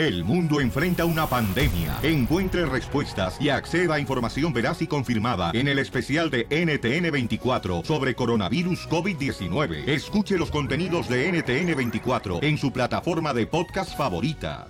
[0.00, 1.98] El mundo enfrenta una pandemia.
[2.02, 8.14] Encuentre respuestas y acceda a información veraz y confirmada en el especial de NTN24 sobre
[8.14, 9.86] coronavirus COVID-19.
[9.86, 14.68] Escuche los contenidos de NTN24 en su plataforma de podcast favorita.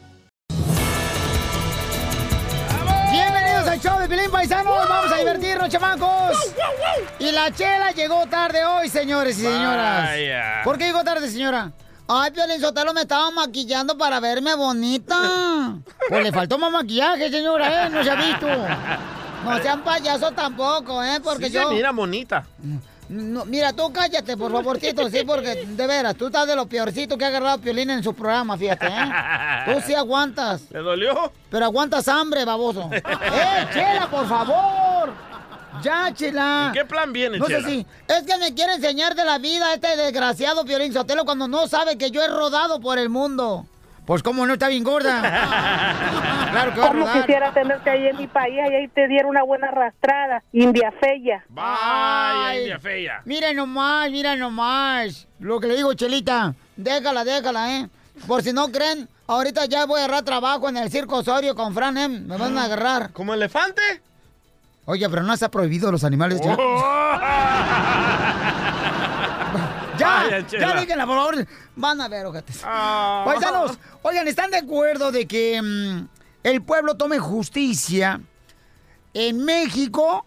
[3.13, 4.89] Bienvenidos al show de Pilín Paisanos.
[4.89, 6.55] Vamos a divertirnos, chamacos.
[7.21, 10.09] Y la chela llegó tarde hoy, señores y señoras.
[10.09, 10.63] Vaya.
[10.65, 11.73] ¿Por qué llegó tarde, señora?
[12.13, 15.17] Ay, Piolín Sotelo me estaba maquillando para verme bonita.
[16.09, 17.91] Pues le faltó más maquillaje, señora, ¿eh?
[17.91, 18.49] No se ha visto.
[19.45, 21.21] No sean payasos tampoco, ¿eh?
[21.23, 21.69] Porque Sí yo...
[21.69, 22.45] se mira bonita.
[23.09, 27.17] No, mira, tú cállate, por favorcito, sí, porque de veras, tú estás de lo peorcito
[27.17, 29.11] que ha agarrado Piolín en su programa, fíjate, ¿eh?
[29.67, 30.63] Tú sí aguantas.
[30.71, 31.33] ¿Le dolió?
[31.49, 32.91] Pero aguantas hambre, baboso.
[32.93, 35.30] ¡Eh, Chela, por favor!
[35.83, 36.67] Ya, Chela.
[36.69, 37.87] ¿En qué plan viene, No sé si.
[38.09, 41.97] Es que me quiere enseñar de la vida este desgraciado Piolín Sotelo cuando no sabe
[41.99, 43.67] que yo he rodado por el mundo.
[44.07, 45.21] Pues, ¿cómo no está bien gorda?
[46.51, 47.21] claro que va a Como rodar.
[47.21, 51.45] quisiera tenerte ahí en mi país, y ahí te diera una buena arrastrada, india fea.
[51.49, 53.23] Vaya, India fea.
[53.25, 55.29] Mira nomás, mira nomás.
[55.39, 56.55] Lo que le digo, Chelita.
[56.77, 57.89] Déjala, déjala, ¿eh?
[58.27, 61.73] Por si no creen, ahorita ya voy a agarrar trabajo en el Circo Osorio con
[61.73, 62.09] Fran, ¿eh?
[62.09, 63.13] Me van a agarrar.
[63.13, 63.81] ¿Como elefante?
[64.87, 66.57] Oye, pero no se ha prohibido los animales ya.
[69.99, 71.47] Ya, Vaya, ya díganla, por favor.
[71.77, 72.63] Van a ver, ojetes.
[72.65, 73.23] Ah.
[73.27, 76.09] Paisanos, oigan, ¿están de acuerdo de que mm,
[76.43, 78.21] el pueblo tome justicia
[79.13, 80.25] en México?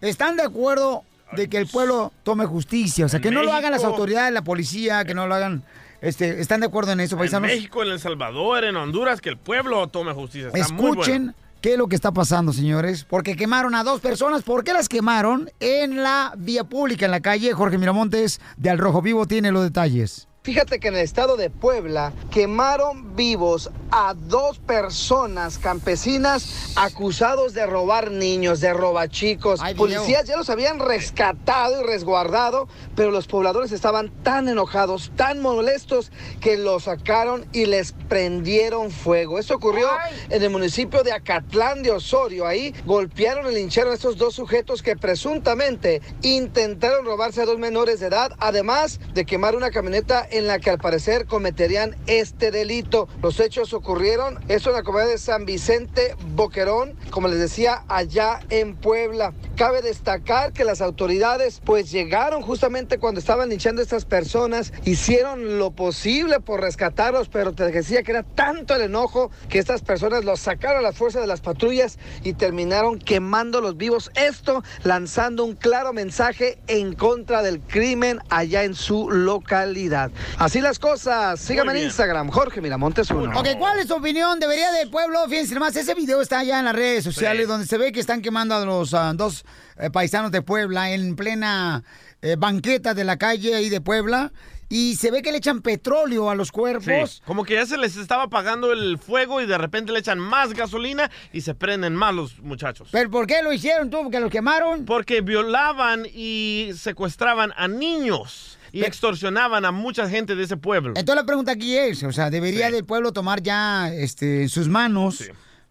[0.00, 3.06] ¿Están de acuerdo de que el pueblo tome justicia?
[3.06, 5.62] O sea, En que no lo hagan las autoridades, la policía, que no lo hagan...
[6.00, 7.48] Este, ¿Están de acuerdo en eso, En paisanos?
[7.48, 10.48] México, en El Salvador, en Honduras, que el pueblo tome justicia.
[10.52, 11.45] Está muy Escuchen bueno.
[11.66, 13.04] Qué es lo que está pasando, señores.
[13.10, 14.44] Porque quemaron a dos personas.
[14.44, 15.50] ¿Por qué las quemaron?
[15.58, 17.52] En la vía pública, en la calle.
[17.54, 20.28] Jorge Miramontes de Al Rojo Vivo tiene los detalles.
[20.46, 27.66] Fíjate que en el estado de Puebla quemaron vivos a dos personas campesinas acusados de
[27.66, 29.60] robar niños, de robachicos.
[29.60, 29.76] Video.
[29.76, 36.12] Policías ya los habían rescatado y resguardado, pero los pobladores estaban tan enojados, tan molestos,
[36.40, 39.40] que los sacaron y les prendieron fuego.
[39.40, 39.88] Esto ocurrió
[40.30, 42.46] en el municipio de Acatlán de Osorio.
[42.46, 47.98] Ahí golpearon y lincharon a estos dos sujetos que presuntamente intentaron robarse a dos menores
[47.98, 53.08] de edad, además de quemar una camioneta en la que al parecer cometerían este delito.
[53.22, 58.40] Los hechos ocurrieron, esto en la comunidad de San Vicente Boquerón, como les decía, allá
[58.50, 59.32] en Puebla.
[59.56, 65.58] Cabe destacar que las autoridades pues llegaron justamente cuando estaban linchando a estas personas, hicieron
[65.58, 70.24] lo posible por rescatarlos, pero te decía que era tanto el enojo que estas personas
[70.24, 74.10] los sacaron a la fuerza de las patrullas y terminaron quemándolos vivos.
[74.14, 80.10] Esto lanzando un claro mensaje en contra del crimen allá en su localidad.
[80.38, 81.40] Así las cosas.
[81.40, 81.84] Síganme en.
[81.86, 83.38] Instagram, Jorge Miramontes uno.
[83.38, 84.38] Ok, ¿cuál es su opinión?
[84.40, 85.20] ¿Debería del pueblo?
[85.28, 87.48] Fíjense más, ese video está allá en las redes sociales Sí.
[87.48, 89.44] donde se ve que están quemando a los dos
[89.78, 91.82] eh, paisanos de Puebla en plena
[92.22, 94.32] eh, banqueta de la calle ahí de Puebla.
[94.68, 97.22] Y se ve que le echan petróleo a los Sí, cuerpos.
[97.24, 100.54] como que ya se les estaba apagando el fuego y de repente le echan más
[100.54, 102.88] gasolina y se prenden más los muchachos.
[102.90, 104.02] ¿Pero por qué lo hicieron tú?
[104.02, 104.84] ¿Porque los quemaron?
[104.84, 110.90] Porque violaban y secuestraban a niños y extorsionaban a mucha gente de ese pueblo.
[110.90, 112.72] Entonces la pregunta aquí es, o sea, ¿debería Sí.
[112.74, 115.26] del pueblo tomar ya este, en sus manos, Sí.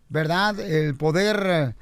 [0.09, 1.75] verdad, el poder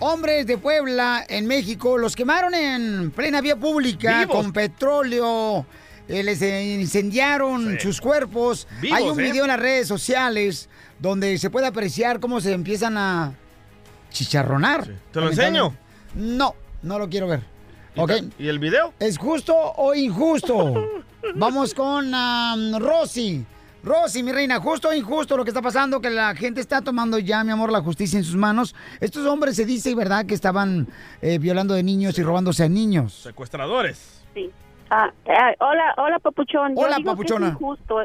[0.00, 4.36] hombres de Puebla, en México, los quemaron en plena vía pública Vivos.
[4.36, 5.64] con petróleo.
[6.08, 7.80] eh, les eh, incendiaron Sí.
[7.80, 8.66] sus cuerpos.
[8.80, 9.22] Vivos, Hay un ¿eh?
[9.22, 13.32] video en las redes sociales donde se puede apreciar cómo se empiezan a
[14.10, 14.88] chicharronar.
[15.12, 15.74] ¿Te lo enseño?
[16.14, 17.40] No, no lo quiero ver.
[17.94, 18.08] ¿Y ¿Ok?
[18.10, 18.92] ta- ¿Y el video?
[18.98, 20.74] ¿Es justo o injusto?
[21.36, 23.46] Vamos con am, Rosy.
[23.84, 27.18] Rosy, mi reina, justo o injusto lo que está pasando, que la gente está tomando
[27.18, 28.74] ya, mi amor, la justicia en sus manos.
[29.00, 30.86] Estos hombres se dice, ¿verdad?, que estaban
[31.20, 33.12] eh, violando de niños y robándose a niños.
[33.12, 34.24] Secuestradores.
[34.34, 34.50] Sí.
[34.90, 36.76] Ah, eh, hola, hola, papuchón.
[36.76, 37.48] Yo Hola, que papuchona.
[37.48, 38.02] es injusto.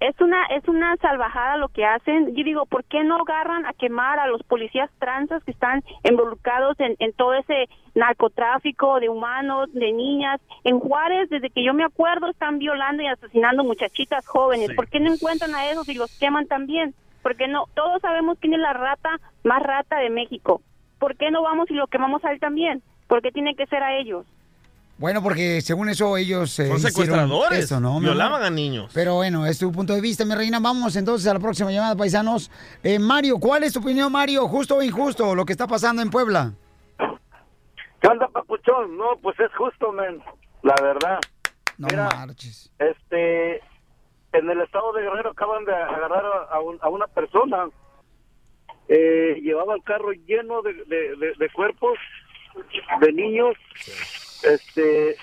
[0.00, 2.34] Es una es una salvajada lo que hacen.
[2.34, 6.78] Yo digo, ¿por qué no agarran a quemar a los policías transas que están involucrados
[6.80, 10.40] en, en todo ese narcotráfico de humanos, de niñas?
[10.64, 14.68] En Juárez, desde que yo me acuerdo, están violando y asesinando muchachitas jóvenes.
[14.68, 14.74] Sí.
[14.74, 16.94] ¿Por qué no encuentran a esos y los queman también?
[17.22, 20.62] Porque no, todos sabemos quién es la rata más rata de México.
[20.98, 22.82] ¿Por qué no vamos y lo quemamos a él también?
[23.08, 24.26] ¿Por qué tiene que ser a ellos?
[24.98, 26.58] Bueno, porque según eso ellos...
[26.58, 27.60] eh, Son secuestradores.
[27.60, 28.90] eso, ¿no, Violaban a niños.
[28.92, 30.58] Pero bueno, es tu punto de vista, mi reina.
[30.58, 32.50] Vamos entonces a la próxima llamada, paisanos.
[32.82, 34.48] Eh, Mario, ¿cuál es tu opinión, Mario?
[34.48, 36.52] ¿Justo o injusto lo que está pasando en Puebla?
[38.00, 38.96] ¿Qué onda, papuchón?
[38.96, 40.20] No, pues es justo, men.
[40.62, 41.18] La verdad.
[41.78, 42.72] No Mira, marches.
[42.80, 43.56] Este,
[44.32, 47.68] en el estado de Guerrero acaban de agarrar a, un- a una persona.
[48.88, 51.98] Eh, llevaba el carro lleno de, de- de- de cuerpos
[53.00, 53.54] de niños.
[54.42, 55.16] Este,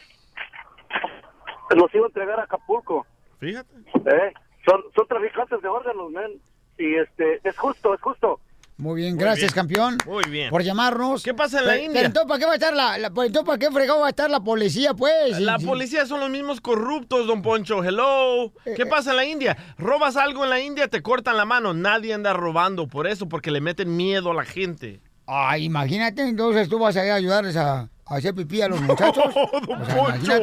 [1.76, 3.06] los iba a entregar a Acapulco.
[3.40, 3.70] Fíjate.
[4.06, 4.34] ¿eh?
[4.66, 6.40] Son, son traficantes de órganos, men.
[6.78, 8.40] Y este, es justo, es justo.
[8.78, 9.66] Muy bien, Muy gracias, bien.
[9.68, 9.98] campeón.
[10.06, 10.50] Muy bien.
[10.50, 11.24] Por llamarnos.
[11.24, 12.02] ¿Qué pasa en la India?
[12.02, 14.10] entonces, ¿para qué va a estar la, la- pues, entonces, ¿para qué fregado va a
[14.10, 15.40] estar la policía, pues?
[15.40, 17.82] La policía son los mismos corruptos, don Poncho.
[17.86, 18.52] Hello.
[18.66, 19.56] Eh, ¿Qué pasa en la India?
[19.78, 21.74] Robas algo en la India, te cortan la mano.
[21.74, 25.00] Nadie anda robando por eso, porque le meten miedo a la gente.
[25.26, 29.24] Ay, imagínate, entonces tú vas a ir a ayudarles a hacer pipí a los muchachos.
[29.68, 30.40] don O sea.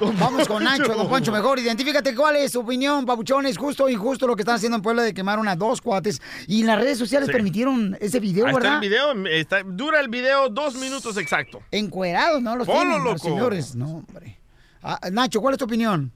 [0.00, 1.58] Vamos con Nacho, don Poncho, mejor.
[1.58, 3.46] Identifícate cuál es tu opinión, papuchón.
[3.46, 6.22] ¿Es justo o injusto lo que están haciendo en Puebla de quemar a dos cuates?
[6.46, 7.32] Y las redes sociales Sí.
[7.32, 8.84] permitieron ese video, Ahí está ¿verdad?
[8.84, 9.26] el video.
[9.26, 11.62] está- dura el video dos minutos exacto.
[11.72, 12.54] Encuerados, ¿no?
[12.54, 13.74] Los tienen, señores.
[13.74, 14.38] No, hombre.
[14.84, 16.12] Ah, Nacho, ¿cuál es tu opinión?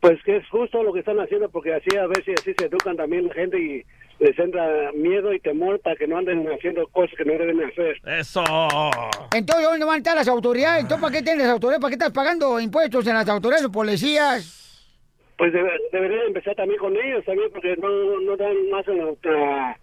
[0.00, 2.96] Pues que es justo lo que están haciendo porque así a veces así se educan
[2.96, 3.84] también la gente y
[4.18, 7.96] les entra miedo y temor para que no anden haciendo cosas que no deben hacer.
[8.18, 8.42] Eso.
[9.34, 10.82] Entonces, ¿dónde van a estar las autoridades?
[10.82, 11.80] Entonces, ¿para qué tienen las autoridades?
[11.82, 14.52] ¿Para qué estás pagando impuestos en las autoridades o policías?
[15.36, 19.78] Pues debe- deberían empezar también con ellos también porque no, no dan más en la-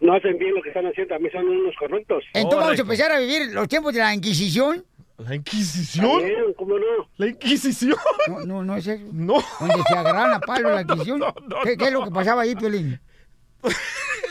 [0.00, 2.24] no hacen bien lo que están haciendo, también son unos corruptos.
[2.34, 4.84] Entonces, vamos a empezar a vivir los tiempos de la Inquisición.
[5.18, 6.10] ¿La Inquisición?
[6.20, 6.86] También, ¿cómo no?
[7.18, 7.94] ¿La Inquisición?
[8.28, 9.04] No, no, no es eso.
[9.12, 9.34] No.
[9.60, 11.22] Donde se agarraron a palo la Inquisición.
[11.62, 12.98] ¿Qué, qué es lo que pasaba ahí, Piolín?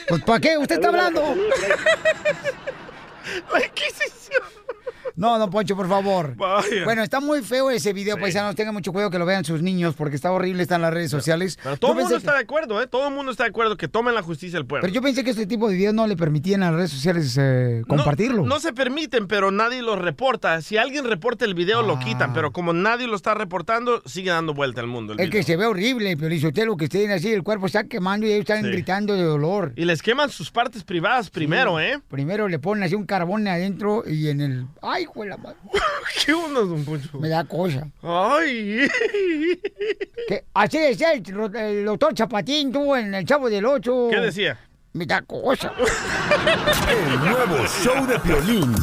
[0.08, 0.58] Pues, ¿para qué?
[0.58, 1.22] ¿Usted está hablando?
[3.54, 4.44] La Inquisición.
[5.16, 6.36] No, don Poncho, por favor.
[6.36, 6.84] Vaya.
[6.86, 8.56] Bueno, está muy feo ese video, paisanos.
[8.56, 11.12] Tengan mucho cuidado que lo vean sus niños porque está horrible, está en las redes
[11.12, 11.58] sociales.
[11.62, 12.88] Pero todo el mundo está de acuerdo, ¿eh?
[12.88, 14.82] Todo el mundo está de acuerdo que tomen la justicia al pueblo.
[14.82, 17.38] Pero yo pensé que este tipo de videos no le permitían a las redes sociales
[17.40, 18.44] eh, compartirlo.
[18.46, 20.62] No se permiten, pero nadie lo reporta.
[20.62, 22.34] Si alguien reporta el video, lo quitan.
[22.34, 25.14] Pero como nadie lo está reportando, sigue dando vuelta al mundo.
[25.14, 25.40] El es video.
[25.40, 28.42] que se ve horrible, Piolín lo que estén así, el cuerpo está quemando y ellos
[28.42, 28.70] están Sí.
[28.70, 29.74] gritando de dolor.
[29.76, 32.00] Y les queman sus partes privadas primero, ¿eh?
[32.10, 34.68] Primero le ponen así un carbón adentro y en el...
[34.82, 35.58] ¡Ay, hijo de la madre!
[36.26, 37.20] ¿Qué onda, don Poncho?
[37.20, 37.88] Me da cosa.
[38.02, 38.88] Ay.
[40.28, 44.08] Que así decía el, el doctor Chapatín, tú, en el Chavo del Ocho.
[44.10, 44.58] ¿Qué decía?
[44.94, 45.74] Me da cosa.
[46.88, 48.74] El nuevo show de Piolín.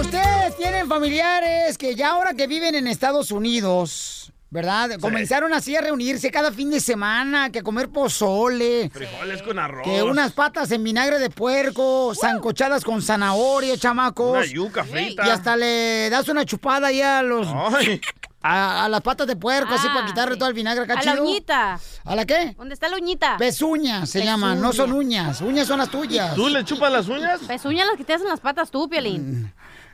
[0.00, 5.00] Ustedes tienen familiares que ya ahora que viven en Estados Unidos, ¿verdad?
[5.00, 9.82] Comenzaron así a reunirse cada fin de semana, que a comer pozole, Frijoles con arroz.
[9.82, 14.36] que unas patas en vinagre de puerco, zancochadas con zanahoria, chamacos.
[14.36, 15.26] Una yuca frita.
[15.26, 17.48] Y hasta le das una chupada ahí a los...
[17.48, 18.00] Ay.
[18.44, 20.38] A, a las patas de puerco, así Ah, para quitarle sí.
[20.40, 21.78] todo el vinagre acá A la uñita.
[22.04, 22.56] ¿A la qué?
[22.58, 23.36] ¿Dónde está la uñita?
[23.38, 25.40] Pezuñas se llaman, no son uñas.
[25.40, 26.34] Uñas son las tuyas.
[26.34, 27.38] ¿Tú le chupas las uñas?
[27.46, 29.52] Pezuñas las que te hacen las patas tú, Piolín.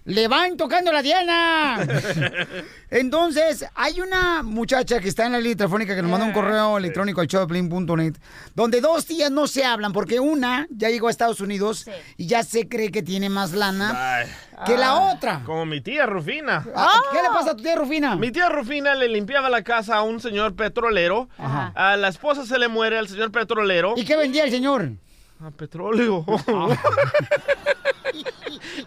[0.09, 1.87] ¡Le van tocando la Diana!
[2.91, 6.79] Entonces, hay una muchacha que está en la línea telefónica que nos manda un correo
[6.79, 8.15] electrónico al showdeplin.net
[8.55, 11.87] donde dos tías no se hablan porque una ya llegó a Estados Unidos
[12.17, 14.29] y ya se cree que tiene más lana Ay.
[14.65, 15.43] que la otra.
[15.45, 16.65] Como mi tía Rufina.
[16.75, 18.17] Ah, ¿Qué le pasa a tu tía Rufina?
[18.17, 21.29] Mi tía Rufina le limpiaba la casa a un señor petrolero.
[21.37, 21.71] Ajá.
[21.75, 23.93] A la esposa se le muere al señor petrolero.
[23.95, 24.93] ¿Y qué vendía el señor?
[25.41, 26.25] A petróleo.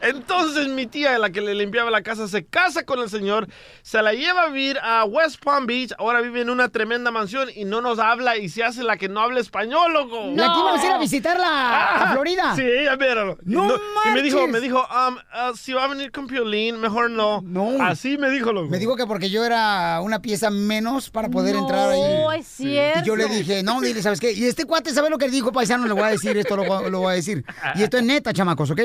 [0.01, 3.47] Entonces mi tía, la que le limpiaba la casa, se casa con el señor,
[3.83, 7.49] se la lleva a vivir a West Palm Beach, ahora vive en una tremenda mansión
[7.55, 10.31] y no nos habla y se hace la que no habla español, loco.
[10.35, 12.55] ¿La que íbamos a ir a visitarla a Ah, Florida?
[12.55, 13.37] Sí, ella míralo.
[13.43, 13.69] ¡No
[14.05, 17.41] y me dijo, me dijo, um, uh, si va a venir con Piolín, mejor no.
[17.43, 17.81] No.
[17.83, 18.69] Así me dijo, loco.
[18.69, 21.99] Me dijo que porque yo era una pieza menos para poder entrar ahí.
[22.01, 23.01] No, es cierto.
[23.01, 24.31] Y yo le dije, no, dile, ¿sabes qué?
[24.31, 26.99] Y este cuate sabe lo que dijo, paisano, le voy a decir, esto lo, lo
[26.99, 27.43] voy a decir.
[27.75, 28.81] Y esto es neta, chamacos, ¿ok?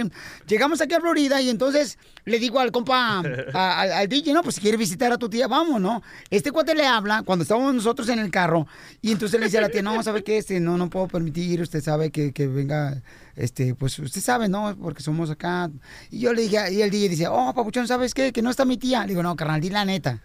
[0.47, 3.23] Llegamos aquí a Florida y entonces le digo al compa,
[3.55, 6.03] a- al, DJ, no, pues si quiere visitar a tu tía, vamos, ¿no?
[6.31, 8.67] Este cuate le habla cuando estábamos nosotros en el carro
[9.03, 10.39] y entonces le dice a la tía, no, ¿sabe qué?
[10.39, 13.03] Este, no, no puedo permitir, usted sabe que venga
[13.37, 14.75] este, pues usted sabe, ¿no?
[14.81, 15.71] Porque somos acá.
[16.11, 18.33] Y yo le dije, y el DJ dice, oh, papuchón, ¿sabes qué?
[18.33, 19.03] Que no está mi tía.
[19.03, 20.21] Le digo, no, carnal, di la neta.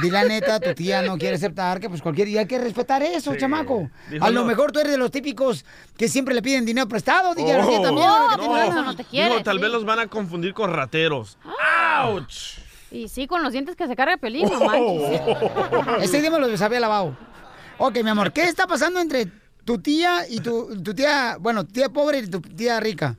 [0.00, 3.02] Di la neta, tu tía no quiere aceptar que pues cualquier día hay que respetar
[3.02, 3.38] eso, Sí.
[3.38, 3.90] chamaco.
[4.10, 4.46] Dijo, a lo no.
[4.46, 5.64] mejor tú eres de los típicos
[5.96, 8.08] que siempre le piden dinero prestado, DJ, tía también.
[8.08, 8.94] a la que tiene lana.
[9.10, 11.36] Dijo, tal vez los van a confundir con rateros.
[11.98, 12.58] ¡Auch!
[12.90, 15.20] Y sí, con los dientes que se carga no manches.
[16.02, 17.16] Ese día me los había lavado.
[17.78, 19.28] Ok, mi amor, ¿qué está pasando entre
[19.68, 23.14] tu tía y tu, tu tía, bueno, tía pobre y tu tía rica?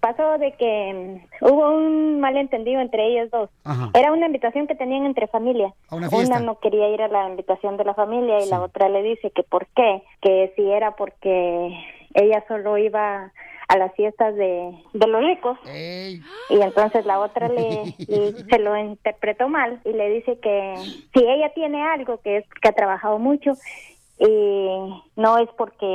[0.00, 3.50] Pasó de que mm, hubo un malentendido entre ellas dos.
[3.62, 3.90] Ajá.
[3.94, 5.72] Era una invitación que tenían entre familia.
[5.88, 6.40] A una fiesta.
[6.40, 9.44] no quería ir a la invitación de la familia y la otra le dice que
[9.44, 11.72] por qué, que si era porque
[12.14, 13.30] ella solo iba
[13.68, 15.56] a las fiestas de, de los ricos.
[15.72, 20.74] Y entonces la otra le, le- se lo interpretó mal y le dice que
[21.14, 23.52] si ella tiene algo que es que ha trabajado mucho
[24.20, 25.86] y no es porque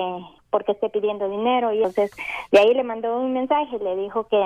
[0.50, 2.12] porque esté pidiendo dinero y entonces
[2.52, 4.40] de ahí le mandó un mensaje le dijo que,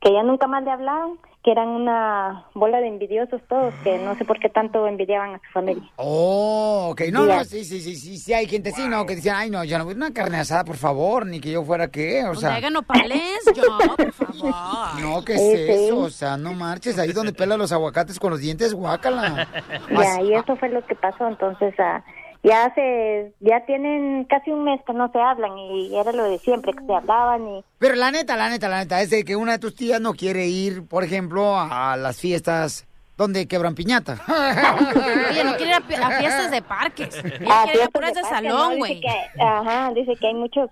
[0.00, 4.14] que ya nunca más le hablaban que eran una bola de envidiosos todos que no
[4.16, 7.02] sé por qué tanto envidiaban a su familia Oh, ok.
[7.12, 9.04] No, no, sí, sí, sí, sí, sí, hay gente así, ¿no?
[9.06, 11.50] Que dicen, ay, no, yo no voy a una carne asada, por favor, ni que
[11.50, 12.54] yo fuera qué, o sea.
[12.56, 13.62] Oigan, nopales, yo,
[13.96, 14.54] por favor.
[15.00, 15.84] No, ¿qué es Sí, sí.
[15.86, 15.98] eso?
[15.98, 19.48] O sea, no marches, ahí donde pela los aguacates con los dientes, guácala.
[19.90, 22.04] ya y eso fue lo que pasó entonces ah,
[22.46, 26.38] ya hace ya tienen casi un mes que no se hablan y era lo de
[26.38, 29.34] siempre que se hablaban y Pero la neta, la neta, la neta, es de que
[29.34, 32.86] una de tus tías no quiere ir, por ejemplo, a las fiestas
[33.16, 34.18] donde quebran piñata.
[35.30, 37.14] Oye, no quiere ir a, a fiestas de parques.
[37.48, 38.76] Ah, quiere ir a puras de parque, salón, ¿no?
[38.78, 39.00] Güey.
[39.00, 40.68] que- Ajá, dice que hay muchos,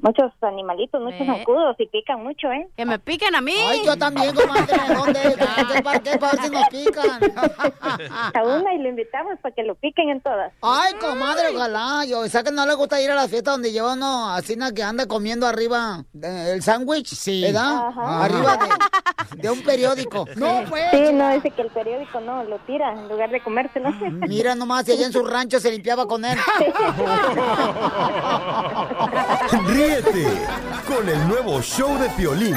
[0.00, 1.26] muchos animalitos, muchos Eh.
[1.26, 2.68] zancudos y pican mucho, ¿eh?
[2.76, 3.54] Que me piquen a mí.
[3.68, 5.22] Ay, yo también, comadre, ¿dónde?
[5.22, 6.18] ¿En qué parque?
[6.18, 7.20] Para ver si nos pican.
[8.34, 10.52] A una y lo invitamos para que lo piquen en todas.
[10.62, 12.04] Ay, comadre, ojalá.
[12.06, 14.72] Yo, ¿sabes que no le gusta ir a la fiesta donde lleva uno así na,
[14.72, 17.08] que anda comiendo arriba eh, el sándwich?
[17.14, 17.42] Sí.
[17.42, 17.88] ¿Verdad?
[17.88, 18.24] Ajá.
[18.24, 20.26] Arriba de, de un periódico.
[20.36, 20.84] No, pues.
[20.90, 21.87] Sí, no, dice que el periódico
[22.24, 23.90] no, lo tira en lugar de comérselo.
[24.28, 26.38] Mira nomás, si allá en su rancho se limpiaba con él.
[29.66, 30.26] Ríete
[30.86, 32.56] con el nuevo show de Piolín.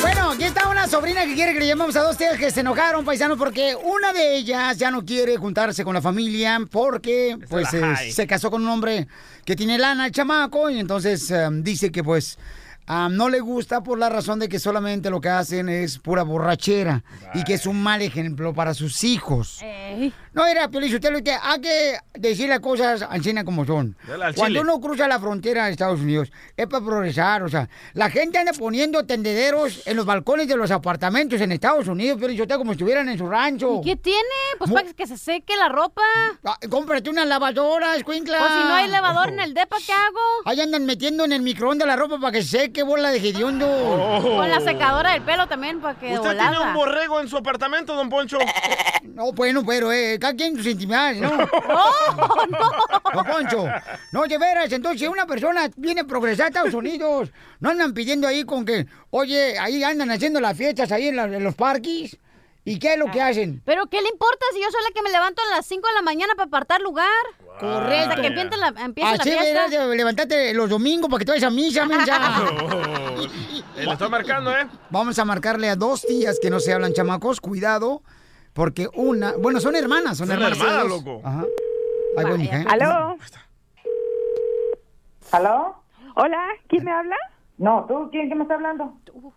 [0.00, 2.60] Bueno, aquí está una sobrina que quiere que le llamemos a dos tías que se
[2.60, 7.72] enojaron, paisanos, porque una de ellas ya no quiere juntarse con la familia porque pues
[7.74, 9.06] eh, se casó con un hombre
[9.44, 12.38] que tiene lana, el chamaco, y entonces eh, dice que pues
[12.86, 16.22] ah, no le gusta por la razón de que solamente lo que hacen es pura
[16.22, 19.60] borrachera y que es un mal ejemplo para sus hijos.
[19.62, 20.12] Ey.
[20.34, 23.96] No, era Piolín, usted lo que hay que decir las cosas al cine como son.
[24.06, 24.60] Cuando chile.
[24.60, 28.52] uno cruza la frontera de Estados Unidos, es para progresar, o sea, la gente anda
[28.58, 32.76] poniendo tendederos en los balcones de los apartamentos en Estados Unidos, Piolín, usted como si
[32.76, 33.80] estuvieran en su rancho.
[33.82, 34.18] ¿Y qué tiene?
[34.58, 36.02] Pues Mu- para que se seque la ropa.
[36.44, 38.38] Ah, cómprate una lavadora, escuincla.
[38.38, 40.20] Pues si no hay lavador en el depa, ¿qué hago?
[40.46, 43.66] Ahí andan metiendo en el microondas la ropa para que se seque, bola de hediondo.
[44.22, 46.74] Con la secadora del pelo también, para que ¿Usted tiene un volada.
[46.74, 48.38] borrego en su apartamento, don Poncho?
[49.14, 51.30] No, bueno, pero eh, cada quien sus intimidades, ¿no?
[51.36, 53.12] No, no.
[53.14, 53.64] No, Poncho.
[54.12, 57.92] No, de veras, entonces si una persona viene a progresar a Estados Unidos, no andan
[57.92, 61.54] pidiendo ahí con que, oye, ahí andan haciendo las fiestas ahí en, la- en los
[61.54, 62.16] parques.
[62.64, 63.60] ¿Y qué es lo que hacen?
[63.64, 65.94] Pero ¿qué le importa si yo soy la que me levanto a las 5 de
[65.94, 67.08] la mañana para apartar lugar?
[67.58, 68.10] Correcto.
[68.10, 69.68] Hasta que empiece la, empiece la Así fiesta.
[69.68, 72.20] de levantarte los domingos para que te vayas a misa, mensa.
[73.18, 73.28] Eh,
[73.84, 74.68] Le estoy marcando, ¿eh?
[74.90, 77.40] Vamos a marcarle a dos tías que no se hablan, chamacos.
[77.40, 78.02] Cuidado,
[78.52, 79.32] porque una...
[79.38, 80.58] Bueno, son hermanas, son, Son hermanas.
[80.58, 81.20] hermanas, loco.
[81.24, 81.44] Ajá.
[82.16, 82.64] Ahí voy, mija, ¿eh?
[82.68, 83.16] ¿Aló?
[85.32, 85.76] ¿Aló?
[86.14, 87.16] Hola, ¿quién me habla?
[87.58, 88.08] No, ¿tú?
[88.10, 88.92] ¿Quién, quién me está hablando?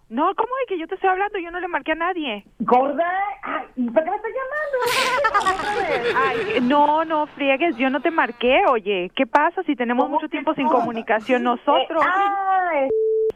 [0.10, 1.38] No, ¿cómo es que yo te estoy hablando?
[1.38, 2.44] Yo no le marqué a nadie.
[2.60, 3.06] ¿Gorda?
[3.44, 4.32] Ay, ¿Por qué me estás
[5.46, 6.20] llamando?
[6.56, 9.12] Ay, no, no friegues, yo no te marqué, oye.
[9.16, 12.04] ¿Qué pasa si tenemos mucho tiempo sin comunicación nosotros?
[12.04, 12.88] Eh, ah,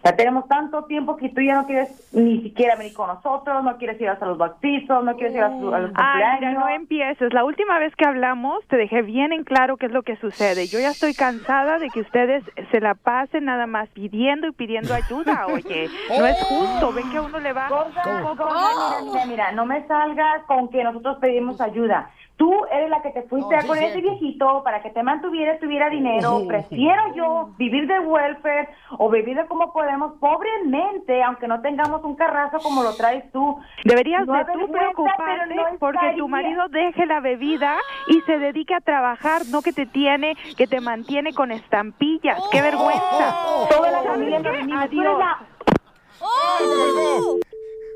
[0.03, 3.77] ya tenemos tanto tiempo que tú ya no quieres ni siquiera venir con nosotros, no
[3.77, 6.39] quieres ir hasta los bautizos, no quieres ir a, su- a los Ay, cumpleaños.
[6.39, 7.33] mira, no empieces.
[7.33, 10.67] La última vez que hablamos te dejé bien en claro qué es lo que sucede.
[10.67, 14.93] Yo ya estoy cansada de que ustedes se la pasen nada más pidiendo y pidiendo
[14.93, 15.89] ayuda, oye.
[16.17, 19.65] No es justo, ven que a uno le va Gorda, gorda, mira, mira, mira, no
[19.65, 22.09] me salgas con que nosotros pedimos ayuda.
[22.39, 24.91] Tú eres la que te fuiste No, a sí, con es ese viejito para que
[24.91, 26.41] te mantuviera, tuviera dinero.
[26.47, 32.15] Prefiero yo vivir de welfare o vivir de como podemos, pobremente, aunque no tengamos un
[32.15, 33.59] carrazo como lo traes tú.
[33.83, 37.75] Deberías No de tú preocuparte no porque tu marido deje la bebida
[38.07, 42.41] y se dedique a trabajar, no que te tiene, que te mantiene con estampillas.
[42.53, 43.35] ¡Qué vergüenza!
[43.69, 44.37] Toda la ¿Sabes familia
[44.79, 45.19] Adiós.
[45.19, 45.39] la-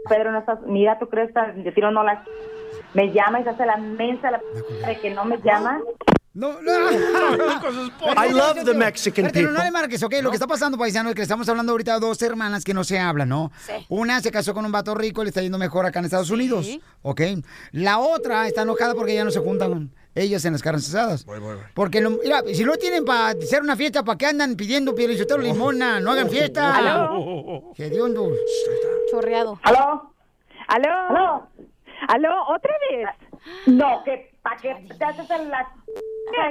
[0.09, 2.25] Pedro, no estás, mira, tú crees que no la...
[2.93, 5.79] Me llama y se hace la mensa la p- de que no me llama.
[6.35, 6.71] No, no.
[8.25, 9.51] I love the Mexican no, people.
[9.51, 10.15] no le marques, ok.
[10.21, 12.73] Lo que está pasando, paisano, es que le estamos hablando ahorita de dos hermanas que
[12.73, 13.51] no se hablan, ¿no?
[13.89, 16.67] Una se casó con un vato rico, le está yendo mejor acá en Estados Unidos,
[17.03, 17.21] ¿ok?
[17.71, 21.23] La otra está enojada porque ya no se juntan ellas en las carnes asadas.
[21.75, 25.39] Porque, lo- mira, si no tienen para hacer una fiesta, ¿para qué andan pidiendo pielichotero
[25.39, 26.00] limona?
[26.00, 26.75] No hagan fiesta.
[26.77, 27.73] ¿Aló?
[27.75, 27.91] ¿Qué?
[29.12, 29.59] Chorreado.
[29.62, 30.13] ¿Aló?
[30.67, 30.89] ¿Aló?
[31.09, 31.47] ¿Aló?
[32.07, 32.43] ¿Aló?
[32.48, 33.10] ¿Otra vez?
[33.67, 35.67] No, que ¿para qué te haces en la...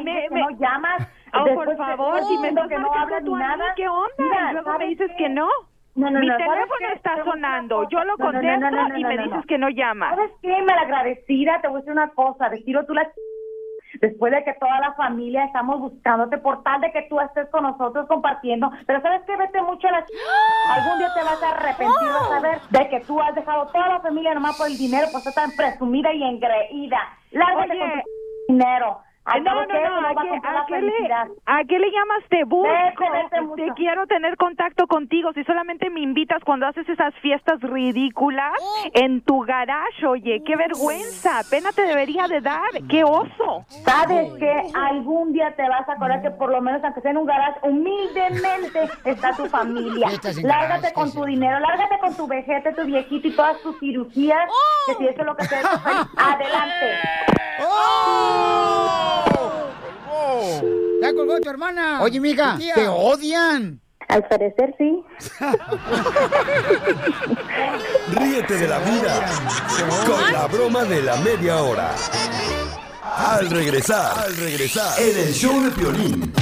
[0.02, 1.08] Me- me- no llamas?
[1.34, 3.72] Oh, Después por favor, si me estás que no hablas tú ni nada.
[3.74, 4.08] ¿qué onda?
[4.18, 5.16] Mira, Y luego me ¿sabes dices qué?
[5.16, 5.48] que no.
[5.94, 7.88] No, no, Mi no, ¿sabes teléfono está sonando.
[7.90, 9.28] Yo lo No, no, no, contesto no, no, no, y me no, no.
[9.28, 10.14] dices que no llamas.
[10.14, 10.62] ¿Sabes qué?
[10.62, 12.48] Malagradecida, te voy a decir una cosa.
[12.48, 13.10] Retiro tú la...
[14.02, 17.62] Después de que toda la familia estamos buscándote por tal de que tú estés con
[17.62, 18.68] nosotros compartiendo.
[18.84, 19.36] Pero ¿sabes qué?
[19.36, 20.06] Vete mucho a la...
[20.70, 23.88] Algún día te vas a arrepentir, vas a ver, de que tú has dejado toda
[23.88, 26.98] la familia nomás por el dinero, por ser tan presumida y engreída.
[27.30, 27.78] Lárgate Oye.
[27.78, 28.98] con tu dinero.
[29.24, 30.14] Ay, Al no, no, no, ¿a
[30.66, 31.12] qué, a le.
[31.46, 32.68] ¿a qué le llamas te busco?
[32.68, 35.32] Vete, vete Te quiero tener contacto contigo.
[35.32, 38.52] Si solamente me invitas cuando haces esas fiestas ridículas
[38.94, 41.42] en tu garage, oye, qué vergüenza.
[41.48, 42.70] Pena te debería de dar.
[42.90, 43.64] Qué oso.
[43.68, 47.18] Sabes que algún día te vas a acordar que por lo menos aunque sea en
[47.18, 50.08] un garage, humildemente está tu familia.
[50.42, 54.48] Lárgate con ¿qué tu dinero, lárgate con tu vejete, tu viejito y todas tus cirugías,
[54.86, 55.68] que si eso es lo que te hace
[56.16, 56.98] adelante.
[61.02, 62.02] ¡Ya colgó tu hermana!
[62.02, 63.80] Oye, mija, te odian.
[64.08, 65.02] Al parecer sí.
[68.08, 69.26] Ríete de la vida
[70.06, 71.94] con la broma de la media hora.
[73.02, 76.32] Al regresar, al regresar, en el show de Piolín.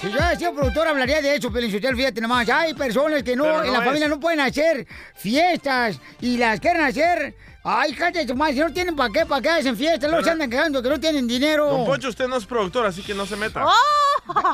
[0.00, 2.48] Si yo hubiera sido productor, hablaría de eso, Pelinchotel, fíjate nomás.
[2.48, 3.84] Hay personas que no, no en la es.
[3.84, 7.34] familia no pueden hacer fiestas y las quieren hacer.
[7.70, 10.30] Ay, cállate tu madre, si no tienen para qué, para qué hacen fiestas, luego se
[10.30, 11.66] andan quedando que no tienen dinero.
[11.68, 13.64] Don Poncho, usted no es productor, así que no se meta.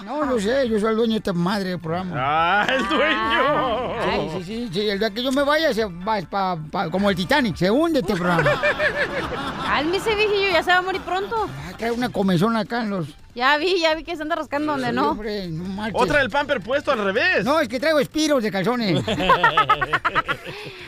[0.05, 2.15] No, yo sé, yo soy el dueño de esta madre del programa.
[2.17, 3.95] ¡Ah, el dueño!
[4.05, 7.11] Sí, sí, sí, sí, el día que yo me vaya, se va pa- pa- como
[7.11, 8.49] el Titanic, se hunde este programa.
[9.67, 11.49] Cálmese, viejillo, ya se va a morir pronto.
[11.77, 13.09] Trae una comezón acá en los...
[13.35, 15.11] Ya vi, ya vi que se anda rascando donde no.
[15.11, 15.89] hombre, no.
[15.95, 17.45] Otra del pamper puesto al revés.
[17.45, 19.03] No, es que traigo espiros de calzones.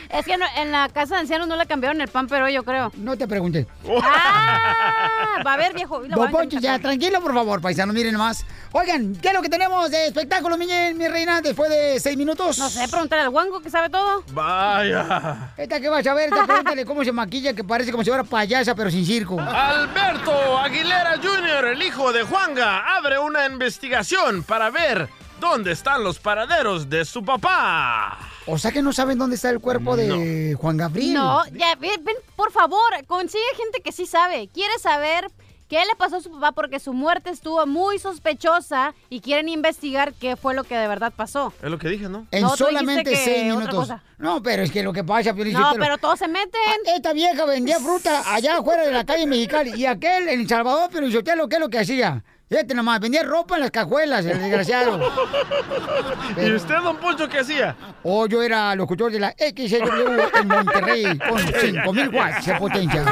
[0.09, 2.63] Es que no- en la casa de ancianos no le cambiaron el pan, pero yo
[2.63, 2.91] creo.
[2.95, 3.67] No te pregunté.
[4.01, 6.01] Ah, va a ver, viejo.
[6.07, 8.45] Don Poncho, ya, tranquilo, por favor, paisano, miren nomás.
[8.71, 12.57] Oigan, ¿qué es lo que tenemos de espectáculo, mi, mi reina, después de seis minutos?
[12.57, 14.23] No sé, preguntar al guango que sabe todo.
[14.31, 15.51] Vaya.
[15.57, 18.23] Esta que vas a ver, esta pregúntale cómo se maquilla, que parece como si fuera
[18.23, 19.39] payasa, pero sin circo.
[19.39, 26.19] Alberto Aguilera Jr., el hijo de Juanga, abre una investigación para ver dónde están los
[26.19, 28.15] paraderos de su papá.
[28.45, 31.15] O sea que no saben dónde está el cuerpo de Juan Gabriel.
[31.15, 34.49] No, ya, ven, ven, por favor, consigue gente que sí sabe.
[34.53, 35.31] Quiere saber
[35.67, 40.13] qué le pasó a su papá porque su muerte estuvo muy sospechosa y quieren investigar
[40.13, 41.53] qué fue lo que de verdad pasó.
[41.61, 42.25] Es lo que dije, ¿no?
[42.31, 43.75] En No, solamente que seis otra minutos.
[43.75, 44.03] cosa.
[44.17, 46.49] No, pero es que lo que pasa, Piolín, No, pero todos se meten.
[46.87, 49.73] Ah, Esta vieja vendía fruta allá afuera de la calle Mexicali.
[49.75, 52.23] Y aquel en El Salvador, pero Sotelo, ¿qué es lo que hacía?
[52.49, 54.97] Fíjate nomás, vendía ropa en las cajuelas, el desgraciado.
[56.37, 57.75] ¿Y usted, don Poncho, qué hacía?
[58.03, 63.03] O yo era locutor de la XW en Monterrey con 5000 watts de potencia.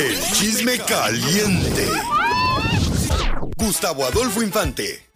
[0.00, 1.86] El chisme caliente.
[3.58, 5.06] Gustavo Adolfo Infante.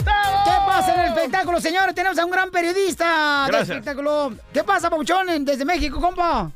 [0.00, 1.94] ¿Qué pasa en el espectáculo, señores?
[1.94, 4.32] Tenemos a un gran periodista del espectáculo.
[4.52, 6.50] ¿Qué pasa, Pauchón, desde México, compa?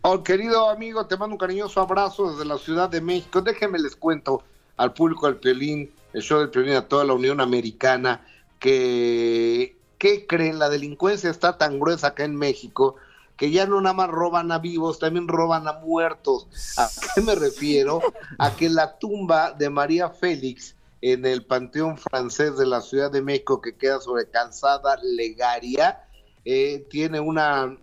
[0.00, 3.42] Oh, querido amigo, te mando un cariñoso abrazo desde la Ciudad de México.
[3.42, 4.44] Déjenme les cuento
[4.78, 8.26] al público del Piolín, el show del Piolín, a toda la Unión Americana,
[8.58, 10.58] que, ¿qué creen?
[10.58, 12.96] La delincuencia está tan gruesa acá en México
[13.36, 16.48] que ya no nada más roban a vivos, también roban a muertos.
[16.78, 18.00] ¿A qué me refiero?
[18.38, 23.22] A que la tumba de María Félix en el Panteón Francés de la Ciudad de
[23.22, 26.02] México, que queda sobre Calzada Legaria,
[26.44, 27.76] eh, tiene una,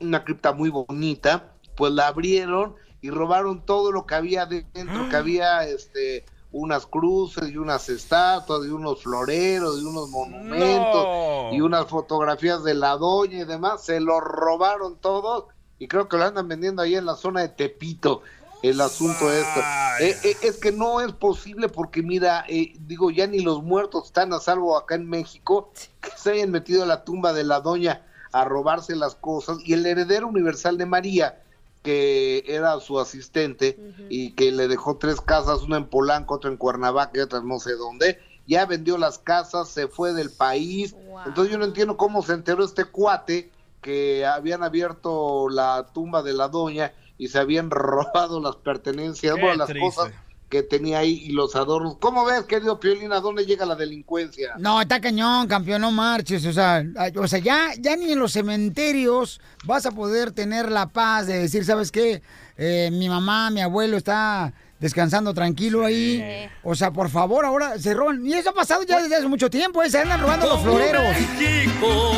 [0.00, 5.16] una cripta muy bonita, pues la abrieron y robaron todo lo que había dentro, que
[5.16, 11.52] había este unas cruces y unas estatuas y unos floreros y unos monumentos No.
[11.52, 15.46] y unas fotografías de la doña y demás, se lo robaron todos
[15.78, 18.22] y creo que lo andan vendiendo ahí en la zona de Tepito
[18.62, 19.60] el asunto esto.
[20.00, 24.06] Eh, eh, es que no es posible porque mira, eh, digo, ya ni los muertos
[24.06, 27.60] están a salvo acá en México, que se hayan metido a la tumba de la
[27.60, 31.42] doña a robarse las cosas y el heredero universal de María,
[31.86, 33.78] que era su asistente
[34.10, 37.60] y que le dejó tres casas, una en Polanco, otra en Cuernavaca y otra no
[37.60, 40.96] sé dónde, ya vendió las casas, se fue del país.
[41.24, 46.32] Entonces yo no entiendo cómo se enteró este cuate que habían abierto la tumba de
[46.32, 49.86] la doña y se habían robado las pertenencias, bueno, las triste.
[49.86, 50.12] cosas
[50.48, 51.96] que tenía ahí y los adornos.
[51.98, 54.54] ¿Cómo ves, querido Piolín, a dónde llega la delincuencia?
[54.58, 56.46] No, está cañón, campeón, no marches.
[56.46, 56.84] O sea,
[57.16, 61.38] o sea ya, ya ni en los cementerios vas a poder tener la paz de
[61.38, 62.22] decir, ¿sabes qué?
[62.56, 66.48] Eh, mi mamá, mi abuelo está descansando tranquilo ahí.
[66.62, 68.24] O sea, por favor, ahora se roban.
[68.26, 69.90] Y eso ha pasado ya desde hace mucho tiempo, ¿eh?
[69.90, 71.02] se andan robando los floreros.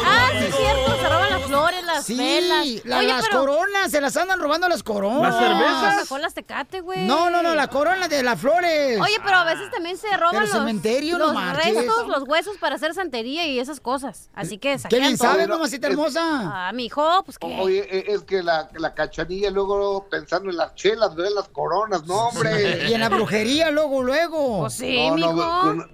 [0.04, 2.66] Ah, sí es cierto, se roban las flores, las Sí, velas.
[2.84, 5.34] la- Oye, las pero- coronas, se las andan robando las coronas.
[5.34, 5.96] ¿Las cervezas?
[5.96, 7.06] Mejor las tecate, güey.
[7.06, 9.00] No, no, no, la corona de las flores.
[9.00, 11.74] Oye, pero a veces también se roban Pero los, cementerio, no los marches.
[11.74, 14.30] restos, los huesos para hacer santería y esas cosas.
[14.34, 15.28] Así que Qué bien todo.
[15.30, 16.20] sabes, mamacita hermosa.
[16.22, 17.58] Ah, mi hijo, pues qué.
[17.60, 22.04] Oye, eh, es que la, la cachanilla luego pensando en las chelas, ve las coronas,
[22.06, 22.47] no, hombre.
[22.88, 24.60] Y en la brujería, luego, luego.
[24.60, 25.32] Pues sí, No, no,
[25.74, 25.86] mijo.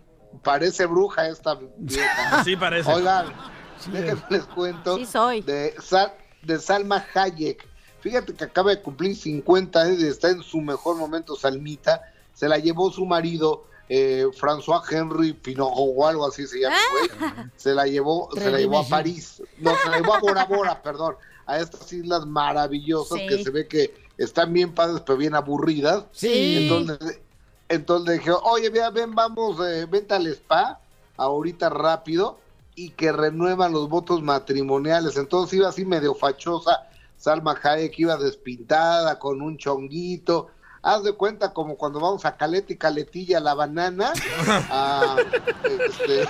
[0.43, 2.45] parece bruja esta vieja.
[2.45, 2.93] Sí, parece.
[2.93, 3.27] Oigan,
[3.93, 7.67] déjenme les cuento De, Sal- de Salma Hayek.
[8.01, 12.03] Fíjate que acaba de cumplir 50 años y está en su mejor momento, Salmita.
[12.35, 17.33] Se la llevó su marido, eh, François Henry Pinot o algo así se llama, güey.
[17.57, 18.89] Se la llevó, se la llevó a.
[18.89, 19.43] París.
[19.59, 21.17] No, se la llevó a Bora Bora, perdón.
[21.47, 23.27] A estas islas maravillosas Sí.
[23.27, 26.05] que se ve que están bien padres, pero bien aburridas.
[26.13, 26.59] Sí.
[26.63, 27.21] Entonces,
[27.69, 30.81] entonces dije, oye, vea, ven, vamos, eh, vente al spa,
[31.17, 32.39] ahorita rápido,
[32.75, 35.17] y que renuevan los votos matrimoniales.
[35.17, 40.49] Entonces iba así medio fachosa, Salma Hayek iba despintada, con un chonguito.
[40.87, 44.13] Haz de cuenta como cuando vamos a Caleta y Caletilla, la banana,
[44.71, 45.17] a,
[45.65, 46.29] este,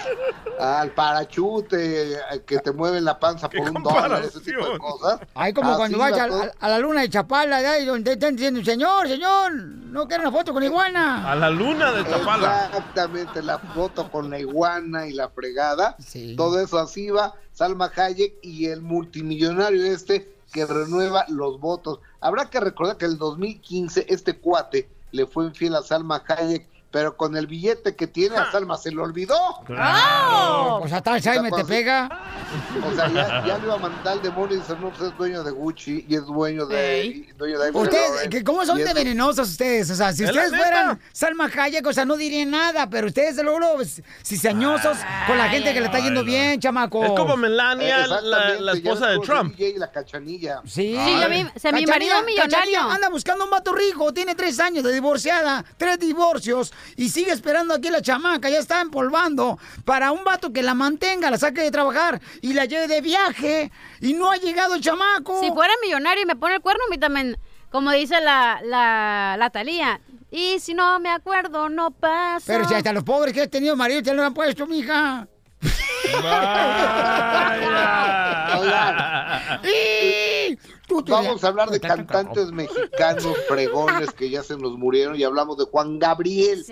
[0.61, 5.21] al parachute, a que te mueven la panza por un dólar, ese tipo de cosas.
[5.35, 6.43] Ay, como Así cuando vas a, todo.
[6.43, 10.23] a- a la luna de Chapala, de ahí donde están diciendo, señor, señor, no quiero
[10.23, 11.31] una foto con iguana.
[11.31, 12.67] A la luna de Chapala.
[12.69, 15.97] Exactamente, la foto con la iguana y la fregada.
[16.37, 21.99] Todo eso así va Salma Hayek y el multimillonario este que renueva los votos.
[22.21, 26.69] Habrá que recordar que en el 2015 este cuate le fue infiel a Salma Hayek,
[26.95, 29.37] pero con el billete que tiene a Salma se le olvidó.
[29.37, 30.79] ¡Oh!
[30.81, 32.09] Pues hasta Jaime te pega.
[32.89, 35.19] O sea, ya, ya le iba a mandar al demonio y dice, no, pues es
[35.19, 37.05] dueño de Gucci y es dueño de...
[37.05, 39.91] y dueño de Ustedes, que ¿cómo son de es- venenosos ustedes?
[39.91, 43.59] O sea, si ustedes fueran Salma Hayek, o sea, no dirían nada, pero ustedes luego,
[43.59, 43.79] luego,
[44.25, 47.05] cizañosos con la gente que le está yendo bien, chamaco.
[47.05, 49.57] Es como Melania, la, esposa de Trump.
[49.57, 50.61] DJ y la cachanilla.
[50.65, 50.97] Sí.
[51.05, 52.57] Sí, yo vi- se- mi marido millonario.
[52.57, 57.33] Cachanilla anda buscando un vato rico, tiene tres años de divorciada, tres divorcios, y sigue
[57.33, 61.63] esperando aquí la chamaca, ya está empolvando para un vato que la mantenga, la saque
[61.63, 63.71] de trabajar y la lleve de viaje,
[64.01, 65.41] y no ha llegado el chamaco.
[65.41, 67.37] Si fuera millonario y me pone el cuerno, a mí también,
[67.71, 70.01] como dice la, la, la Talía.
[70.31, 72.45] Y si no me acuerdo, no pasa.
[72.47, 75.29] Pero si hasta los pobres que has tenido marido te lo han puesto, mija.
[81.13, 85.65] Vamos a hablar de cantantes mexicanos fregones que ya se nos murieron y hablamos de
[85.65, 86.63] Juan Gabriel.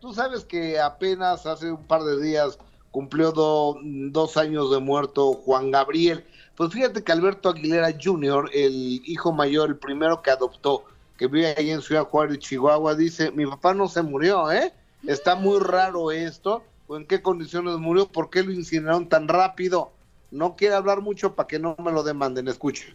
[0.00, 2.58] Tú sabes que apenas hace un par de días
[2.90, 6.24] cumplió do- dos años de muerto Juan Gabriel.
[6.56, 10.84] Pues fíjate que Alberto Aguilera Jr., el hijo mayor, el primero que adoptó,
[11.16, 14.72] que vive ahí en Ciudad Juárez, Chihuahua, dice, mi papá no se murió, ¿eh?
[15.06, 16.62] Está muy raro esto.
[16.92, 18.12] ¿O en qué condiciones murió?
[18.12, 19.94] ¿Por qué lo incineraron tan rápido?
[20.30, 22.48] No quiere hablar mucho para que no me lo demanden.
[22.48, 22.94] Escuche.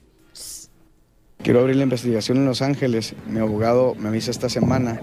[1.44, 3.14] Quiero abrir la investigación en Los Ángeles.
[3.30, 5.00] Mi abogado me avisa esta semana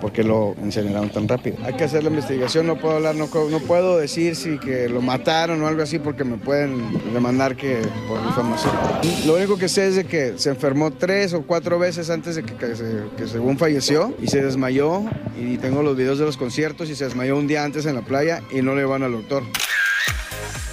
[0.00, 1.56] porque lo incineraron tan rápido.
[1.64, 5.62] Hay que hacer la investigación, no puedo hablar, no, puedo decir si que lo mataron
[5.62, 8.74] o algo así porque me pueden demandar que por difamación.
[9.26, 12.42] Lo único que sé es de que se enfermó tres o cuatro veces antes de
[12.42, 15.02] que, que según falleció y se desmayó
[15.40, 18.02] y tengo los videos de los conciertos y se desmayó un día antes en la
[18.02, 19.44] playa y no le van al doctor.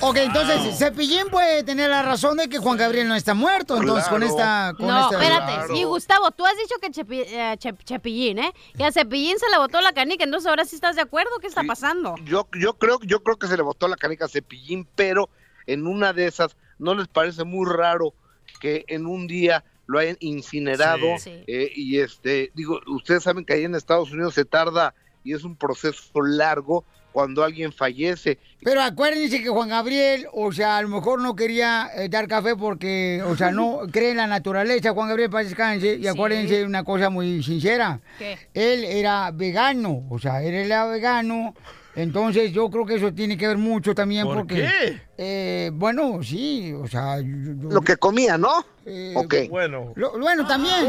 [0.06, 4.08] Ok, entonces, Cepillín puede tener la razón de que Juan Gabriel no está muerto, entonces
[4.10, 4.74] con esta...
[4.78, 5.78] Con no, esta- espérate.
[5.78, 8.54] Y Gustavo, tú has dicho que Chepi- eh, Chep- Chepillín, ¿eh?
[8.78, 11.32] Que a Cepillín se le botó la canica, entonces ahora sí estás de acuerdo.
[11.40, 12.16] ¿Qué está pasando?
[12.26, 15.30] Yo, yo creo, yo creo que se le botó la canica a Cepillín, pero
[15.68, 18.14] en una de esas, ¿no les parece muy raro
[18.60, 21.06] que en un día lo hayan incinerado?
[21.18, 21.32] Sí.
[21.32, 21.44] Sí.
[21.48, 25.46] Eh, y este, digo, ustedes saben que ahí en Estados Unidos se tarda y es
[25.46, 28.40] un proceso largo cuando alguien fallece.
[28.64, 32.56] Pero acuérdense que Juan Gabriel, o sea, a lo mejor no quería eh, dar café
[32.56, 35.98] porque, o sea, no cree en la naturaleza, Juan Gabriel, para descanse.
[36.02, 38.02] Y acuérdense una cosa muy sincera.
[38.18, 38.38] ¿Qué?
[38.54, 41.54] Él era vegano, o sea, él era vegano.
[41.96, 44.56] Entonces yo creo que eso tiene que ver mucho también ¿Por porque...
[44.56, 45.02] qué?
[45.18, 47.20] eh, bueno, sí, o sea...
[47.22, 47.28] yo-
[47.62, 48.66] yo- Lo que comía, ¿no?
[48.86, 49.36] Eh, ok.
[49.50, 49.94] Bueno.
[49.96, 50.86] Lo- bueno, también.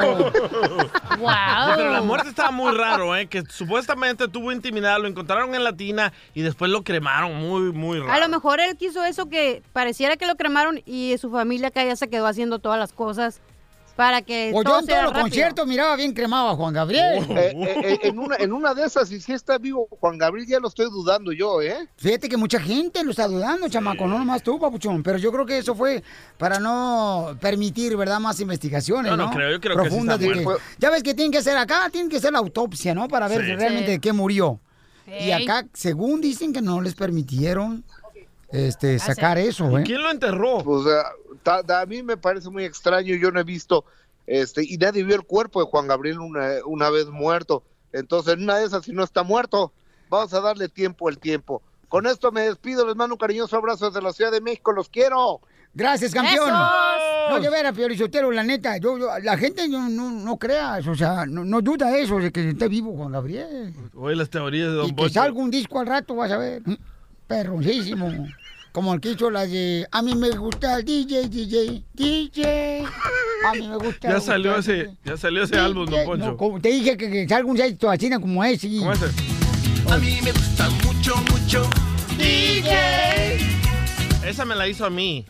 [0.00, 0.32] Pero...
[1.76, 3.26] Pero la muerte estaba muy raro, ¿eh?
[3.26, 7.98] Que supuestamente tuvo intimidad, lo encontraron en la tina y después lo cremaron muy, muy
[8.00, 8.12] raro.
[8.12, 11.84] A lo mejor él quiso eso que pareciera que lo cremaron y su familia acá
[11.84, 13.40] ya se quedó haciendo todas las cosas
[13.96, 15.22] Para que O yo todo en sea todos los rápido.
[15.24, 17.24] conciertos miraba bien cremado a Juan Gabriel.
[17.28, 20.46] Eh, eh, eh, en, una, en una de esas, y si está vivo Juan Gabriel,
[20.48, 21.88] ya lo estoy dudando yo, ¿eh?
[21.96, 25.02] Fíjate que mucha gente lo está dudando, chamaco, no nomás tú, papuchón.
[25.02, 26.02] Pero yo creo que eso fue
[26.38, 29.26] para no permitir, ¿verdad?, más investigaciones, No, ¿no?
[29.26, 30.62] no creo, yo creo que sí Profundas está de muerto.
[30.78, 33.08] Ya ves que tienen que hacer acá, tienen que hacer la autopsia, ¿no?
[33.08, 33.46] Para ver Sí.
[33.54, 33.92] realmente Sí.
[33.92, 34.58] de qué murió.
[35.06, 37.84] Y acá, según dicen que no les permitieron
[38.50, 39.82] este, sacar eso, ¿eh?
[39.84, 40.58] ¿Quién lo enterró?
[40.62, 40.84] Pues
[41.46, 43.84] a mí me parece muy extraño, yo no he visto,
[44.26, 47.62] este, y nadie vio el cuerpo de Juan Gabriel una, una vez muerto.
[47.92, 49.72] Entonces, en una de esas, si no está muerto,
[50.08, 51.62] vamos a darle tiempo al tiempo.
[51.88, 54.88] Con esto me despido, les mando un cariñoso abrazo desde la Ciudad de México, los
[54.88, 55.40] quiero.
[55.74, 56.48] Gracias, campeón.
[56.48, 57.30] ¡Esos!
[57.30, 60.90] No, de veras, Piorichotero, la neta, yo, yo- la gente no, no, no crea eso,
[60.90, 63.74] o sea, no, no duda eso de que esté vivo Juan Gabriel.
[63.94, 65.14] Oye, las teorías de Don Y que Poncho.
[65.14, 66.62] salga un disco al rato, vas a ver.
[67.26, 68.10] Perroncísimo.
[68.72, 72.84] Como el que hizo la de A mí me gusta el DJ, DJ, DJ.
[73.46, 74.08] A mí me gusta.
[74.08, 75.64] Ya salió ese, ya salió ese DJ.
[75.66, 76.26] álbum, Don Poncho.
[76.26, 78.68] No, como te dije que, que salga un éxito así como ese.
[78.78, 79.04] ¿Cómo ese?
[79.90, 81.68] A mí me gusta mucho, mucho.
[82.16, 83.38] DJ.
[84.26, 85.26] Esa me la hizo a mí.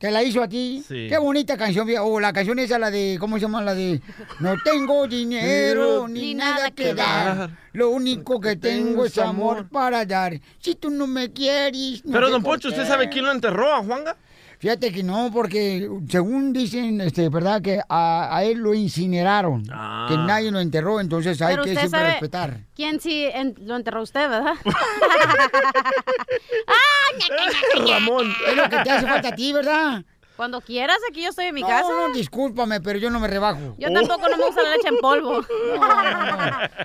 [0.00, 0.82] ¿Te la hizo a ti?
[0.88, 1.08] Sí.
[1.10, 1.86] Qué bonita canción.
[1.86, 2.06] viejo.
[2.06, 3.60] O la canción esa, la de, ¿cómo se llama?
[3.60, 4.00] La de
[4.38, 7.50] No tengo dinero ni nada que dar.
[7.74, 10.40] Lo único que tengo es amor para dar.
[10.58, 12.02] Si tú no me quieres.
[12.06, 12.68] no Pero, Don Poncho.
[12.68, 14.16] ¿usted sabe quién lo enterró a Juanga?
[14.60, 17.62] Fíjate que no, porque según dicen, este, ¿verdad?
[17.62, 19.62] Que a, a él lo incineraron.
[19.72, 20.04] Ah.
[20.08, 22.60] Que nadie lo enterró, entonces hay Pero que usted siempre sabe respetar.
[22.76, 24.52] quién sí en- lo enterró usted, ¿verdad?
[27.88, 28.32] Ramón.
[28.48, 30.02] Es lo que te hace falta a ti, ¿verdad?
[30.36, 31.88] Cuando quieras, aquí yo estoy en mi No, casa.
[31.88, 33.74] no, discúlpame, pero yo no me rebajo.
[33.78, 35.44] Yo tampoco no me gusta la leche en polvo.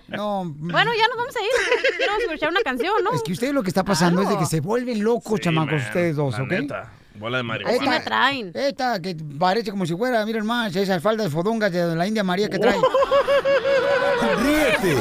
[0.07, 0.43] No.
[0.45, 1.49] Bueno, ya nos vamos a ir.
[1.97, 3.11] Quiero escuchar una canción, ¿no?
[3.13, 5.81] Es que ustedes lo que está pasando es de que se vuelven locos, chamacos, man,
[5.81, 6.49] ustedes dos, la ¿ok?
[6.51, 7.97] neta, bola de marihuana.
[7.97, 12.23] Esta, esta que parece como si fuera, miren más, esas faldas fodongas de la India
[12.23, 12.78] María que trae.
[14.43, 14.95] Ríete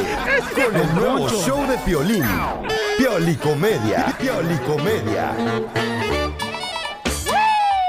[0.55, 2.25] con el nuevo show de Piolín.
[2.99, 4.15] Piolicomedia.
[4.19, 5.33] Piolicomedia.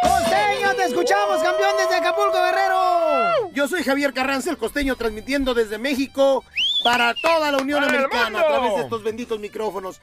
[0.01, 3.51] ¡Costeño, te escuchamos, campeón, desde Acapulco, Guerrero!
[3.53, 6.43] Yo soy Javier Carranza, el costeño, transmitiendo desde México
[6.83, 10.01] para toda la Unión ¡Para el Americana a través de estos benditos micrófonos.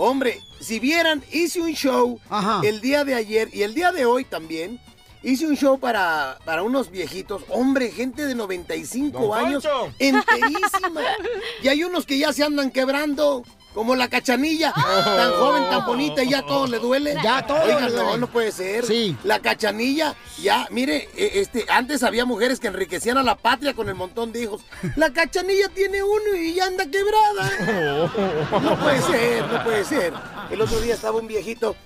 [0.00, 2.20] Hombre, si vieran, hice un show
[2.62, 4.80] el día de ayer y el día de hoy también.
[5.24, 11.02] Hice un show para, para unos viejitos, hombre, gente de 95 Don años, enterísima.
[11.62, 13.42] y hay unos que ya se andan quebrando,
[13.78, 17.14] como la cachanilla, tan joven, tan bonita, y ya todo le duele.
[17.22, 18.10] Ya todo Oigan, le duele.
[18.10, 18.84] no, no puede ser.
[18.84, 19.16] Sí.
[19.22, 23.88] La cachanilla, ya, mire, eh, este, antes había mujeres que enriquecían a la patria con
[23.88, 24.62] el montón de hijos.
[24.96, 28.10] La cachanilla tiene uno y ya anda quebrada.
[28.60, 30.12] No puede ser, no puede ser.
[30.50, 31.76] El otro día estaba un viejito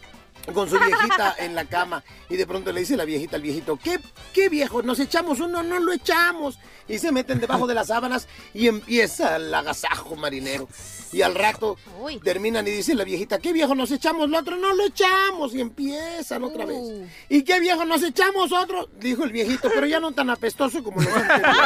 [0.52, 3.78] con su viejita en la cama y de pronto le dice la viejita al viejito,
[3.82, 4.00] ¿qué,
[4.32, 4.82] qué viejo?
[4.82, 5.62] ¿Nos echamos uno?
[5.62, 6.58] No lo echamos.
[6.88, 10.68] Y se meten debajo de las sábanas y empieza el agasajo marinero.
[11.12, 11.76] Y al rato
[12.24, 14.28] terminan y dice la viejita, ¿qué viejo nos echamos?
[14.28, 15.54] Lo otro no lo echamos.
[15.54, 16.78] Y empiezan otra vez.
[17.28, 18.88] ¿Y qué viejo nos echamos otro?
[18.98, 21.62] Dijo el viejito, pero ya no tan apestoso como los anteriores.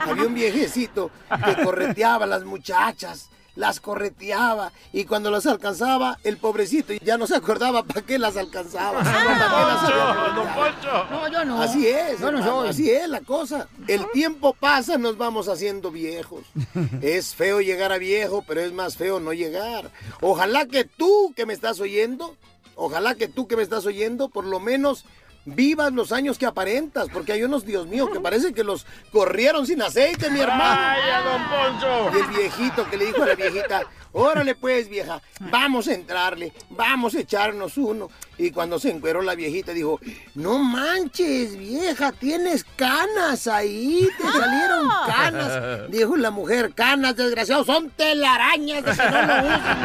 [0.00, 1.10] Había un viejecito
[1.44, 7.26] que correteaba a las muchachas, las correteaba y cuando las alcanzaba, el pobrecito ya no
[7.26, 9.00] se acordaba para qué las alcanzaba.
[9.00, 9.42] ¿Para qué las
[9.82, 11.10] había correteado?
[11.10, 11.62] No, yo no.
[11.62, 12.68] Así es, Yo no hermano, soy.
[12.68, 13.68] así es la cosa.
[13.88, 16.42] El tiempo pasa, nos vamos haciendo viejos.
[17.02, 19.90] Es feo llegar a viejo, pero es más feo no llegar.
[20.20, 22.36] Ojalá que tú que me estás oyendo,
[22.74, 25.04] ojalá que tú que me estás oyendo, por lo menos
[25.46, 29.66] vivas los años que aparentas, porque hay unos, Dios mío, que parece que los corrieron
[29.66, 30.80] sin aceite, mi hermano.
[30.80, 32.10] ¡Vaya, don Poncho!
[32.18, 33.82] Y el viejito que le dijo a la viejita,
[34.12, 38.10] órale pues vieja, vamos a entrarle, vamos a echarnos uno.
[38.38, 39.98] Y cuando se encueró la viejita dijo,
[40.34, 45.90] no manches vieja, tienes canas ahí, te salieron canas.
[45.90, 49.78] Dijo la mujer, canas desgraciados, son telarañas de que no lo usan.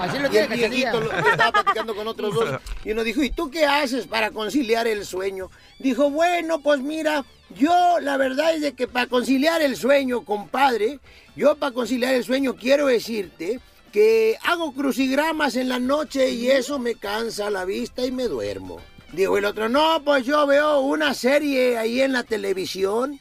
[0.00, 3.30] Así lo Y el viejito lo- estaba platicando con otros dos y uno dijo, ¿y
[3.30, 5.50] tú qué haces para conciliar el sueño?
[5.78, 7.24] Dijo, bueno, pues mira,
[7.56, 10.98] yo la verdad es de que para conciliar el sueño, compadre,
[11.36, 13.60] yo para conciliar el sueño quiero decirte
[13.94, 18.80] que hago crucigramas en la noche y eso me cansa la vista y me duermo.
[19.12, 23.20] Dijo el otro, no, pues yo veo una serie ahí en la televisión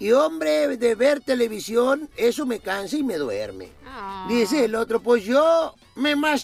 [0.00, 3.68] y hombre, de ver televisión, eso me cansa y me duerme.
[4.26, 6.40] Dice el otro, pues yo me más...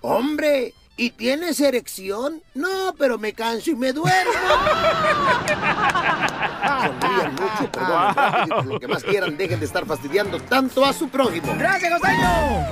[0.00, 2.44] Hombre, ¿y tienes erección?
[2.54, 4.32] No, pero me canso y me duermo.
[7.88, 11.54] Rápido, por lo que más quieran, dejen de estar fastidiando tanto a su prójimo.
[11.58, 12.66] ¡Gracias, Costeño!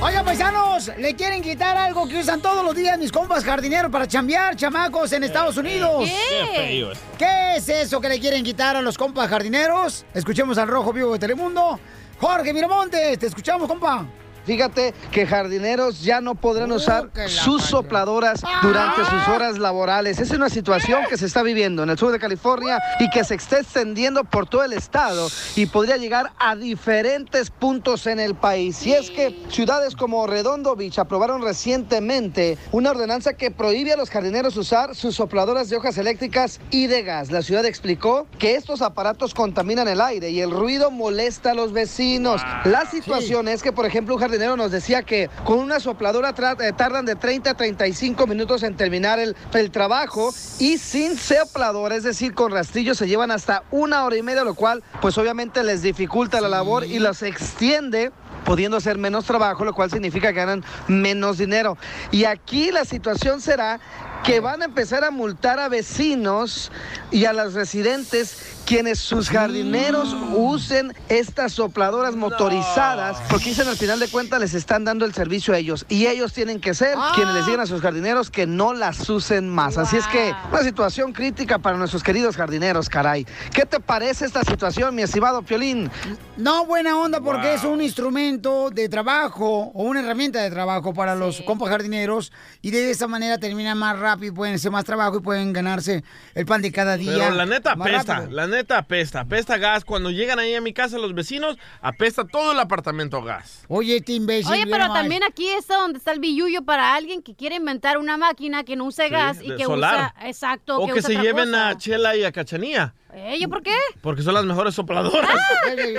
[0.00, 4.08] Oigan, paisanos, ¿le quieren quitar algo que usan todos los días mis compas jardineros para
[4.08, 6.04] chambear, chamacos, en Estados Unidos?
[6.28, 6.92] Qué.
[7.16, 10.04] ¿Qué es eso que le quieren quitar a los compas jardineros?
[10.12, 11.78] Escuchemos al Rojo Vivo de Telemundo.
[12.18, 14.04] Jorge Miramontes, te escuchamos, compa.
[14.44, 20.18] Fíjate que jardineros ya no podrán Uh, usar sus sopladoras durante sus horas laborales.
[20.18, 23.34] Es una situación que se está viviendo en el sur de California y que se
[23.34, 28.86] está extendiendo por todo el estado y podría llegar a diferentes puntos en el país.
[28.86, 34.08] Y es que ciudades como Redondo Beach aprobaron recientemente una ordenanza que prohíbe a los
[34.08, 37.30] jardineros usar sus sopladoras de hojas eléctricas y de gas.
[37.30, 41.72] La ciudad explicó que estos aparatos contaminan el aire y el ruido molesta a los
[41.72, 42.40] vecinos.
[42.64, 46.72] La situación es que, por ejemplo, un jardinero nos decía que con una sopladora eh,
[46.72, 52.02] tardan de 30 a 35 minutos en terminar el, el trabajo y sin sopladora, es
[52.02, 55.82] decir, con rastrillo se llevan hasta una hora y media, lo cual pues obviamente les
[55.82, 58.10] dificulta la labor y los extiende
[58.44, 61.76] pudiendo hacer menos trabajo, lo cual significa que ganan menos dinero.
[62.10, 63.80] Y aquí la situación será
[64.24, 66.70] que van a empezar a multar a vecinos
[67.10, 73.98] y a los residentes quienes sus jardineros usen estas sopladoras motorizadas, porque dicen al final
[73.98, 75.84] de cuentas les están dando el servicio a ellos.
[75.88, 79.48] Y ellos tienen que ser quienes les digan a sus jardineros que no las usen
[79.48, 79.78] más.
[79.78, 83.26] Así es que una situación crítica para nuestros queridos jardineros, caray.
[83.52, 85.90] ¿Qué te parece esta situación, mi estimado Piolín?
[86.36, 91.14] No, buena onda, porque es un instrumento de trabajo o una herramienta de trabajo para
[91.14, 95.20] los compas jardineros y de esa manera terminan más rápido, pueden hacer más trabajo y
[95.20, 97.12] pueden ganarse el pan de cada día.
[97.12, 98.30] Pero la neta apesta, rápido.
[98.32, 99.84] la neta apesta, apesta gas.
[99.84, 103.64] Cuando llegan ahí a mi casa los vecinos, apesta todo el apartamento a gas.
[103.68, 104.52] Oye, este imbécil.
[104.52, 105.00] Oye, pero nomás.
[105.00, 108.76] también aquí está donde está el billuyo para alguien que quiere inventar una máquina que
[108.76, 109.94] no use gas y que solar.
[109.94, 110.28] usa.
[110.28, 110.78] Exacto.
[110.78, 111.68] O que, usa se otra lleven cosa.
[111.68, 113.38] a Chela y a Cachanía, ¿Eh?
[113.38, 113.76] ¿Yo por qué?
[114.00, 115.30] Porque son las mejores sopladoras.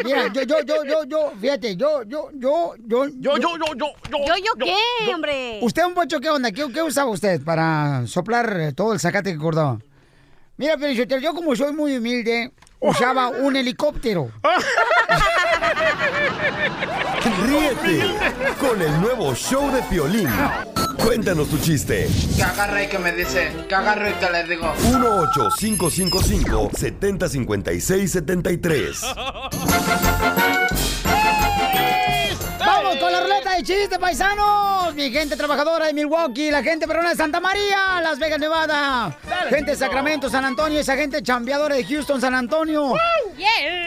[0.03, 3.05] Mira, yo, yo, yo, yo, yo, fíjate, yo, yo, yo, yo.
[3.19, 3.87] Yo, yo, yo, yo, yo.
[4.09, 4.75] ¿Yo, yo, yo qué,
[5.13, 5.59] hombre?
[5.61, 6.51] Usted, un pocho, ¿qué onda?
[6.51, 9.77] ¿Qué, usaba usted para soplar todo el sacate que cortaba?
[10.57, 14.31] Mira, Pelichotel, yo como soy muy humilde, usaba un helicóptero.
[17.23, 18.01] Ríete
[18.59, 20.27] con el nuevo show de Piolín.
[20.97, 22.09] Cuéntanos tu chiste.
[22.35, 23.51] Que agarre y que me dice.
[23.69, 24.73] Que agarro y que les digo.
[24.81, 29.05] 18555 7056 73
[33.53, 34.93] hora de chiste, paisanos.
[34.95, 39.17] Mi gente trabajadora de Milwaukee, la gente perrona de Santa María, Las Vegas, Nevada.
[39.49, 42.93] Gente de Sacramento, San Antonio, esa gente chambeadora de Houston, San Antonio.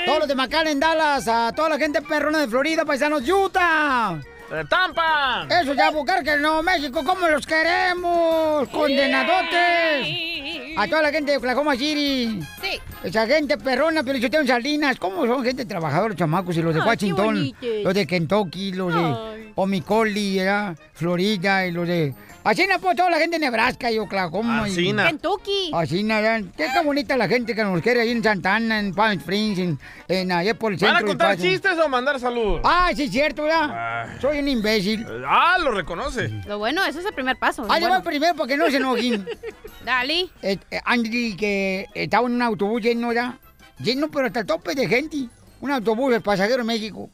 [0.04, 4.18] Todos los de McAllen, Dallas, a toda la gente perrona de Florida, paisanos, Utah.
[4.50, 5.46] ¡De Tampa!
[5.50, 8.68] Eso ya, buscar que Nuevo México, ¿cómo los queremos?
[8.68, 10.35] ¡Condenadotes!
[10.76, 12.40] A toda la gente de Oklahoma City.
[12.60, 12.80] Sí.
[13.02, 14.98] Esa gente perrona, pero yo tengo Salinas.
[14.98, 16.56] ¿Cómo son gente trabajadora, los chamacos?
[16.56, 19.46] Y los de Ay, Washington, los de Kentucky, los de.
[19.56, 20.76] Omicoli, ¿verdad?
[20.92, 22.14] Florida, y los de...
[22.48, 24.68] Así no, pues, toda la gente de Nebraska y Oklahoma.
[24.68, 25.06] y- Asina.
[25.08, 25.70] Kentucky.
[25.74, 26.38] Así nada.
[26.56, 29.78] Qué, qué bonita la gente que nos quiere ahí en Santana, en Palm Springs, en,
[30.06, 30.96] en allá por el ¿Van centro.
[30.96, 32.60] a del contar chistes o mandar saludos?
[32.62, 34.16] Ah, sí, cierto, ¿verdad?
[34.20, 35.04] Soy un imbécil.
[35.26, 36.28] Ah, lo reconoce.
[36.46, 37.62] Lo bueno, ese es el primer paso.
[37.64, 37.88] Ah, Bueno.
[37.88, 39.26] voy primero para que no se enojen.
[39.84, 40.28] Dale.
[40.42, 43.38] Eh, eh, Andy, que estaba en un autobús lleno, ¿ya?
[43.80, 45.28] Lleno, pero hasta el tope de gente.
[45.60, 47.10] Un autobús de pasajeros en México.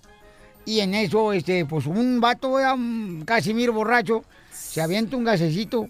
[0.66, 2.74] Y en eso, este, pues un vato, ¿verdad?
[2.74, 4.24] un Casimiro borracho,
[4.72, 5.86] se avienta un gasecito.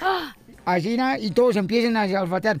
[0.64, 1.16] Así, ¿no?
[1.16, 2.60] y todos empiezan a olfatear.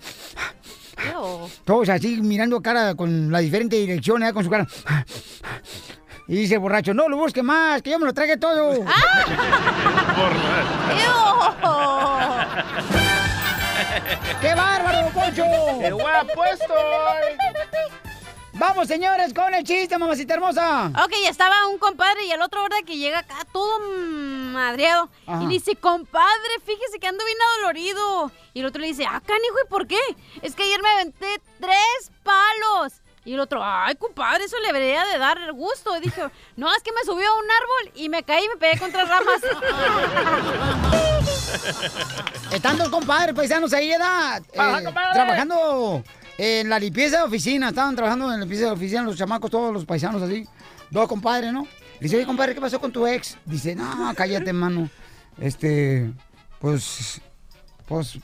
[1.64, 4.32] Todos así mirando cara con la diferente dirección, ¿eh?
[4.32, 4.66] con su cara.
[6.26, 8.84] Y dice el borracho, no lo busque más, que yo me lo trague todo.
[14.40, 15.44] ¡Qué bárbaro, Poncho!
[15.80, 18.09] ¡Qué guapo estoy!
[18.52, 20.86] Vamos, señores, con el chiste, mamacita hermosa.
[21.04, 22.78] Ok, estaba un compadre y el otro, ¿verdad?
[22.84, 25.08] Que llega acá todo madreado.
[25.26, 25.40] Ajá.
[25.42, 28.32] Y le dice, compadre, fíjese que ando bien adolorido.
[28.52, 30.00] Y el otro le dice, ah, canijo, ¿y por qué?
[30.42, 32.94] Es que ayer me aventé tres palos.
[33.24, 35.96] Y el otro, ay, compadre, eso le debería de dar gusto.
[35.96, 38.56] Y dijo, no, es que me subió a un árbol y me caí y me
[38.56, 39.40] pegué contra ramas.
[42.52, 43.92] Están dos compadres paisanos ahí.
[43.92, 44.42] Ajá, Eh,
[45.12, 46.02] trabajando
[46.38, 47.68] en la limpieza de oficina.
[47.68, 50.46] Estaban trabajando en la limpieza de oficina los chamacos, todos los paisanos así.
[50.90, 51.62] Dos compadres, ¿no?
[51.64, 53.36] Le dice, oye, compadre, ¿qué pasó con tu ex?
[53.44, 54.88] Dice, no, cállate, mano.
[55.38, 56.10] Este,
[56.58, 57.20] pues,
[57.86, 58.18] pues,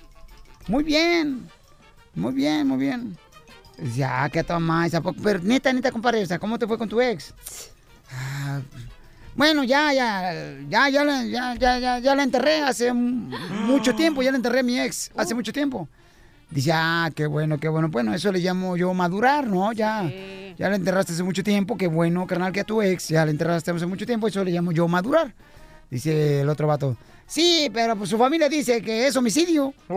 [0.66, 1.48] muy bien.
[2.14, 3.16] Muy bien, muy bien.
[3.78, 5.14] Dice, ah, qué poco.
[5.22, 7.34] Pero neta, neta, compadre, o sea, ¿cómo te fue con tu ex?
[8.10, 8.60] "Ah,
[9.34, 10.32] bueno, ya, ya,
[10.66, 14.62] ya, ya, ya, ya, ya, ya la enterré hace mucho tiempo, ya la enterré a
[14.62, 15.86] mi ex hace mucho tiempo.
[16.50, 17.88] Dice, ah, qué bueno, qué bueno.
[17.88, 19.72] Bueno, eso le llamo yo madurar, ¿no?
[19.72, 20.10] Ya,
[20.56, 23.30] ya la enterraste hace mucho tiempo, qué bueno, carnal, que a tu ex ya la
[23.30, 25.34] enterraste hace mucho tiempo, eso le llamo yo madurar.
[25.90, 26.96] Dice el otro vato.
[27.26, 29.74] Sí, pero pues su familia dice que es homicidio.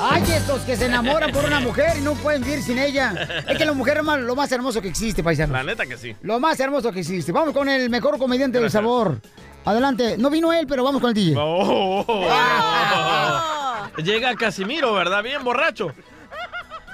[0.00, 3.44] Ay, estos que se enamoran por una mujer y no pueden vivir sin ella.
[3.48, 5.54] Es que la mujer es lo más hermoso que existe, paisano.
[5.54, 6.14] La neta que sí.
[6.22, 7.32] Lo más hermoso que existe.
[7.32, 9.18] Vamos con el mejor comediante del sabor.
[9.68, 10.16] Adelante.
[10.16, 11.34] No vino él, pero vamos con el DJ.
[11.38, 12.26] Oh.
[14.02, 15.22] Llega Casimiro, ¿verdad?
[15.22, 15.92] Bien borracho.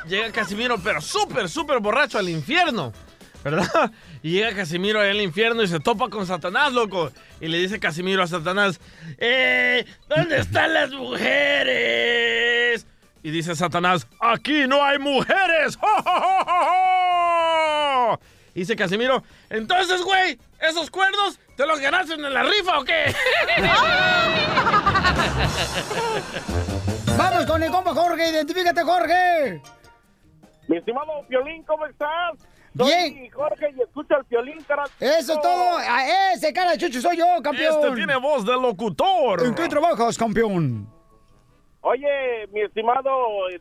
[0.08, 2.92] Llega Casimiro, pero súper, súper borracho al infierno,
[3.44, 3.92] ¿verdad?
[4.24, 7.12] Y llega Casimiro ahí al infierno y se topa con Satanás, loco.
[7.40, 8.80] Y le dice Casimiro a Satanás,
[9.18, 9.84] ¡Eh!
[10.08, 12.84] ¿Dónde están las mujeres?
[13.22, 15.76] Y dice Satanás, ¡Aquí no hay mujeres!
[15.76, 16.64] ¡Jo, jo, jo, jo,
[18.16, 18.20] jo!
[18.54, 20.38] Y dice Casimiro, entonces, güey,
[20.68, 23.14] ¿esos cuernos te los ganaste en la rifa o qué?
[27.16, 28.30] Vamos con el compa Jorge.
[28.30, 29.62] Identifícate, Jorge.
[30.66, 32.32] Mi estimado Piolín, ¿cómo estás?
[32.76, 33.30] Soy Bien.
[33.30, 34.84] Jorge y escucha el Piolín, cara.
[34.98, 35.78] Eso es todo.
[35.78, 37.74] A ese cara de chucho soy yo, campeón.
[37.74, 39.44] Este tiene voz de locutor.
[39.44, 40.88] ¿En qué trabajas, campeón?
[41.86, 43.10] Oye, mi estimado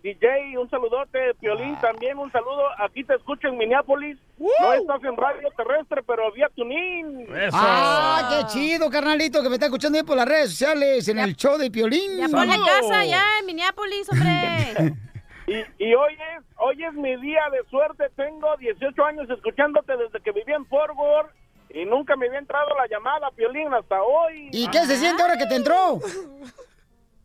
[0.02, 1.34] DJ, un saludote.
[1.42, 2.64] Piolín, también un saludo.
[2.80, 4.18] Aquí te escucho en Minneapolis.
[4.40, 7.28] No estás en radio terrestre, pero vía Tunín.
[7.52, 11.36] Ah, qué chido, carnalito, que me está escuchando ahí por las redes sociales, en el
[11.36, 12.16] show de Piolín.
[12.18, 14.94] Ya ponle casa ya en Minneapolis, hombre.
[15.46, 18.06] Y, y hoy es hoy es mi día de suerte.
[18.16, 21.32] Tengo 18 años escuchándote desde que vivía en Fort Worth
[21.72, 24.48] y nunca me había entrado la llamada, Piolín, hasta hoy.
[24.54, 26.00] ¿Y qué se siente ahora que te entró?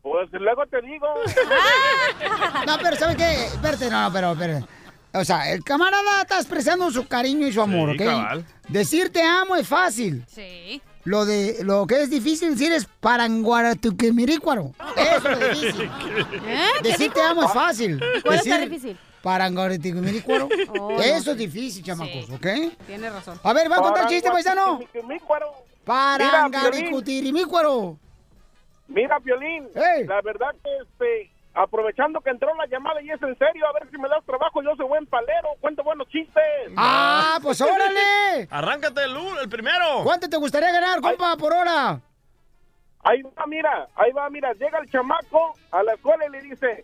[0.01, 1.07] Pues luego te digo.
[2.65, 3.45] No, pero ¿sabes qué?
[3.45, 4.35] Espérate, no, pero.
[5.13, 8.03] O sea, el camarada está expresando su cariño y su amor, Sí, ¿ok?
[8.05, 8.45] cabal.
[8.67, 10.23] Decir te amo es fácil.
[10.27, 10.81] Sí.
[11.05, 14.73] Lo de lo que es difícil decir es paranguaratuquemirícuaro.
[14.95, 15.89] Eso es difícil.
[16.47, 16.67] ¿Eh?
[16.83, 17.99] ¿Qué Decir te amo es fácil.
[18.23, 18.97] ¿Cuál está Decir difícil?
[19.23, 20.47] Paranguaratuquemirícuaro.
[20.79, 21.01] Oh, no.
[21.01, 22.45] Eso es difícil, chamacos, ¿ok?
[22.85, 23.39] Tienes razón.
[23.43, 24.79] A ver, ¿va a contar chiste, paisano?
[25.83, 27.97] Parangaricutirimícuaro.
[28.89, 29.69] Mira, Piolín,
[30.07, 33.89] la verdad que este, aprovechando que entró la llamada y es en serio, a ver
[33.89, 36.43] si me das trabajo, yo soy buen palero, cuento buenos chistes.
[36.75, 38.47] ¡Ah, pues órale!
[38.49, 40.01] Arráncate el, el primero.
[40.03, 42.01] ¿Cuánto te gustaría ganar, compa, por hora?
[43.03, 46.83] Ahí va, mira, ahí va, mira, llega el chamaco a la escuela y le dice,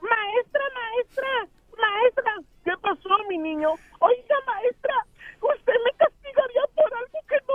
[0.00, 1.28] maestra, maestra,
[1.76, 2.32] maestra,
[2.64, 3.70] ¿qué pasó, mi niño?
[3.98, 4.94] Oiga, maestra,
[5.40, 7.54] usted me castigaría por algo que no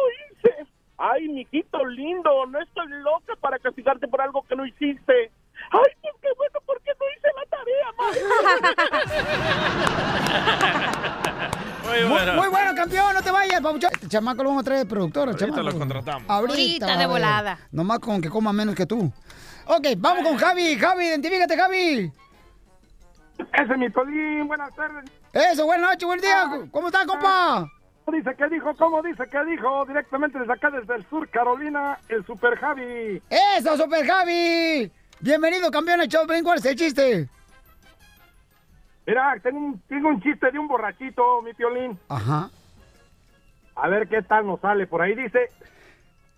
[0.60, 0.72] hice.
[1.06, 5.32] Ay, mijito lindo, no estoy loca para castigarte por algo que no hiciste.
[5.70, 7.88] Ay, pues qué bueno, porque no hice la tarea.
[11.84, 12.34] Muy bueno.
[12.36, 13.92] muy bueno, campeón, no te vayas, papuchón.
[13.92, 15.64] Este chamaco lo vamos a traer de productor, Ahorita chamaco.
[15.64, 16.30] lo contratamos.
[16.30, 16.86] Ahorita.
[16.86, 17.60] Ahorita, de volada.
[17.72, 19.12] Nomás con que coma menos que tú.
[19.66, 20.78] Ok, vamos con Javi.
[20.78, 22.12] Javi, identifícate, Javi.
[23.38, 25.04] Ese es mi Piolín, buenas tardes.
[25.34, 26.50] Eso, buenas noches, buen día.
[26.72, 27.70] ¿Cómo estás, compa?
[28.12, 29.86] Dice que dijo, ¿cómo dice que dijo?
[29.86, 33.22] Directamente desde acá, desde el sur, Carolina, el Super Javi.
[33.58, 34.92] Eso, super Javi.
[35.20, 36.28] Bienvenido, campeón del show.
[36.28, 37.28] Ven, ¿Cuál es el chiste?
[39.08, 41.98] Mira, tengo un, tengo un chiste de un borrachito, mi piolín.
[42.10, 42.50] Ajá.
[43.76, 45.16] A ver qué tal nos sale por ahí.
[45.16, 45.50] Dice,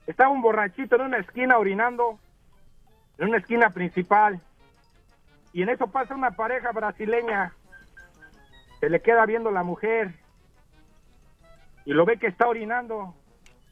[0.07, 2.20] estaba un borrachito en una esquina orinando,
[3.18, 4.39] en una esquina principal.
[5.51, 7.53] Y en eso pasa una pareja brasileña.
[8.80, 10.13] Se le queda viendo la mujer.
[11.86, 13.13] Y lo ve que está orinando.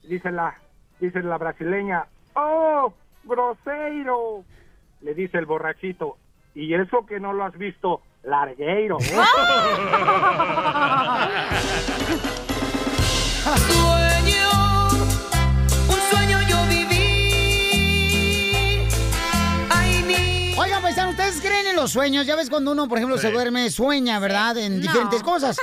[0.03, 0.55] Dice la,
[0.99, 2.05] dice la brasileña,
[2.35, 2.93] ¡Oh,
[3.23, 4.43] grosero!
[5.01, 6.17] Le dice el borrachito,
[6.55, 8.01] ¿y eso que no lo has visto?
[8.23, 8.97] Largueiro.
[13.99, 14.12] ¿eh?".
[20.93, 22.27] Paisano, ¿ustedes creen en los sueños?
[22.27, 24.55] Ya ves cuando uno, por ejemplo, se duerme, sueña, ¿verdad?
[24.57, 25.57] En diferentes cosas.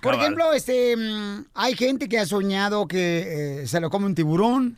[0.00, 0.20] Por Cabal.
[0.20, 4.76] ejemplo, este, mm, hay gente que ha soñado que eh, se lo come un tiburón.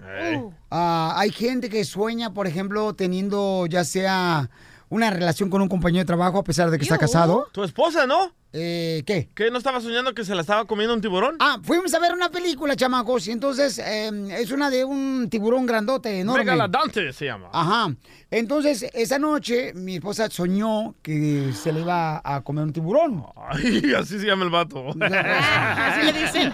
[0.71, 4.49] Ah, hay gente que sueña, por ejemplo, teniendo ya sea
[4.89, 7.47] una relación con un compañero de trabajo a pesar de que está casado.
[7.53, 8.33] Tu esposa, ¿no?
[8.53, 9.29] Eh, ¿Qué?
[9.35, 9.51] ¿Qué?
[9.51, 11.37] ¿No estaba soñando que se la estaba comiendo un tiburón?
[11.39, 15.67] Ah, fuimos a ver una película, chamacos, y entonces eh, es una de un tiburón
[15.67, 16.45] grandote, enorme.
[16.45, 17.51] Megalodonte se llama.
[17.53, 17.95] Ajá.
[18.31, 23.25] Entonces, esa noche mi esposa soñó que se le iba a comer un tiburón.
[23.37, 24.85] Ay, así se llama el vato.
[25.01, 26.53] Así le dicen.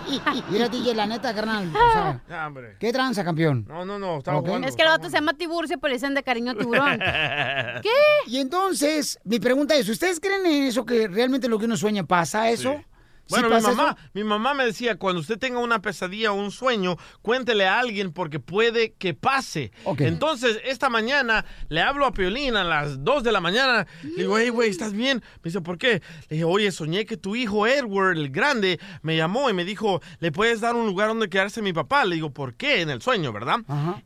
[0.50, 1.68] Mira, DJ, la neta, carnal.
[1.68, 2.76] O sea, Ah, hombre.
[2.78, 3.64] ¿Qué tranza, campeón?
[3.68, 4.46] No, no, no, estaba Ok.
[4.46, 4.68] jugando.
[4.68, 6.98] Es que el vato se llama Tiburcio, pero le dicen de cariño tiburón.
[7.82, 7.88] ¿Qué?
[8.28, 12.04] Y entonces, mi pregunta es, ¿ustedes creen en eso que realmente lo que uno sueña
[12.04, 12.82] pasa eso?
[13.28, 14.08] Bueno, mi mamá, eso?
[14.12, 18.12] mi mamá me decía, cuando usted tenga una pesadilla o un sueño, cuéntele a alguien
[18.12, 19.72] porque puede que pase.
[19.98, 23.86] Entonces, esta mañana le hablo a Piolín a las 2 de la mañana.
[24.02, 25.22] Le digo, hey, güey, ¿estás bien?
[25.36, 26.02] Me dice, ¿por qué?
[26.28, 30.00] Le dije, oye, soñé que tu hijo Edward, el grande, me llamó y me dijo,
[30.20, 32.04] ¿le puedes dar un lugar donde quedarse mi papá?
[32.04, 32.82] Le digo, ¿por qué?
[32.82, 33.58] En el sueño, ¿verdad?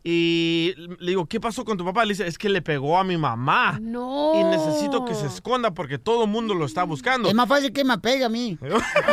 [0.05, 2.05] Y le digo, ¿qué pasó con tu papá?
[2.05, 3.79] Le dice, es que le pegó a mi mamá.
[3.81, 4.33] No.
[4.35, 7.29] Y necesito que se esconda porque todo el mundo lo está buscando.
[7.29, 8.59] Es más fácil que me pegue a mí.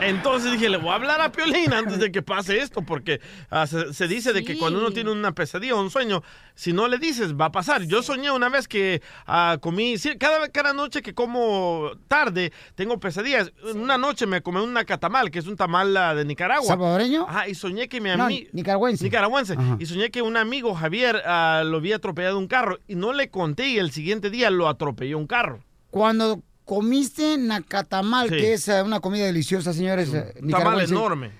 [0.00, 3.20] Entonces dije, le voy a hablar a Piolín antes de que pase esto, porque
[3.50, 6.22] ah, se, se dice de que cuando uno tiene una pesadilla o un sueño,
[6.54, 7.82] si no le dices, va a pasar.
[7.82, 13.52] Yo soñé una vez que ah, comí, cada, cada noche que como tarde, tengo pesadillas.
[13.74, 16.66] Una noche me comí una catamal, que es un tamal ah, de Nicaragua.
[16.66, 17.26] ¿Salvadoreño?
[17.28, 18.48] Ajá, y soñé que mi No, amigo...
[18.52, 19.04] nicaragüense.
[19.04, 19.56] Nicaragüense.
[19.78, 21.22] Y soñé que un amigo, Javier,
[21.64, 25.16] lo había atropellado un carro, y no le conté, y el siguiente día lo atropelló
[25.18, 25.60] un carro.
[25.90, 28.36] Cuando comiste nacatamal, Sí.
[28.36, 30.12] que es eh, una comida deliciosa, señores.
[30.12, 31.30] eh, Un tamal nicaragüenses, enorme.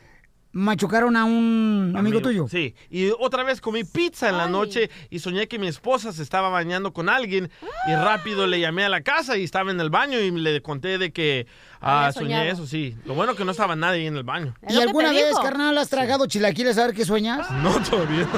[0.53, 2.47] Machucaron a un amigo, tuyo.
[2.49, 6.23] Sí, y otra vez comí pizza en la noche y soñé que mi esposa se
[6.23, 7.51] estaba bañando con alguien
[7.87, 10.97] y rápido le llamé a la casa y estaba en el baño y le conté
[10.97, 11.47] de que
[11.81, 12.97] ah, soñé eso, sí.
[13.05, 14.55] Lo bueno que no estaba nadie en el baño.
[14.69, 17.47] ¿Y alguna vez, carnal, has tragado chilaquiles a ver qué sueñas?
[17.63, 18.29] No, todavía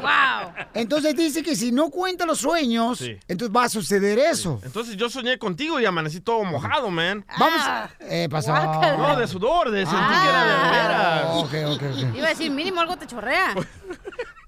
[0.00, 0.52] ¡Wow!
[0.74, 3.16] Entonces dice que si no cuenta los sueños, Sí.
[3.26, 4.60] entonces va a suceder eso.
[4.64, 7.24] Entonces yo soñé contigo y amanecí todo mojado, man.
[7.38, 7.60] Vamos.
[8.00, 8.52] Eh, pasó.
[8.54, 11.24] No, de sudor, de sentir que era de veras.
[11.34, 12.16] Ok, ok, ok.
[12.16, 13.54] Iba a decir, mínimo algo te chorrea.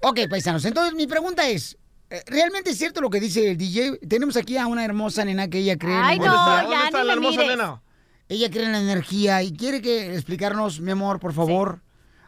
[0.03, 1.77] Ok, paisanos, entonces mi pregunta es,
[2.27, 3.99] ¿realmente es cierto lo que dice el DJ?
[4.07, 6.23] Tenemos aquí a una hermosa nena que ella cree Ay, en...
[6.23, 6.61] no, ¿Dónde está?
[6.63, 7.57] ya ¿Dónde está ni la hermosa mires.
[7.57, 7.81] nena?
[8.29, 11.81] Ella cree en la energía y quiere que explicarnos, mi amor, por favor.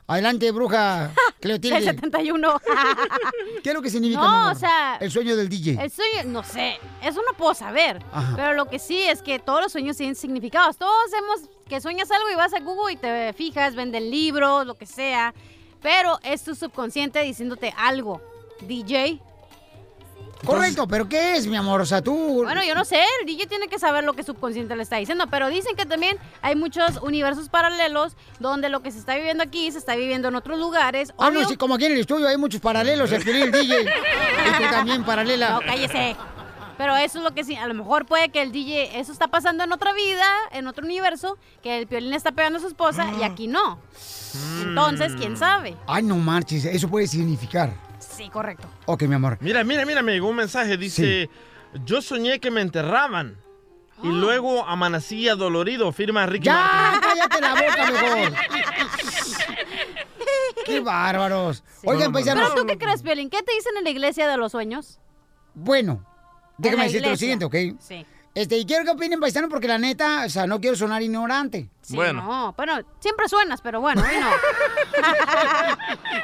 [0.06, 1.78] Adelante, bruja Cleotilde.
[1.78, 2.60] El 71.
[3.64, 4.56] ¿Qué es lo que significa, No, mi amor?
[4.56, 5.82] o sea, el sueño del DJ?
[5.82, 8.04] El sueño, no sé, eso no puedo saber.
[8.12, 8.34] Ajá.
[8.36, 10.76] Pero lo que sí es que todos los sueños tienen significados.
[10.78, 14.76] Todos hemos que sueñas algo y vas a Google y te fijas, venden libros, lo
[14.76, 15.34] que sea.
[15.82, 18.22] Pero es tu subconsciente diciéndote algo.
[18.68, 19.22] DJ.
[20.46, 21.82] Correcto, pero ¿qué es, mi amor?
[21.82, 22.44] O sea, tú...
[22.44, 24.98] Bueno, yo no sé, el DJ tiene que saber lo que su subconsciente le está
[24.98, 29.44] diciendo, pero dicen que también hay muchos universos paralelos donde lo que se está viviendo
[29.44, 31.14] aquí se está viviendo en otros lugares.
[31.18, 33.82] Ah, no, sí, como aquí en el estudio hay muchos paralelos, el el DJ.
[33.84, 35.52] Y tú también, paralela.
[35.52, 36.16] No, cállese.
[36.78, 39.28] Pero eso es lo que sí, a lo mejor puede que el DJ, eso está
[39.28, 43.08] pasando en otra vida, en otro universo, que el piolín está pegando a su esposa
[43.20, 43.80] y aquí no.
[44.64, 45.78] Entonces, ¿quién sabe?
[45.88, 47.74] Ay, no marches, eso puede significar.
[48.16, 48.68] Sí, correcto.
[48.86, 49.38] Ok, mi amor.
[49.42, 50.78] Mira, mira, mira, me llegó un mensaje.
[50.78, 51.30] Dice,
[51.86, 53.38] yo soñé que me enterraban
[54.04, 56.54] y luego amanecía dolorido, firma Ricky ¡Ya!
[56.54, 57.02] Martin.
[57.02, 58.34] ¡Cállate la boca, mejor!
[60.66, 61.64] ¡Qué bárbaros!
[61.84, 62.50] Oigan, paisanos...
[62.50, 63.30] ¿Pero tú qué crees, Piolín?
[63.30, 65.00] ¿Qué te dicen en la iglesia de los sueños?
[65.54, 66.06] Bueno,
[66.58, 67.56] déjame decirte lo siguiente, ¿ok?
[67.80, 68.06] Sí.
[68.36, 71.70] Este, y quiero que opinen, paisanos, porque la neta, o sea, no quiero sonar ignorante.
[71.82, 72.54] Sí, no.
[72.58, 74.30] Bueno, siempre suenas, pero bueno, hoy no.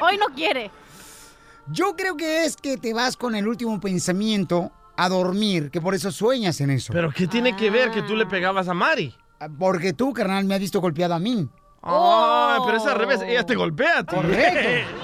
[0.06, 0.70] hoy no quiere.
[1.72, 5.94] Yo creo que es que te vas con el último pensamiento a dormir, que por
[5.94, 6.92] eso sueñas en eso.
[6.92, 9.14] Pero ¿qué tiene que ver que tú le pegabas a Mari?
[9.58, 11.48] Porque tú, carnal, me has visto golpeado a mí.
[11.82, 14.16] Ah, pero es al revés, ella te golpea ti.
[14.16, 14.96] Correcto.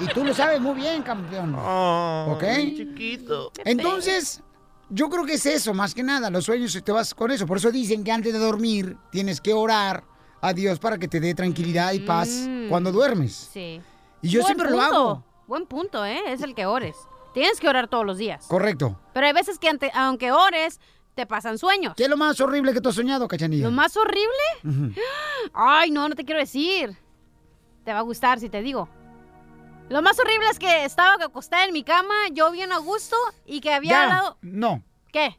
[0.00, 1.54] Y tú lo sabes muy bien, campeón.
[1.54, 2.42] ¿Ok?
[2.74, 3.52] Chiquito.
[3.66, 4.42] Entonces,
[4.88, 6.30] yo creo que es eso, más que nada.
[6.30, 7.46] Los sueños te vas con eso.
[7.46, 10.04] Por eso dicen que antes de dormir tienes que orar
[10.40, 12.68] a Dios para que te dé tranquilidad y paz Mm.
[12.70, 13.50] cuando duermes.
[13.52, 13.80] Sí.
[14.22, 14.94] Y yo Buen siempre lo punto.
[14.96, 15.24] hago.
[15.50, 16.20] Buen punto, ¿eh?
[16.28, 16.96] Es el que ores.
[17.34, 18.46] Tienes que orar todos los días.
[18.46, 19.00] Correcto.
[19.12, 20.78] Pero hay veces que ante- aunque ores,
[21.16, 21.94] te pasan sueños.
[21.96, 23.64] ¿Qué es lo más horrible que tú has soñado, cachanilla?
[23.64, 24.30] ¿Lo más horrible?
[25.52, 26.96] Ay, no, no te quiero decir.
[27.84, 28.88] Te va a gustar si te digo.
[29.88, 33.60] Lo más horrible es que estaba acostada en mi cama, yo bien a gusto, y
[33.60, 34.38] que había Ya, al lado...
[34.42, 34.84] No.
[35.12, 35.36] ¿Qué?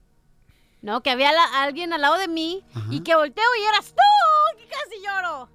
[0.82, 4.58] No, que había la- alguien al lado de mí, y que volteo y eras tú,
[4.60, 5.48] que casi lloro.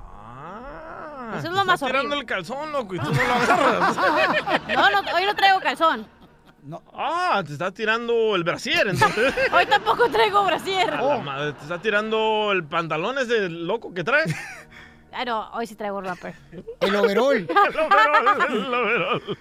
[0.00, 1.11] Ah,
[1.42, 3.96] Eso es te lo más estás tirando el calzón, loco, y tú no lo agarras.
[4.68, 6.06] No, no, hoy no traigo calzón.
[6.94, 9.34] Ah, te estás tirando el brasier, entonces.
[9.52, 10.90] Hoy tampoco traigo brasier.
[10.94, 14.24] A la madre, te está tirando el pantalón ese loco que trae.
[15.14, 16.34] Ah, no, hoy sí traigo rapper.
[16.80, 17.36] El overol.
[17.36, 19.38] El overol, el overol.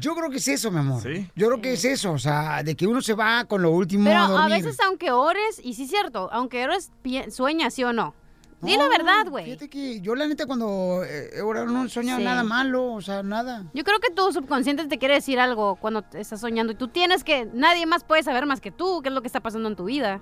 [0.00, 1.02] Yo creo que es eso, mi amor.
[1.36, 4.06] Yo creo que es eso, o sea, de que uno se va con lo último
[4.06, 6.90] Pero a veces aunque ores, y sí es cierto, aunque ores,
[7.30, 8.14] sueñas, ¿sí o no?
[8.62, 9.44] Di la No, verdad, güey.
[9.46, 12.24] Fíjate que yo la neta cuando eh, orado no he soñado Sí.
[12.24, 13.64] nada malo, o sea, nada.
[13.74, 16.86] Yo creo que tu subconsciente te quiere decir algo cuando te estás soñando y tú
[16.88, 19.68] tienes que, nadie más puede saber más que tú qué es lo que está pasando
[19.68, 20.20] en tu vida.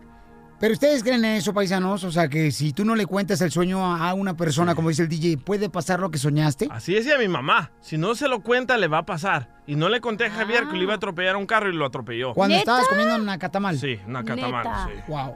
[0.59, 3.51] Pero ustedes creen en eso, paisanos, o sea, que si tú no le cuentas el
[3.51, 6.69] sueño a una persona, como dice el DJ, ¿puede pasar lo que soñaste?
[6.71, 7.71] Así decía mi mamá.
[7.81, 9.49] Si no se lo cuenta, le va a pasar.
[9.67, 11.73] Y no le conté a Javier que le iba a atropellar a un carro y
[11.75, 12.35] lo atropelló.
[12.35, 13.79] Cuando estabas comiendo una catamal.
[13.79, 15.01] Sí, una catamal, sí.
[15.09, 15.35] Wow.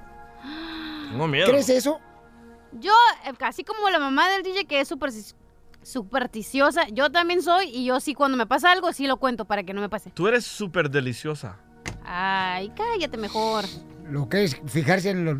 [1.11, 1.46] Tengo miedo.
[1.48, 2.00] ¿Crees eso?
[2.80, 2.92] Yo,
[3.24, 5.10] eh, así como la mamá del DJ que es super
[5.82, 9.62] supersticiosa, yo también soy y yo sí cuando me pasa algo sí lo cuento para
[9.62, 10.10] que no me pase.
[10.10, 11.58] Tú eres súper deliciosa.
[12.04, 13.64] Ay, cállate mejor.
[14.10, 15.38] Lo que es fijarse en los...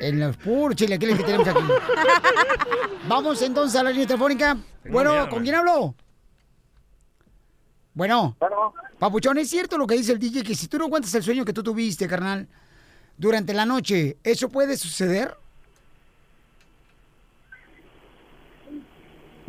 [0.00, 1.60] En los puros chilequiles que tenemos aquí.
[3.06, 4.56] Vamos entonces a la línea telefónica.
[4.88, 5.94] Bueno, miedo, ¿con quién hablo?
[7.92, 8.36] Bueno.
[8.98, 11.44] Papuchón, ¿es cierto lo que dice el DJ que si tú no cuentas el sueño
[11.44, 12.48] que tú tuviste, carnal,
[13.18, 15.36] durante la noche, ¿eso puede suceder?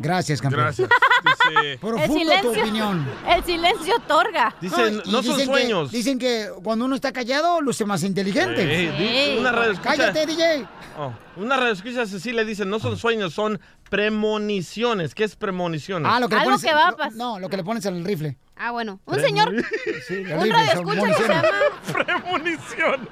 [0.02, 0.64] Gracias, campeón.
[0.64, 0.88] Gracias.
[1.24, 3.08] Dice- Profundo tu opinión.
[3.28, 4.54] el silencio otorga.
[4.60, 5.90] Dicen, no son dicen que- sueños.
[5.90, 8.92] dicen que cuando uno está callado, luce más inteligente.
[8.96, 10.66] Sí, una radio escucha- Cállate, DJ.
[10.98, 15.14] Oh, una radio escucha así le dicen, no son sueños, son premoniciones.
[15.14, 16.10] ¿Qué es premoniciones?
[16.12, 17.12] Ah, lo que le Algo pones, que va a pasar.
[17.14, 18.36] No, lo que le pones al rifle.
[18.56, 19.00] Ah, bueno.
[19.06, 19.52] Un señor,
[20.06, 21.48] Sí, el un radio escucha que se llama...
[21.92, 23.08] Premonición.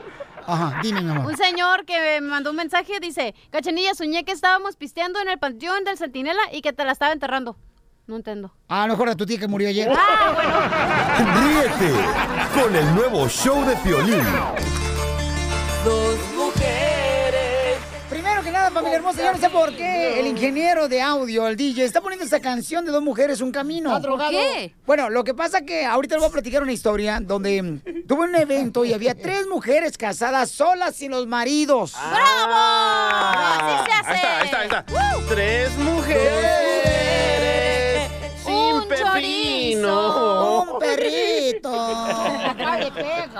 [0.53, 1.27] Ajá, dime, mi amor.
[1.27, 5.39] Un señor que me mandó un mensaje dice, Cachanilla, soñé que estábamos pisteando en el
[5.39, 7.57] panteón del Centinela y que te la estaba enterrando.
[8.07, 8.53] No entiendo.
[8.69, 9.89] Ah, a lo mejor a tu tía que murió ayer.
[9.89, 11.93] Ríete
[12.61, 14.25] con el nuevo show de Piolín.
[15.85, 16.30] Dos.
[18.71, 22.01] Nada, familia hermosa, yo no sé por qué el ingeniero de audio, el DJ, está
[22.01, 23.91] poniendo esta canción de dos mujeres, un camino.
[23.91, 24.31] ¿Está drogado?
[24.31, 24.73] ¿Por qué?
[24.87, 28.35] Bueno, lo que pasa que ahorita les voy a platicar una historia donde tuve un
[28.37, 31.95] evento y había tres mujeres casadas solas sin los maridos.
[31.95, 32.55] ¡Bravo!
[32.55, 34.11] ¡Así se hace!
[34.11, 34.85] Ahí está, ahí está, ahí está.
[35.29, 36.31] Tres mujeres
[38.45, 40.63] sin Un pepino.
[40.63, 41.71] Un perrito.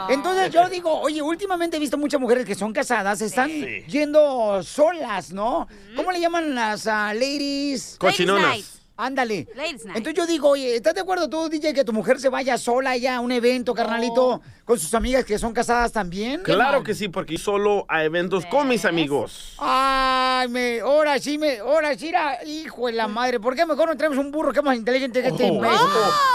[0.09, 5.33] Entonces yo digo, oye, últimamente he visto muchas mujeres que son casadas, están yendo solas,
[5.33, 5.69] ¿no?
[5.97, 7.97] ¿Cómo le llaman las ah, ladies?
[7.99, 8.80] Cochinonas.
[9.01, 9.49] Ándale.
[9.55, 9.97] Ladies night.
[9.97, 12.97] Entonces yo digo, oye, ¿estás de acuerdo tú, DJ, que tu mujer se vaya sola
[12.99, 16.43] ya a un evento, carnalito, con sus amigas que son casadas también?
[16.43, 19.55] Claro que sí, porque solo a eventos con mis amigos.
[19.59, 23.89] Ay, me, ahora sí me, ahora sí era, hijo de la madre, ¿por qué mejor
[23.89, 25.79] no tenemos un burro que es más inteligente que este Oh, imbécil?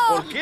[0.10, 0.42] ¿Por qué?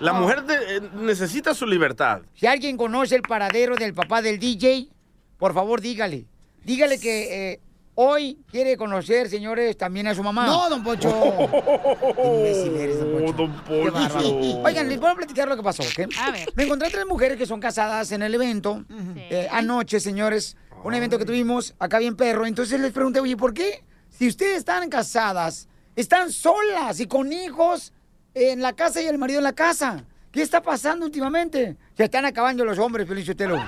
[0.00, 2.22] La mujer de- eh, necesita su libertad.
[2.34, 4.88] Si alguien conoce el paradero del papá del DJ,
[5.36, 6.24] por favor dígale.
[6.64, 7.60] Dígale que eh,
[7.94, 10.46] hoy quiere conocer, señores, también a su mamá.
[10.46, 11.08] No, don Pocho.
[12.24, 13.32] Imbécil eres, don Poncho.
[13.34, 14.28] don Qué bárbaro.
[14.62, 16.10] Oigan, les voy a platicar lo que pasó, ¿ok?
[16.20, 16.48] A ver.
[16.54, 18.84] Me encontré tres mujeres que son casadas en el evento.
[19.16, 22.46] eh, anoche, señores, un evento que tuvimos acá bien perro.
[22.46, 23.84] Entonces les pregunté, oye, ¿por qué?
[24.10, 27.92] Si ustedes están casadas, están solas y con hijos
[28.34, 30.04] en la casa y el marido en la casa.
[30.30, 31.76] ¿Qué está pasando últimamente?
[31.96, 33.62] Se están acabando los hombres, Felicitelo.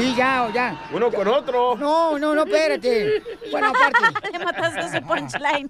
[0.00, 0.88] Sí, ya, ya.
[0.92, 1.76] Uno con otro.
[1.76, 3.22] No, no, no, espérate.
[3.50, 4.30] Bueno, aparte.
[4.32, 5.68] Le mataste su punchline.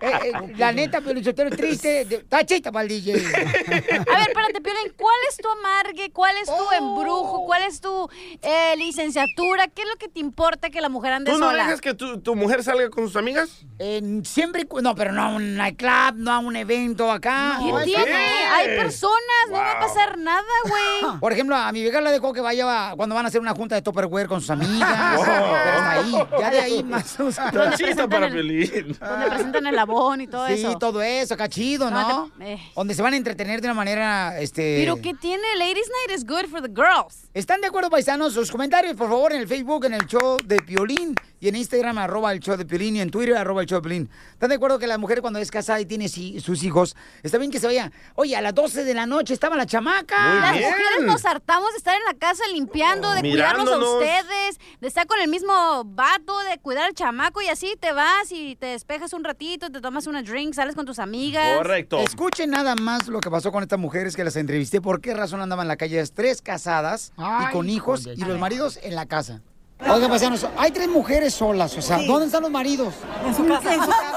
[0.00, 2.04] Eh, eh, la neta, es triste.
[2.04, 3.12] de- Está chita para el DJ.
[3.14, 6.10] A ver, espérate, Piolín, ¿cuál es tu amargue?
[6.12, 6.72] ¿Cuál es tu Oh.
[6.72, 7.44] embrujo?
[7.46, 8.08] ¿Cuál es tu
[8.42, 9.68] eh, licenciatura?
[9.68, 11.64] ¿Qué es lo que te importa que la mujer ande ¿Tú no sola?
[11.64, 13.64] dejas que tu, tu mujer salga con sus amigas?
[13.78, 17.58] Eh, siempre, no, pero no a un nightclub, no a un evento acá.
[17.60, 18.14] ¿Qué No, tiene?
[18.14, 19.16] Hay personas,
[19.48, 21.20] no va a pasar nada, güey.
[21.20, 23.74] Por ejemplo, a mi vieja la dejó que vaya cuando van a hacer una junta
[23.76, 24.76] de Tupperware con sus amigas.
[25.16, 25.24] Wow.
[25.24, 27.18] Pero hasta ahí, ya de ahí más.
[27.20, 28.96] o sea, Tachita para Pelín.
[28.98, 30.78] Donde presentan el abón y todo sí, eso.
[30.78, 32.08] todo eso, acá chido, ¿no?
[32.08, 32.60] No, te- eh.
[32.74, 34.78] Donde se van a entretener de una manera, este...
[34.80, 35.42] Pero ¿qué tiene?
[35.58, 37.28] Ladies Night is good for the girls.
[37.34, 38.32] ¿Están de acuerdo, paisanos?
[38.34, 41.98] Sus comentarios, por favor, en el Facebook, en el show de Piolín, y en Instagram,
[41.98, 44.10] arroba el show de Piolín, y en Twitter, arroba el show de Piolín.
[44.32, 47.38] ¿Están de acuerdo que la mujer cuando es casada y tiene si- sus hijos, está
[47.38, 50.30] bien que se vaya, oye, a las 12 de la noche estaba la chamaca?
[50.32, 50.70] Muy Las bien.
[50.70, 55.06] mujeres nos hartamos de estar en la casa limpiando, de cuidarlos a ustedes, de estar
[55.06, 59.12] con el mismo vato, de cuidar al chamaco y así te vas y te despejas
[59.12, 61.56] un ratito, te tomas una drink, sales con tus amigas.
[61.58, 61.98] Correcto.
[61.98, 64.80] Escuchen nada más lo que pasó con estas mujeres que las entrevisté.
[64.80, 66.04] ¿Por qué razón andaban en la calle?
[66.08, 69.40] Tres casadas y con hijos y los maridos en la casa.
[69.78, 72.06] Oigan, paisanos, hay tres mujeres solas, o sea, Sí.
[72.06, 72.94] ¿dónde están los maridos?
[73.26, 73.74] En su casa.
[73.74, 74.15] En su casa.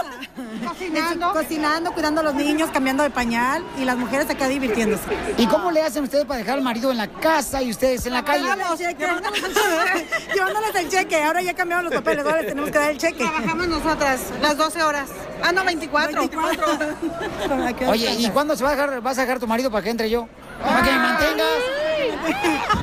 [0.67, 1.33] Cocinando.
[1.33, 5.03] cocinando, cuidando a los niños, cambiando de pañal y las mujeres acá divirtiéndose.
[5.37, 8.13] ¿Y cómo le hacen ustedes para dejar al marido en la casa y ustedes en
[8.13, 8.43] la calle?
[8.43, 9.05] Llevándoles el cheque.
[10.33, 11.23] Llevándoles el cheque.
[11.23, 13.23] Ahora ya cambiaron los papeles, ahora les tenemos que dar el cheque.
[13.23, 15.09] Trabajamos nosotras las 12 horas.
[15.41, 16.29] Ah, no, 24.
[17.89, 20.09] Oye, ¿y cuándo se va a dejar, vas a dejar tu marido para que entre
[20.09, 20.27] yo?
[20.63, 21.47] Para que me mantengas.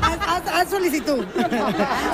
[0.03, 1.24] Haz, haz- haz solicitud.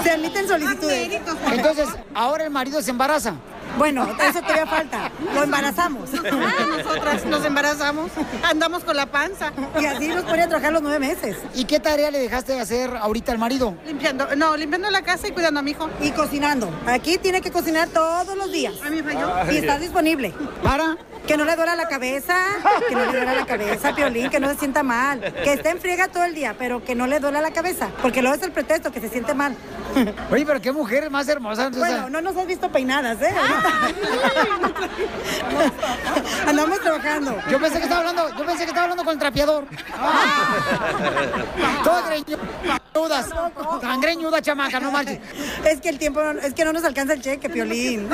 [0.03, 1.21] Se emiten solicitudes.
[1.53, 3.35] Entonces, ahora el marido se embaraza.
[3.79, 5.11] Bueno, eso todavía falta.
[5.35, 6.11] Lo embarazamos.
[6.15, 8.11] Ah, nosotras nos embarazamos.
[8.43, 9.51] Andamos con la panza.
[9.81, 11.39] Y así nos ponía a trabajar los nueve meses.
[11.55, 13.75] ¿Y qué tarea le dejaste de hacer ahorita al marido?
[13.87, 15.89] Limpiando, no, limpiando la casa y cuidando a mi hijo.
[16.03, 16.69] Y cocinando.
[16.87, 18.75] Aquí tiene que cocinar todos los días.
[18.85, 19.31] A mí falló.
[19.51, 20.35] Y está disponible.
[20.63, 20.99] ¿Para?
[21.27, 22.37] Que no le duela la cabeza,
[22.89, 25.21] que no le duela la cabeza, Piolín, que no se sienta mal.
[25.45, 27.89] Que esté en friega todo el día, pero que no le duela la cabeza.
[28.03, 29.55] Porque luego es el pretexto, que se siente mal.
[30.31, 31.71] Oye, pero qué mujer más hermosa.
[31.71, 33.33] Bueno, no nos has visto peinadas, ¿eh?
[36.47, 37.37] Andamos trabajando.
[37.51, 39.65] Yo pensé que estaba hablando, yo pensé que estaba hablando con el trapeador.
[41.85, 43.29] Todo greñudas.
[43.81, 45.19] Tan greñuda, chamaca, no marches.
[45.65, 48.09] Es que el tiempo, no- es que no nos alcanza el cheque, Piolín.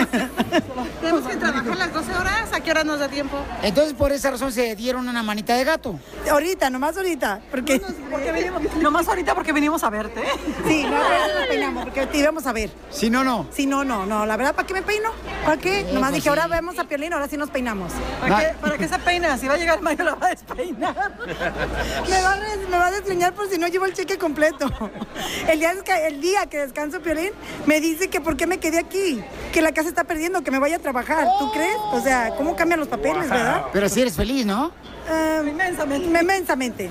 [1.00, 2.52] Tenemos que trabajar las 12 horas.
[2.52, 3.36] ¿A qué hora nos da tiempo?
[3.62, 5.98] Entonces, por esa razón se dieron una manita de gato.
[6.30, 7.40] Ahorita, nomás ahorita.
[7.50, 7.80] Porque,
[8.10, 10.22] porque venimos, nomás ahorita porque venimos a verte.
[10.66, 12.70] Sí, no, pero nos peinamos, porque te íbamos a ver.
[12.90, 13.46] Si no, no.
[13.52, 14.26] Si no, no, no.
[14.26, 15.10] La verdad, ¿para qué me peino?
[15.44, 15.84] ¿Para qué?
[15.88, 17.92] Sí, nomás pues dije, ahora vemos a Piolín, ahora sí nos peinamos.
[18.20, 19.38] ¿Para qué, ¿Para qué se peina?
[19.38, 21.12] Si va a llegar mayo la va a despeinar.
[22.08, 24.66] Me va, a res- me va a desgreñar por si no llevo el cheque completo.
[25.48, 25.72] El día,
[26.06, 27.30] el día que descanso Piolín,
[27.66, 29.22] me dice que por qué me quedé aquí,
[29.52, 31.26] que la casa está perdiendo, que me vaya a trabajar.
[31.38, 31.76] ¿Tú crees?
[31.92, 33.66] O sea, ¿cómo cambian los papeles, verdad?
[33.72, 34.72] Pero si eres feliz, ¿no?
[35.10, 36.06] Ah, inmensamente.
[36.06, 36.90] Inmensamente.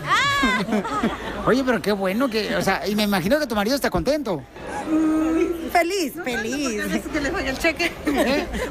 [1.46, 4.42] Oye, pero qué bueno que, o sea, y me imagino que tu marido está contento.
[4.90, 7.04] Mm, feliz, feliz.
[7.12, 7.92] que le falla el cheque.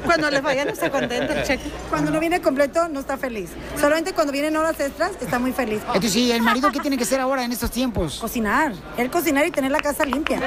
[0.05, 1.71] Cuando le falla no está contento el cheque.
[1.89, 3.49] Cuando no viene completo, no está feliz.
[3.79, 5.81] Solamente cuando vienen horas extras, está muy feliz.
[5.87, 8.19] Entonces, sí, el marido, ¿qué tiene que hacer ahora en estos tiempos?
[8.19, 8.73] Cocinar.
[8.97, 10.41] Él cocinar y tener la casa limpia.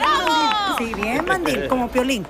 [0.79, 2.27] Sí, bien mandil, como Piolín.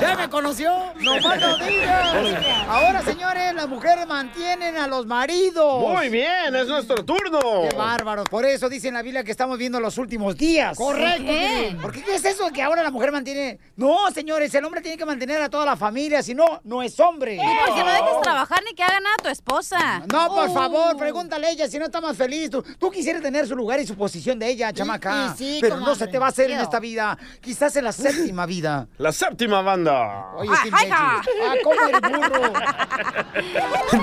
[0.00, 0.72] ¿Ya me conoció?
[1.00, 2.66] No más no digas.
[2.68, 5.80] Ahora, señores, las mujeres mantienen a los maridos.
[5.88, 7.40] Muy bien, es nuestro turno.
[7.68, 8.28] Qué bárbaros.
[8.28, 10.76] Por eso dice en la Biblia que estamos viendo los últimos días.
[10.76, 11.76] Correcto, ¿Qué?
[11.80, 13.58] ¿Por qué qué es eso que ahora la mujer mantiene?
[13.76, 16.98] No, señores, el hombre tiene que mantener a toda la familia, si no, no es
[17.00, 17.34] hombre.
[17.36, 20.02] ¿Y por qué no dejas trabajar ni que haga nada a tu esposa?
[20.12, 20.52] No, por Oh.
[20.54, 22.50] favor, pregúntale a ella si no está más feliz.
[22.50, 25.32] Tú, tú quisieras tener su lugar y su posición de ella, chamaca.
[25.34, 27.16] y sí, pero no se te va a hacer en esta vida.
[27.40, 28.86] Quizás en la séptima vida.
[28.98, 30.30] La séptima banda.
[30.36, 30.92] Oye, qué imbécil.
[30.92, 31.22] Ah,
[31.62, 32.52] ¿cómo eres burro?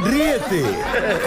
[0.06, 0.64] Ríete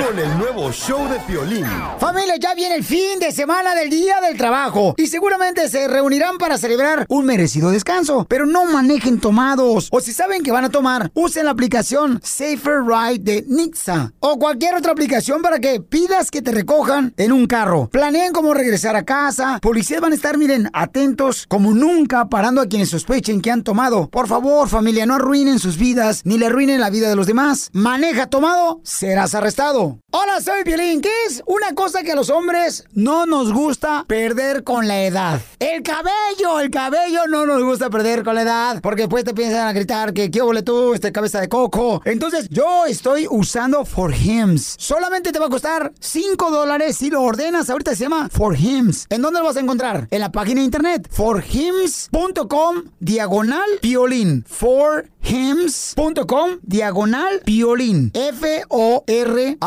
[0.03, 1.67] con el nuevo show de Piolín.
[1.99, 6.39] Familia, ya viene el fin de semana del Día del Trabajo y seguramente se reunirán
[6.39, 8.27] para celebrar un merecido descanso.
[8.29, 12.83] Pero no manejen tomados o si saben que van a tomar, usen la aplicación Safer
[12.87, 17.47] Ride de Nixa o cualquier otra aplicación para que pidas que te recojan en un
[17.47, 17.89] carro.
[17.91, 19.59] Planeen cómo regresar a casa.
[19.61, 24.09] Policías van a estar, miren, atentos como nunca parando a quienes sospechen que han tomado.
[24.15, 27.71] Por favor, familia, no arruinen sus vidas ni le arruinen la vida de los demás.
[27.73, 29.99] Maneja tomado, serás arrestado.
[30.13, 31.01] Hola, soy Piolín.
[31.01, 35.41] ¿Qué es una cosa que a los hombres no nos gusta perder con la edad?
[35.59, 38.81] El cabello, el cabello no nos gusta perder con la edad.
[38.81, 42.01] Porque después te piensan a gritar que qué tú, este cabeza de coco.
[42.05, 44.77] Entonces, yo estoy usando For Hims.
[44.79, 47.69] Solamente te va a costar 5 dólares si lo ordenas.
[47.69, 49.07] Ahorita se llama For Hims.
[49.11, 50.07] ¿En dónde lo vas a encontrar?
[50.13, 51.09] En la página de internet.
[51.11, 54.04] forhims.com diagonal piolín.
[54.05, 54.43] Caroline.
[54.43, 58.11] Four forhims.com diagonal piolín.
[58.13, 59.65] F-O-R-H-I-M-S.com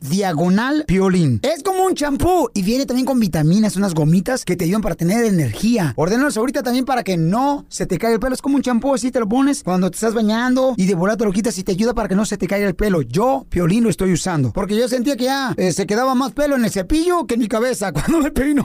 [0.00, 1.40] diagonal piolín.
[1.42, 4.94] Es como un champú y viene también con vitaminas, unas gomitas que te ayudan para
[4.94, 5.92] tener energía.
[5.96, 8.34] Ordenalos ahorita también para que no se te caiga el pelo.
[8.34, 11.16] Es como un champú, así te lo pones cuando te estás bañando y de volada
[11.18, 13.02] te lo quitas y te ayuda para que no se te caiga el pelo.
[13.02, 14.52] Yo, piolín, lo estoy usando.
[14.52, 17.40] Porque yo sentía que ya eh, se quedaba más pelo en el cepillo que en
[17.40, 18.64] mi cabeza cuando me peino.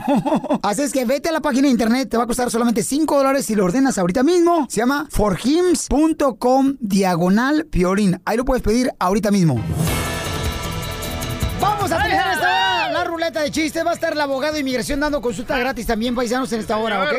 [0.62, 3.16] así es que vete a la página de internet, te va a costar solamente 5
[3.16, 4.66] dólares si lo ordenas ahorita mismo.
[4.68, 8.20] Se llama forhims.com diagonal piolín.
[8.24, 9.60] Ahí lo puedes pedir ahorita mismo.
[11.60, 13.84] Vamos a tener esta hora la ruleta de chistes.
[13.84, 17.02] Va a estar el abogado de inmigración dando consulta gratis también, paisanos, en esta hora,
[17.04, 17.14] ¿ok?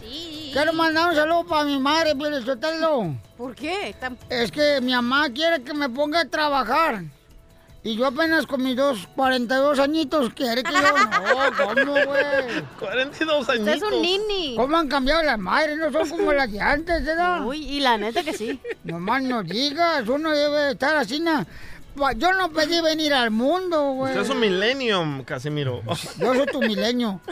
[0.00, 0.50] Sí.
[0.52, 3.14] Quiero mandar un saludo para mi madre, Pio Sotelo.
[3.36, 3.94] ¿Por qué?
[4.30, 7.02] Es que mi mamá quiere que me ponga a trabajar.
[7.88, 10.78] Y yo apenas con mis dos 42 añitos quiere que yo...
[11.08, 12.62] No, ¿cómo, güey?
[12.78, 13.74] 42 añitos.
[13.74, 14.56] Usted es un nini.
[14.56, 15.78] ¿Cómo han cambiado las madres?
[15.78, 17.46] No son como las de antes, ¿verdad?
[17.46, 18.60] Uy, y la neta que sí.
[18.84, 21.18] No más no digas, uno debe estar así.
[21.20, 21.46] na-
[22.16, 24.12] Yo no pedí venir al mundo, güey.
[24.12, 25.82] Usted es un millennium, Casimiro.
[26.18, 27.20] Yo soy tu milenio.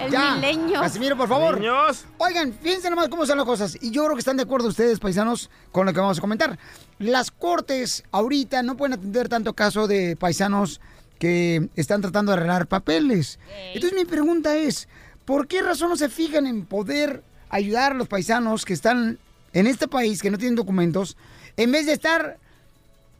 [0.00, 0.80] El Ya, milenio.
[0.80, 1.58] Casimiro, por favor.
[1.58, 2.04] Niños.
[2.18, 3.78] Oigan, fíjense nomás cómo son las cosas.
[3.80, 6.58] Y yo creo que están de acuerdo ustedes, paisanos, con lo que vamos a comentar.
[6.98, 10.80] Las cortes ahorita no pueden atender tanto caso de paisanos
[11.18, 13.38] que están tratando de arreglar papeles.
[13.74, 14.88] Entonces mi pregunta es,
[15.24, 19.18] ¿por qué razón no se fijan en poder ayudar a los paisanos que están
[19.52, 21.16] en este país, que no tienen documentos,
[21.56, 22.38] en vez de estar,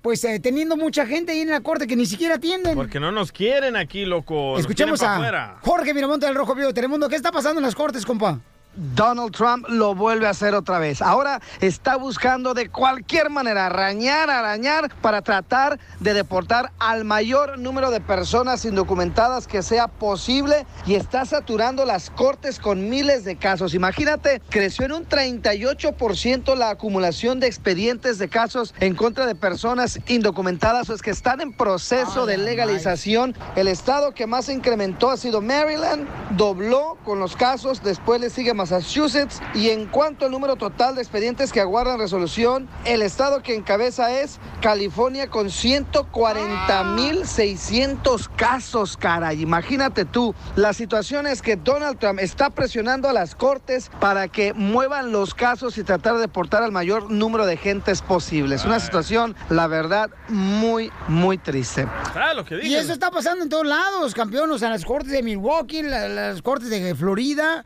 [0.03, 2.74] pues, eh, teniendo mucha gente ahí en la corte que ni siquiera atienden?
[2.74, 4.59] Porque no nos quieren aquí, loco.
[4.59, 5.57] Escuchemos a afuera.
[5.62, 7.09] Jorge Miramonte del Rojo Vivo de Telemundo.
[7.09, 8.40] ¿Qué está pasando en las cortes, compa?
[8.75, 11.03] Donald Trump lo vuelve a hacer otra vez.
[11.03, 17.91] Ahora está buscando de cualquier manera arañar, arañar para tratar de deportar al mayor número
[17.91, 23.75] de personas indocumentadas que sea posible y está saturando las cortes con miles de casos.
[23.75, 30.01] Imagínate, creció en un 38% la acumulación de expedientes de casos en contra de personas
[30.07, 33.35] indocumentadas o es que están en proceso de legalización.
[33.57, 36.07] El estado que más incrementó ha sido Maryland,
[36.37, 41.03] dobló con los casos, después le sigue Massachusetts y en cuanto al número total de
[41.03, 49.43] expedientes que aguardan resolución, el estado que encabeza es California con 140.600 casos, caray.
[49.43, 54.53] Imagínate tú, la situación es que Donald Trump está presionando a las cortes para que
[54.55, 58.55] muevan los casos y tratar de deportar al mayor número de gentes posible.
[58.55, 61.89] Es una situación, la verdad, muy, muy triste.
[62.15, 64.49] Ah, lo que Y eso está pasando en todos lados, campeón.
[64.53, 67.65] O sea, en las cortes de Milwaukee, la- las cortes de Florida.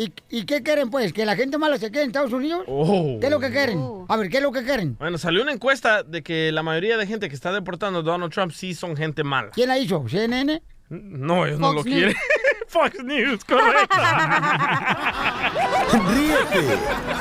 [0.00, 1.12] ¿Y, y qué quieren, pues?
[1.12, 2.62] ¿Que la gente mala se quede en Estados Unidos?
[2.68, 3.16] Oh.
[3.18, 3.82] ¿Qué es lo que quieren?
[4.06, 4.96] A ver, ¿qué es lo que quieren?
[4.96, 8.32] Bueno, salió una encuesta de que la mayoría de gente que está deportando a Donald
[8.32, 9.50] Trump sí son gente mala.
[9.50, 10.04] ¿Quién la hizo?
[10.08, 10.62] ¿CNN?
[10.88, 11.96] No, ellos no Fox lo News.
[11.96, 12.14] quieren.
[12.68, 13.96] Fox News, correcto.
[16.14, 16.78] Ríete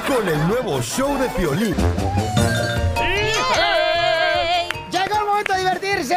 [0.07, 1.73] con el nuevo show de Piolín.
[4.91, 6.15] Llegó el momento de divertirse.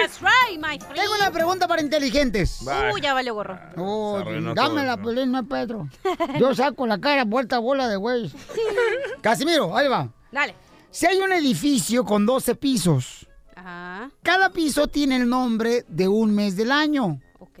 [0.00, 0.94] That's right, my friend.
[0.94, 2.62] Tengo una pregunta para inteligentes.
[2.62, 3.58] Uh, ya valió gorro.
[3.76, 5.04] Oh, Se arruinó dame todo la esto.
[5.04, 5.88] pelín, no es Pedro.
[6.38, 8.30] Yo saco la cara vuelta bola de güey.
[9.20, 10.08] Casimiro, ahí va.
[10.30, 10.54] Dale.
[10.90, 14.10] Si hay un edificio con 12 pisos, Ajá.
[14.22, 17.20] cada piso tiene el nombre de un mes del año.
[17.38, 17.58] Ok.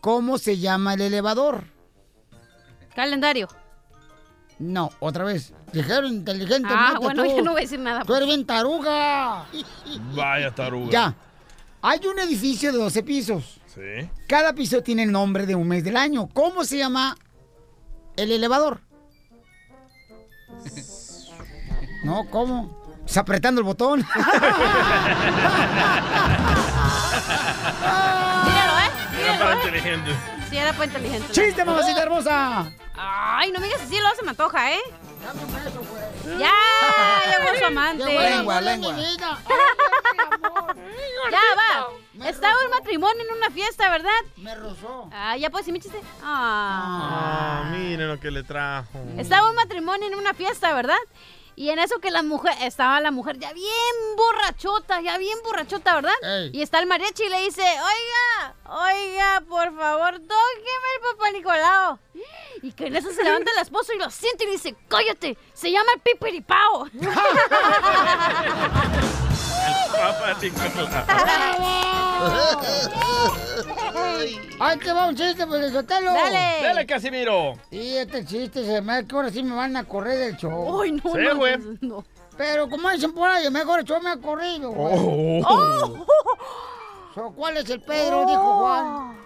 [0.00, 1.64] ¿Cómo se llama el elevador?
[2.94, 3.48] Calendario.
[4.58, 5.52] No, otra vez.
[5.72, 6.68] Dijeron inteligente.
[6.70, 7.28] Ah, bueno, tú.
[7.36, 8.04] ya no voy a decir nada.
[8.04, 9.44] Tú eres bien taruga.
[10.14, 10.90] Vaya taruga.
[10.90, 11.14] Ya.
[11.88, 13.60] Hay un edificio de 12 pisos.
[13.72, 14.10] Sí.
[14.26, 16.28] Cada piso tiene el nombre de un mes del año.
[16.32, 17.16] ¿Cómo se llama
[18.16, 18.80] el elevador?
[22.02, 22.76] No, ¿cómo?
[23.06, 24.00] Está apretando el botón.
[24.10, 24.24] Míralo,
[28.80, 28.90] ¿eh?
[29.20, 29.58] Era Míralo, para ¿eh?
[29.64, 30.16] inteligentes.
[30.50, 31.32] Sí, era para inteligente.
[31.32, 32.72] ¡Chiste, mamacita hermosa!
[32.96, 34.80] Ay, no me digas así, luego se me antoja, ¿eh?
[36.36, 36.52] Ya,
[37.30, 38.04] llegó su amante.
[38.04, 38.92] Lengua, lengua.
[38.92, 39.38] mi vida.
[41.30, 42.28] Ya, va.
[42.28, 44.10] Estaba un matrimonio en una fiesta, ¿verdad?
[44.36, 45.08] Me rozó.
[45.12, 46.00] Ah, ya puedo decir mi chiste.
[46.22, 47.62] Ah.
[47.62, 48.98] Ah, miren lo que le trajo.
[49.18, 50.96] Estaba un matrimonio en una fiesta, ¿verdad?
[51.58, 53.66] Y en eso que la mujer, estaba la mujer ya bien
[54.14, 56.12] borrachota, ya bien borrachota, ¿verdad?
[56.52, 61.98] Y está el mariachi y le dice, oiga, oiga, por favor, tóqueme el papá Nicolau.
[62.62, 65.38] Y que en eso se levanta el esposo y lo siente y le dice, cállate,
[65.54, 66.88] se llama el pipiripao.
[74.58, 76.12] ¡Ay, te va un chiste, pues, Sotelo!
[76.12, 76.62] Dale.
[76.62, 77.54] Dale, Casimiro.
[77.70, 80.80] Sí, este chiste se me hace que ahora sí me van a correr del show.
[80.82, 81.56] Ay, no, Sí, no, güey.
[81.82, 82.04] no.
[82.36, 84.70] Pero como dicen por ahí, mejor el show me ha corrido.
[84.70, 85.42] güey.
[85.46, 86.06] Oh.
[87.14, 88.26] So, ¿Cuál es el Pedro?
[88.26, 89.16] Dijo Juan.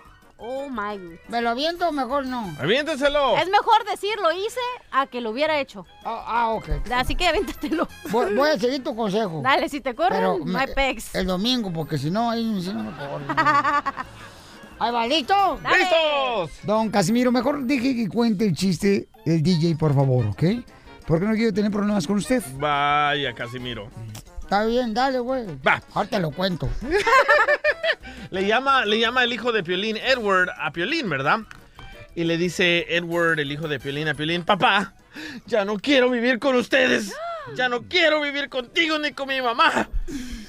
[0.42, 1.18] Oh, my God.
[1.28, 2.50] ¿Me lo aviento o mejor no?
[2.58, 3.36] Aviéntenselo.
[3.36, 4.60] Es mejor decir lo hice
[4.90, 5.84] a que lo hubiera hecho.
[6.04, 6.68] Ah, ah, ok.
[6.94, 7.86] Así que avéntatelo.
[8.10, 9.40] Voy, voy a seguir tu consejo.
[9.42, 11.14] Dale, si te corren, Pero my me- pex.
[11.14, 13.26] el domingo, porque si no, ahí no me corren.
[14.82, 15.34] Ahí va, ¿listo?
[15.62, 15.76] Dale.
[15.78, 16.50] ¡Listos!
[16.64, 20.42] Don Casimiro, mejor deje que cuente el chiste el DJ, por favor, ¿ok?
[21.06, 22.42] Porque no quiero tener problemas con usted.
[22.54, 23.90] Vaya, Casimiro.
[24.50, 25.46] Está bien, dale, güey.
[25.64, 25.80] Va.
[25.94, 26.68] Ahora te lo cuento.
[28.30, 31.38] Le llama, le llama el hijo de Piolín, Edward, a Piolín, ¿verdad?
[32.16, 34.94] Y le dice Edward, el hijo de Piolín, a Piolín, papá,
[35.46, 37.14] ya no quiero vivir con ustedes.
[37.54, 39.88] Ya no quiero vivir contigo ni con mi mamá.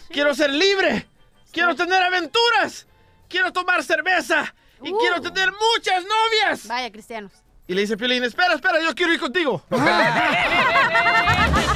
[0.10, 1.06] Quiero ser libre.
[1.52, 2.88] Quiero tener aventuras.
[3.30, 4.52] Quiero tomar cerveza.
[4.84, 4.97] Y Uh.
[4.97, 6.68] quiero tener muchas novias.
[6.68, 7.34] Vaya, cristianos.
[7.68, 9.64] Y le dice Piolín, espera, espera, yo quiero ir contigo.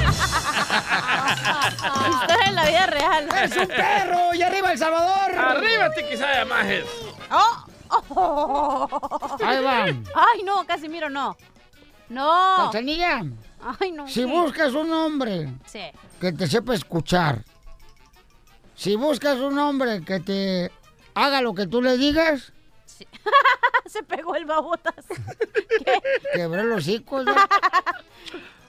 [2.10, 3.30] Historia en la vida real.
[3.44, 4.34] ¡Es un perro!
[4.34, 5.36] ¡Y arriba El Salvador!
[5.38, 6.86] Arriba, Tiquisaya Majes.
[7.32, 7.66] Oh.
[8.10, 9.38] Oh.
[9.44, 9.84] Ahí va.
[9.86, 11.38] Ay, no, Casimiro, no.
[12.10, 12.66] No.
[12.68, 13.24] Cachanilla,
[13.80, 14.08] Ay, no.
[14.08, 14.26] si ¿qué?
[14.26, 15.82] buscas un hombre Sí.
[16.20, 17.44] que te sepa escuchar,
[18.76, 20.72] si buscas un hombre que te
[21.16, 22.54] haga lo que tú le digas,
[23.88, 25.06] Se pegó el babotas.
[26.34, 27.26] quebré los hijos.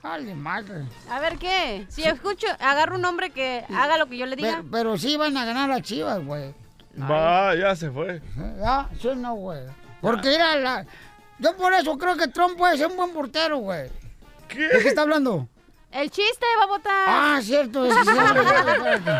[0.06, 0.84] Dale, madre.
[1.10, 1.84] A ver, ¿qué?
[1.88, 4.58] Si escucho, agarro un hombre que haga lo que yo le diga.
[4.58, 6.54] Pero, pero sí van a ganar las chivas, güey.
[6.96, 8.22] Va, ya se fue.
[8.60, 8.88] ¿Ya?
[9.02, 9.62] Sí, no, güey.
[10.00, 10.86] Porque era la...
[11.40, 13.90] Yo por eso creo que Trump puede ser un buen portero, güey.
[14.46, 14.60] ¿Qué?
[14.60, 15.48] ¿De qué está hablando?
[15.90, 16.92] El chiste, babotas.
[17.08, 17.84] Ah, cierto.
[17.84, 19.10] es cierto.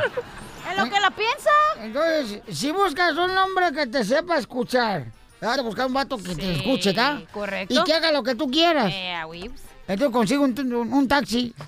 [0.70, 1.51] ¿En lo que la piensa?
[1.80, 5.07] Entonces, si buscas un hombre que te sepa escuchar,
[5.41, 7.20] Vas a buscar un vato que te escuche, ¿está?
[7.32, 7.74] correcto.
[7.74, 8.91] Y que haga lo que tú quieras.
[8.93, 9.61] Eh, a whips.
[9.89, 11.55] Entonces consigo un, un- un taxi.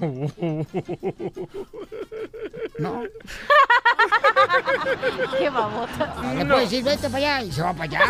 [2.78, 3.02] No.
[5.38, 6.14] Qué babota.
[6.36, 8.00] Le puedo decir, vete para allá y se va para allá.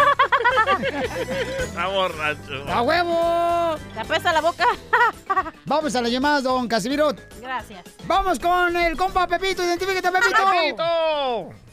[1.59, 2.64] Está borracho.
[2.68, 3.76] ¡A huevo!
[3.94, 4.66] Te apesta la boca.
[5.64, 7.14] Vamos a la llamada, don Casimiro.
[7.40, 7.80] Gracias.
[8.06, 9.62] Vamos con el compa Pepito.
[9.62, 10.36] Identifícate, Pepito.
[10.50, 11.67] ¡Pepito!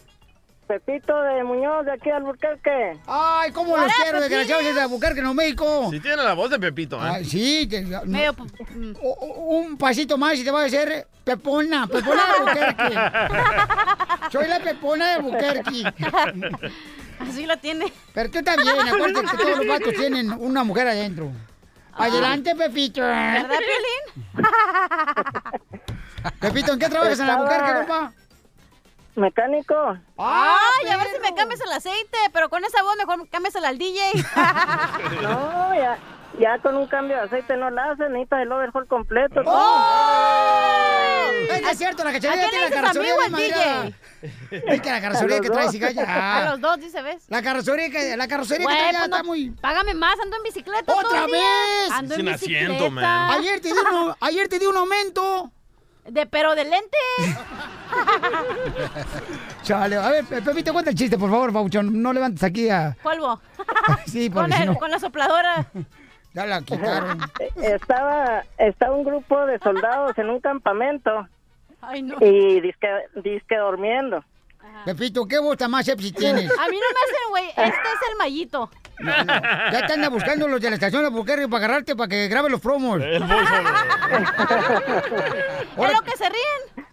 [0.68, 2.97] Pepito de Muñoz, de aquí al Albuquerque.
[3.07, 5.88] Ay, ¿cómo los quiero, desgraciados de Albuquerque, Nuevo México?
[5.91, 7.09] Sí tiene la voz de Pepito, ¿eh?
[7.13, 8.36] Ay, sí, que- no- Medio...
[9.01, 12.32] o- o- un pasito más y te va a hacer Pepona, Pepona de
[12.63, 12.99] Albuquerque.
[14.32, 15.84] Soy la Pepona de Albuquerque.
[17.20, 17.91] Así la tiene.
[18.13, 21.32] Pero tú también, acuérdate que todos los vatos tienen una mujer adentro.
[21.93, 23.01] Adelante, Pepito.
[23.01, 24.49] ¿Verdad, Piolín?
[26.41, 28.11] Pepito, ¿en qué trabajas en Albuquerque, compa?
[29.16, 29.76] Mecánico.
[30.18, 33.78] Ay, a ver si me cambias el aceite, pero con esa voz mejor cámbiasela al
[33.78, 34.11] DJ.
[35.22, 35.97] No, ya,
[36.39, 39.41] ya con un cambio de aceite no la hacen, necesitas el overhaul completo.
[39.43, 39.49] tú.
[39.49, 40.51] ¡Oh!
[41.72, 43.93] Es cierto, la ¿A cacharilla tiene la carrocería amigo.
[44.51, 45.72] Es que la carrocería A que los trae dos.
[45.74, 46.38] cigarra.
[46.38, 47.24] A los dos, dice, ¿ves?
[47.30, 49.49] La carrocería que, la carrocería Güey, que trae pues no- está muy...
[49.61, 51.38] Págame más, ando en bicicleta todo ¡Otra el día.
[51.38, 51.91] vez!
[51.91, 53.32] Ando Sin en asiento, man.
[53.32, 55.51] Ayer te di un, ayer te di un aumento.
[56.08, 56.97] De, pero de lente.
[59.64, 62.01] Chale, a ver, Pe- Pepito, cuenta el chiste, por favor, Pauchón.
[62.01, 62.95] No levantes aquí a...
[63.01, 63.39] Polvo.
[64.06, 65.66] Sí, Con, porque el- no, con la sopladora.
[66.34, 67.20] ya la quitaron.
[67.62, 71.28] Estaba, estaba un grupo de soldados en un campamento
[71.82, 72.16] Ay, no.
[72.22, 74.24] y disque, disque durmiendo.
[74.84, 76.51] Pepito, ¿qué voz tan más sepsi tienes?
[76.51, 77.47] A mí no me hacen, güey.
[77.49, 78.69] Este es el mallito.
[78.99, 79.34] No, no.
[79.71, 82.49] Ya te andan buscando los de la estación de Albuquerque para agarrarte para que grabe
[82.49, 83.01] los promos.
[83.03, 83.28] ¿Es lo
[86.01, 86.86] que se ríen?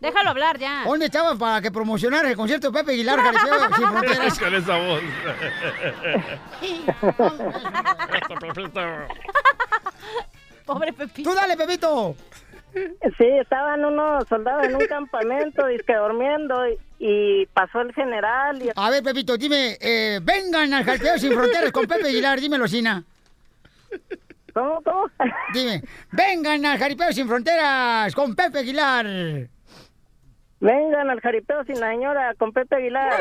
[0.00, 0.84] Déjalo hablar ya.
[0.84, 4.38] ¿Dónde estabas para que promocionaras el concierto de Pepe Aguilar, Fronteras?
[4.38, 5.02] Con esa voz.
[10.64, 11.30] Pobre Pepito.
[11.30, 12.14] Tú dale, Pepito.
[13.16, 18.70] Sí, estaban unos soldados en un campamento disque durmiendo y, y pasó el general y
[18.74, 23.02] A ver, Pepito, dime, eh, vengan al Jaripeo Sin Fronteras con Pepe Aguilar, dímelo, Sina.
[24.52, 25.04] ¿Cómo, cómo?
[25.54, 29.06] Dime, vengan al Jaripeo Sin Fronteras con Pepe Aguilar.
[30.58, 33.20] Vengan al jaripeo sin la señora con Pepe Aguilar.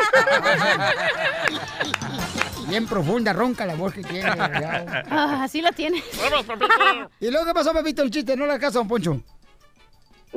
[2.69, 4.29] Bien profunda, ronca la voz que tiene.
[5.11, 6.01] Ah, así la tiene.
[7.19, 8.35] ¿Y luego qué pasó, Pepito, el chiste?
[8.35, 9.21] No le hagas caso, don Poncho.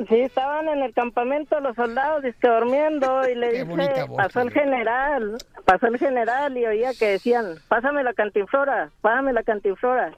[0.07, 4.51] Sí, estaban en el campamento los soldados disque durmiendo y le dice, voz pasó el
[4.51, 10.13] general, pasó el general y oía que decían, pásame la cantinflora, pásame la cantinflora.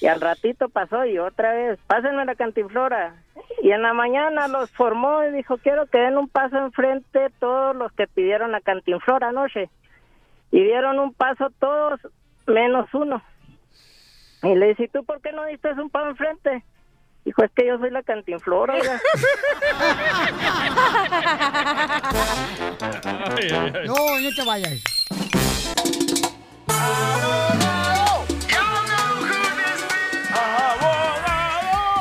[0.00, 3.16] Y al ratito pasó y otra vez, pásenme la cantinflora.
[3.62, 7.74] Y en la mañana los formó y dijo, quiero que den un paso enfrente todos
[7.74, 9.68] los que pidieron la cantinflora anoche.
[10.52, 12.00] Y dieron un paso todos
[12.46, 13.22] menos uno.
[14.44, 16.62] Y le dice, ¿y tú por qué no diste un paso enfrente?
[17.24, 18.74] Dijo, es que yo soy la cantinflora.
[18.74, 19.00] oiga".
[23.86, 24.82] No, no te vayas.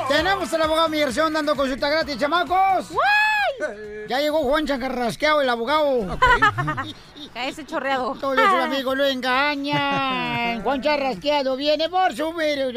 [0.07, 2.89] Tenemos al abogado de migración dando consulta gratis, chamacos.
[4.07, 6.17] Ya llegó Juan Chancarrasqueado, el abogado.
[7.37, 8.15] Cállese chorreado.
[8.19, 10.59] Todos sus amigos lo engañan.
[10.63, 12.71] Juan Charrasqueado viene por su mero.
[12.71, 12.73] Y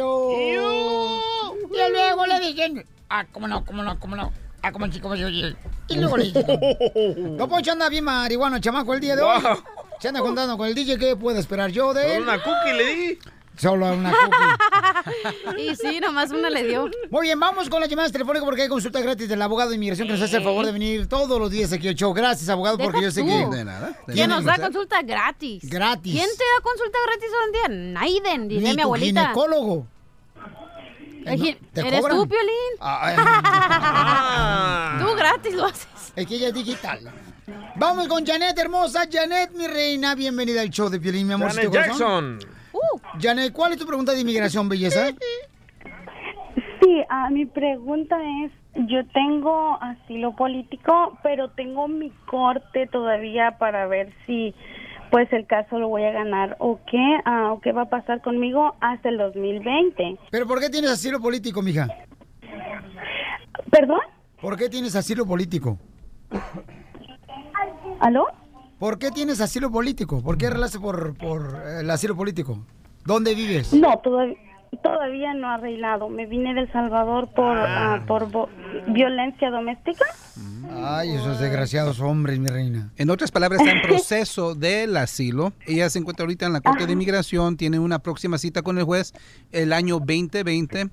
[1.91, 4.31] luego le dicen, ah, cómo no, cómo no, cómo no.
[4.61, 5.57] Ah, como chico, oye, oye.
[5.89, 9.41] Y luego le dicen, no Poncho anda bien marihuano, chamaco, el día de hoy.
[9.99, 12.23] Se anda juntando con el DJ, ¿qué puedo esperar yo de él?
[12.25, 13.19] Una cookie le di.
[13.61, 15.57] Solo una cookie.
[15.59, 16.89] Y sí, nomás una le dio.
[17.11, 20.07] Muy bien, vamos con las llamadas telefónicas porque hay consulta gratis del abogado de inmigración
[20.09, 22.13] que nos hace el favor de venir todos los días aquí al show.
[22.15, 23.27] Gracias, abogado, porque yo sé tú.
[23.29, 23.47] que...
[23.57, 23.93] De nada.
[24.13, 25.63] Que nos da consulta gratis.
[25.69, 26.13] Gratis.
[26.15, 27.69] ¿Quién te da consulta gratis hoy en día?
[28.01, 29.21] Naiden, Ni mi abuelita.
[29.23, 29.87] ginecólogo.
[31.27, 32.17] El gi- ¿Te ¿Eres cobran?
[32.19, 32.73] tú, Piolín?
[32.81, 35.87] Ah, Tú gratis lo haces.
[36.17, 37.01] Es que ella es digital.
[37.77, 39.07] Vamos con Janet, hermosa.
[39.11, 41.51] Janet, mi reina, bienvenida al show de Piolín, mi amor.
[41.53, 42.39] Janet Jackson.
[43.21, 45.09] Janet, ¿cuál es tu pregunta de inmigración, belleza?
[46.81, 48.53] Sí, ah, mi pregunta es,
[48.89, 54.55] yo tengo asilo político, pero tengo mi corte todavía para ver si
[55.11, 58.23] pues el caso lo voy a ganar o qué, ah, o qué va a pasar
[58.23, 60.19] conmigo hasta el 2020.
[60.31, 61.89] ¿Pero por qué tienes asilo político, mija?
[63.71, 64.01] ¿Perdón?
[64.41, 65.79] ¿Por qué tienes asilo político?
[68.01, 68.27] ¿Aló?
[68.81, 70.23] ¿Por qué tienes asilo político?
[70.23, 72.65] ¿Por qué arreglaste por, por eh, el asilo político?
[73.05, 73.75] ¿Dónde vives?
[73.75, 74.37] No, todavía
[74.83, 76.09] todavía no ha arreglado.
[76.09, 77.95] Me vine de El Salvador por Ah.
[77.97, 78.29] ah, por
[78.89, 80.05] violencia doméstica.
[80.73, 82.91] Ay, esos desgraciados hombres, mi reina.
[82.97, 85.53] En otras palabras, está en proceso del asilo.
[85.67, 88.85] Ella se encuentra ahorita en la Corte de Inmigración, tiene una próxima cita con el
[88.85, 89.13] juez
[89.51, 90.89] el año 2020.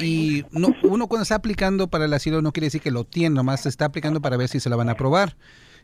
[0.00, 3.36] Y no, uno cuando está aplicando para el asilo no quiere decir que lo tiene,
[3.36, 5.36] nomás se está aplicando para ver si se la van a aprobar.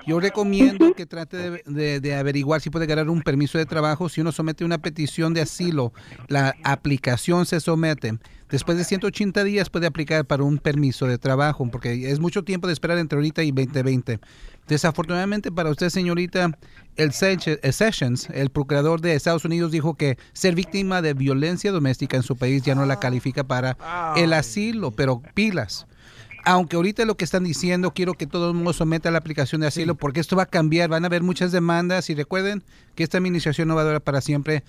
[0.07, 4.09] Yo recomiendo que trate de, de- de averiguar si puede ganar un permiso de trabajo.
[4.09, 5.93] Si uno somete una petición de asilo,
[6.29, 8.19] la aplicación se somete.
[8.49, 12.69] Después de 180 días puede aplicar para un permiso de trabajo, porque es mucho tiempo
[12.69, 14.21] de esperar entre ahorita y 2020.
[14.69, 16.51] Desafortunadamente para usted, señorita,
[16.97, 17.13] el
[17.63, 22.23] el Sessions, el procurador de Estados Unidos, dijo que ser víctima de violencia doméstica en
[22.23, 23.77] su país ya no la califica para
[24.17, 25.87] el asilo, pero pilas.
[26.49, 29.67] Aunque ahorita lo que están diciendo, quiero que todo el mundo someta la aplicación de
[29.67, 32.63] asilo, porque esto va a cambiar, van a haber muchas demandas y recuerden
[32.95, 34.63] que esta administración no va a durar para siempre.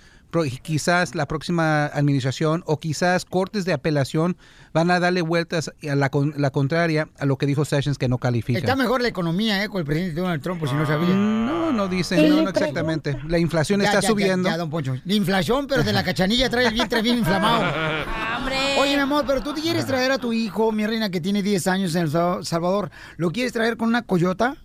[0.61, 4.37] Quizás la próxima administración o quizás cortes de apelación
[4.73, 8.07] van a darle vueltas a la, con- la contraria a lo que dijo Sessions que
[8.09, 8.59] no califica.
[8.59, 9.69] Está mejor la economía, ¿eh?
[9.69, 11.15] Con el presidente Donald Trump, por si no sabía.
[11.15, 13.17] No, no dicen, no, no exactamente.
[13.27, 14.49] La inflación Ya, está ya, subiendo.
[14.49, 14.95] Ya, don Poncho.
[15.05, 17.63] La inflación, pero de la cachanilla trae el vientre bien inflamado.
[18.79, 21.41] Oye, mi amor, pero tú te quieres traer a tu hijo, mi reina, que tiene
[21.41, 24.55] 10 años en El Sa- Salvador, ¿lo quieres traer con una coyota?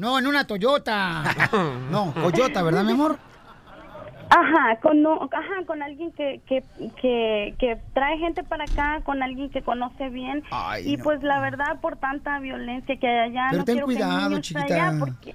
[0.00, 1.22] no, en una Toyota.
[1.90, 3.18] No, coyota, ¿verdad, mi amor?
[4.30, 6.62] Ajá, con no, ajá, con alguien que, que,
[7.00, 10.42] que, que trae gente para acá, con alguien que conoce bien.
[10.50, 11.04] Ay, y no.
[11.04, 14.64] pues la verdad, por tanta violencia que hay allá, Pero no ten cuidado, chiquita.
[14.64, 15.34] allá porque...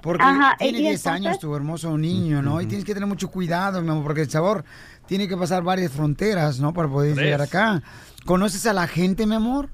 [0.00, 2.60] Porque Ajá, tiene y 10 entonces- años tu hermoso niño, ¿no?
[2.60, 4.64] Y tienes que tener mucho cuidado, mi amor, porque el sabor
[5.06, 6.72] tiene que pasar varias fronteras, ¿no?
[6.72, 7.24] Para poder Tres.
[7.24, 7.82] llegar acá.
[8.24, 9.70] ¿Conoces a la gente, mi amor?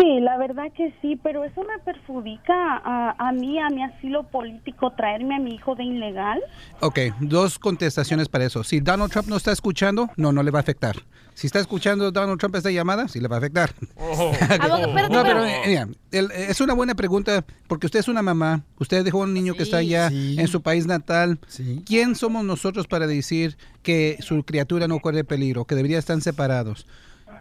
[0.00, 4.22] Sí, la verdad que sí, pero eso me perjudica a, a mí, a mi asilo
[4.24, 6.40] político, traerme a mi hijo de ilegal.
[6.80, 8.64] Ok, dos contestaciones para eso.
[8.64, 10.96] Si Donald Trump no está escuchando, no, no le va a afectar.
[11.34, 13.74] Si está escuchando Donald Trump esta llamada, sí le va a afectar.
[14.40, 19.04] Espérate, no, pero mira, el- es una buena pregunta porque usted es una mamá, usted
[19.04, 21.38] dejó un niño que está allá en su país natal.
[21.84, 26.86] ¿Quién somos nosotros para decir que su criatura no corre peligro, que debería estar separados?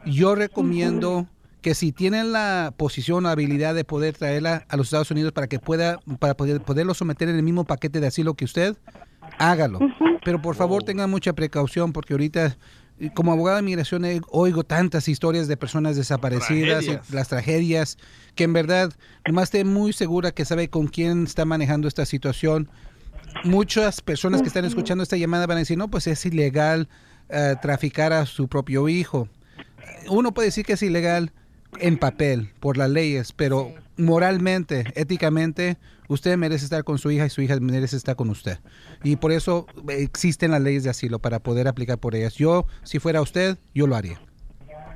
[0.06, 1.26] Yo recomiendo
[1.62, 5.48] que si tienen la posición o habilidad de poder traerla a los Estados Unidos para
[5.48, 8.78] que pueda para poder poderlo someter en el mismo paquete de asilo que usted,
[9.38, 9.80] hágalo.
[10.24, 12.58] Pero por favor tenga mucha precaución porque ahorita
[13.00, 17.10] y como abogado de migración eh, oigo tantas historias de personas desaparecidas, Tragedias.
[17.12, 17.98] las tragedias,
[18.36, 18.92] que en verdad
[19.26, 22.70] nomás esté muy segura que sabe con quién está manejando esta situación.
[23.46, 26.90] Muchas personas que están escuchando esta llamada van a decir, no, pues es ilegal
[27.30, 29.30] eh, traficar a su propio hijo.
[30.10, 31.32] Uno puede decir que es ilegal
[31.80, 37.30] en papel, por las leyes, pero moralmente, éticamente, usted merece estar con su hija y
[37.30, 38.60] su hija merece estar con usted.
[39.04, 42.36] Y por eso existen las leyes de asilo para poder aplicar por ellas.
[42.36, 44.20] Yo, si fuera usted, yo lo haría.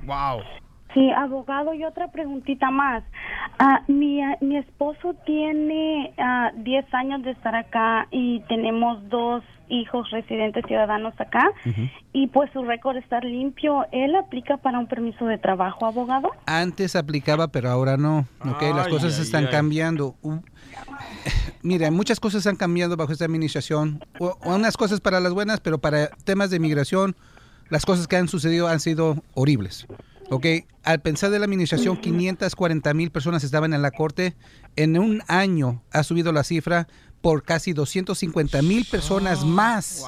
[0.05, 0.41] Wow.
[0.93, 3.03] Sí, abogado, y otra preguntita más.
[3.57, 6.13] Ah, mi, ah, mi esposo tiene
[6.47, 11.51] ah, 10 años de estar acá y tenemos dos hijos residentes ciudadanos acá
[12.11, 13.85] y pues su récord está limpio.
[13.91, 16.29] ¿Él aplica para un permiso de trabajo, abogado?
[16.45, 18.27] Antes aplicaba, pero ahora no.
[18.45, 18.61] ¿ok?
[18.75, 19.51] Las cosas ay, están ay.
[19.51, 20.15] cambiando.
[21.61, 24.03] Mira, muchas cosas han cambiado bajo esta administración.
[24.19, 27.15] U- Unas cosas para las buenas, pero para temas de migración,
[27.69, 29.87] las cosas que han sucedido han sido horribles.
[30.29, 30.45] ¿Ok?
[30.83, 34.35] Al pensar de la administración, 540 mil personas estaban en la corte.
[34.75, 36.87] En un año ha subido la cifra
[37.21, 40.03] por casi 250 mil personas más.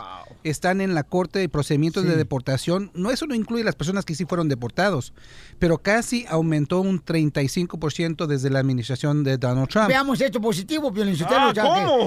[0.50, 2.92] Están en la corte de procedimientos de deportación.
[2.94, 5.14] No, eso no incluye las personas que sí fueron deportados,
[5.60, 9.88] pero casi aumentó un 35% desde la administración de Donald Trump.
[9.88, 11.54] Veamos esto positivo, Piolín Sotelo, Ah,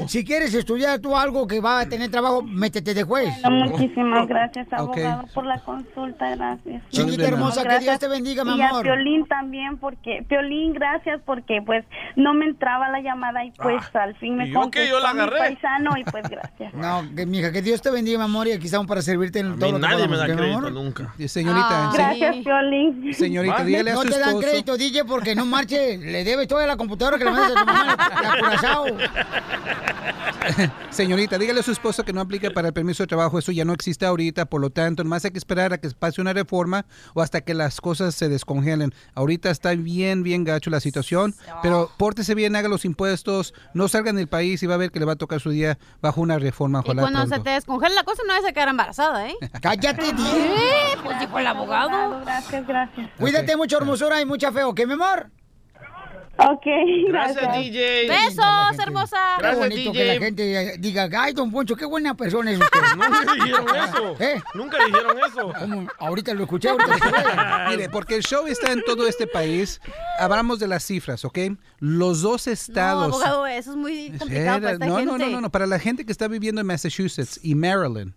[0.03, 3.29] que si quieres estudiar tú algo que va a tener trabajo, métete de juez.
[3.43, 6.83] Bueno, muchísimas gracias, abogado, por la consulta, gracias.
[6.91, 8.81] Chiquita hermosa, que Dios te bendiga, mi y amor.
[8.81, 11.85] a Piolín también, porque, Piolín, gracias, porque pues
[12.17, 14.89] no me entraba la llamada y pues al fin me ¿y yo qué?
[14.89, 15.39] Yo la contestó mi agarré.
[15.57, 16.75] paisano y pues gracias.
[16.75, 19.59] No, que, mija, que Dios te bendiga, mi amor, y aquí estamos para servirte en
[19.59, 20.73] todo lo que nadie me da ¿ok, mi crédito amor?
[20.73, 21.15] nunca.
[21.27, 23.15] Señorita, Gracias, Piolín.
[23.15, 26.67] Señorita, dígale a no su te dan crédito, DJ, porque no marche, le debes toda
[26.67, 28.99] la computadora que le mandas a tu mamá la.
[30.91, 33.39] Señorita, dígale a su esposo que no aplique para el permiso de trabajo.
[33.39, 36.21] Eso ya no existe ahorita, por lo tanto, más hay que esperar a que pase
[36.21, 38.95] una reforma o hasta que las cosas se descongelen.
[39.15, 44.13] Ahorita está bien, bien gacho la situación, pero pórtese bien, haga los impuestos, no salga
[44.13, 46.39] del país y va a ver que le va a tocar su día bajo una
[46.39, 46.81] reforma.
[46.81, 49.37] Y Ojalá cuando se te descongela la cosa, no vas a quedar embarazada, ¿eh?
[49.63, 50.97] Cállate, ¿Eh?
[51.05, 52.21] Pues dijo el abogado.
[52.25, 53.11] Gracias, gracias.
[53.19, 55.31] Cuídate mucho, hermosura, y mucha fe, ¿ok, mi amor?
[56.41, 56.67] Ok,
[57.09, 58.07] Gracias, DJ.
[58.09, 59.17] Besos, hermosa.
[59.41, 62.81] Qué bonito que la gente diga, ay, don Poncho, qué buena persona es usted.
[62.97, 64.17] Nunca dijeron eso.
[64.21, 64.41] ¿Eh?
[64.55, 65.53] Nunca dijeron eso.
[65.59, 65.89] ¿Cómo?
[65.99, 67.27] Ahorita lo escuché, ahorita lo escuché.
[67.71, 69.81] Mire, porque el show está en todo este país.
[70.21, 71.39] Hablamos de las cifras, ¿ok?
[71.81, 73.07] Los dos No, estados.
[73.15, 75.13] abogado, eso es muy complicado para esta no, gente.
[75.13, 75.51] no, no, no, no.
[75.51, 78.15] Para la gente que está viviendo en Massachusetts y Maryland,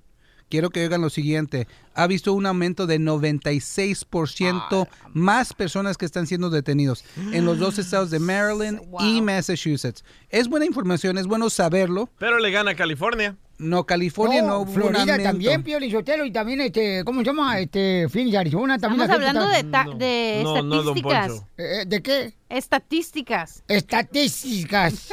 [0.52, 1.68] quiero que oigan lo siguiente.
[1.96, 7.04] Ha visto un aumento de 96% más personas que están siendo detenidos
[7.34, 10.04] en los dos estados de Maryland y Massachusetts.
[10.30, 12.10] Es buena información, es bueno saberlo.
[12.20, 13.36] Pero le gana California.
[13.58, 17.60] No, California no, un Florida también, Pio Lizotelo, y también, este, ¿cómo se llama?
[17.60, 21.46] Este, Phoenix, Arizona, también Estamos hablando de, ta- de No, no, don estadísticas.
[21.60, 22.34] Eh, ¿De qué?
[22.50, 23.64] Estadísticas.
[23.68, 25.10] Estadísticas.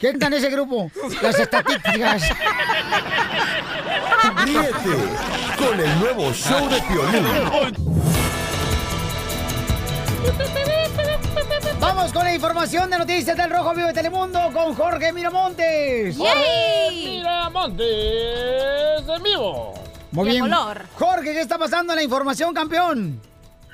[0.00, 0.90] ¿Qué está en ese grupo?
[1.22, 2.22] Las estadísticas.
[4.44, 4.74] Ríete
[5.58, 7.24] con el nuevo show de Piolín.
[11.80, 16.16] Vamos con la información de noticias del Rojo Vivo de Telemundo con Jorge Miramontes.
[16.16, 17.18] ¡Yay!
[17.18, 17.86] Miramontes
[19.08, 19.72] en vivo.
[20.12, 20.40] Muy bien.
[20.42, 20.82] color.
[20.94, 23.20] Jorge, ¿qué está pasando en la información, campeón?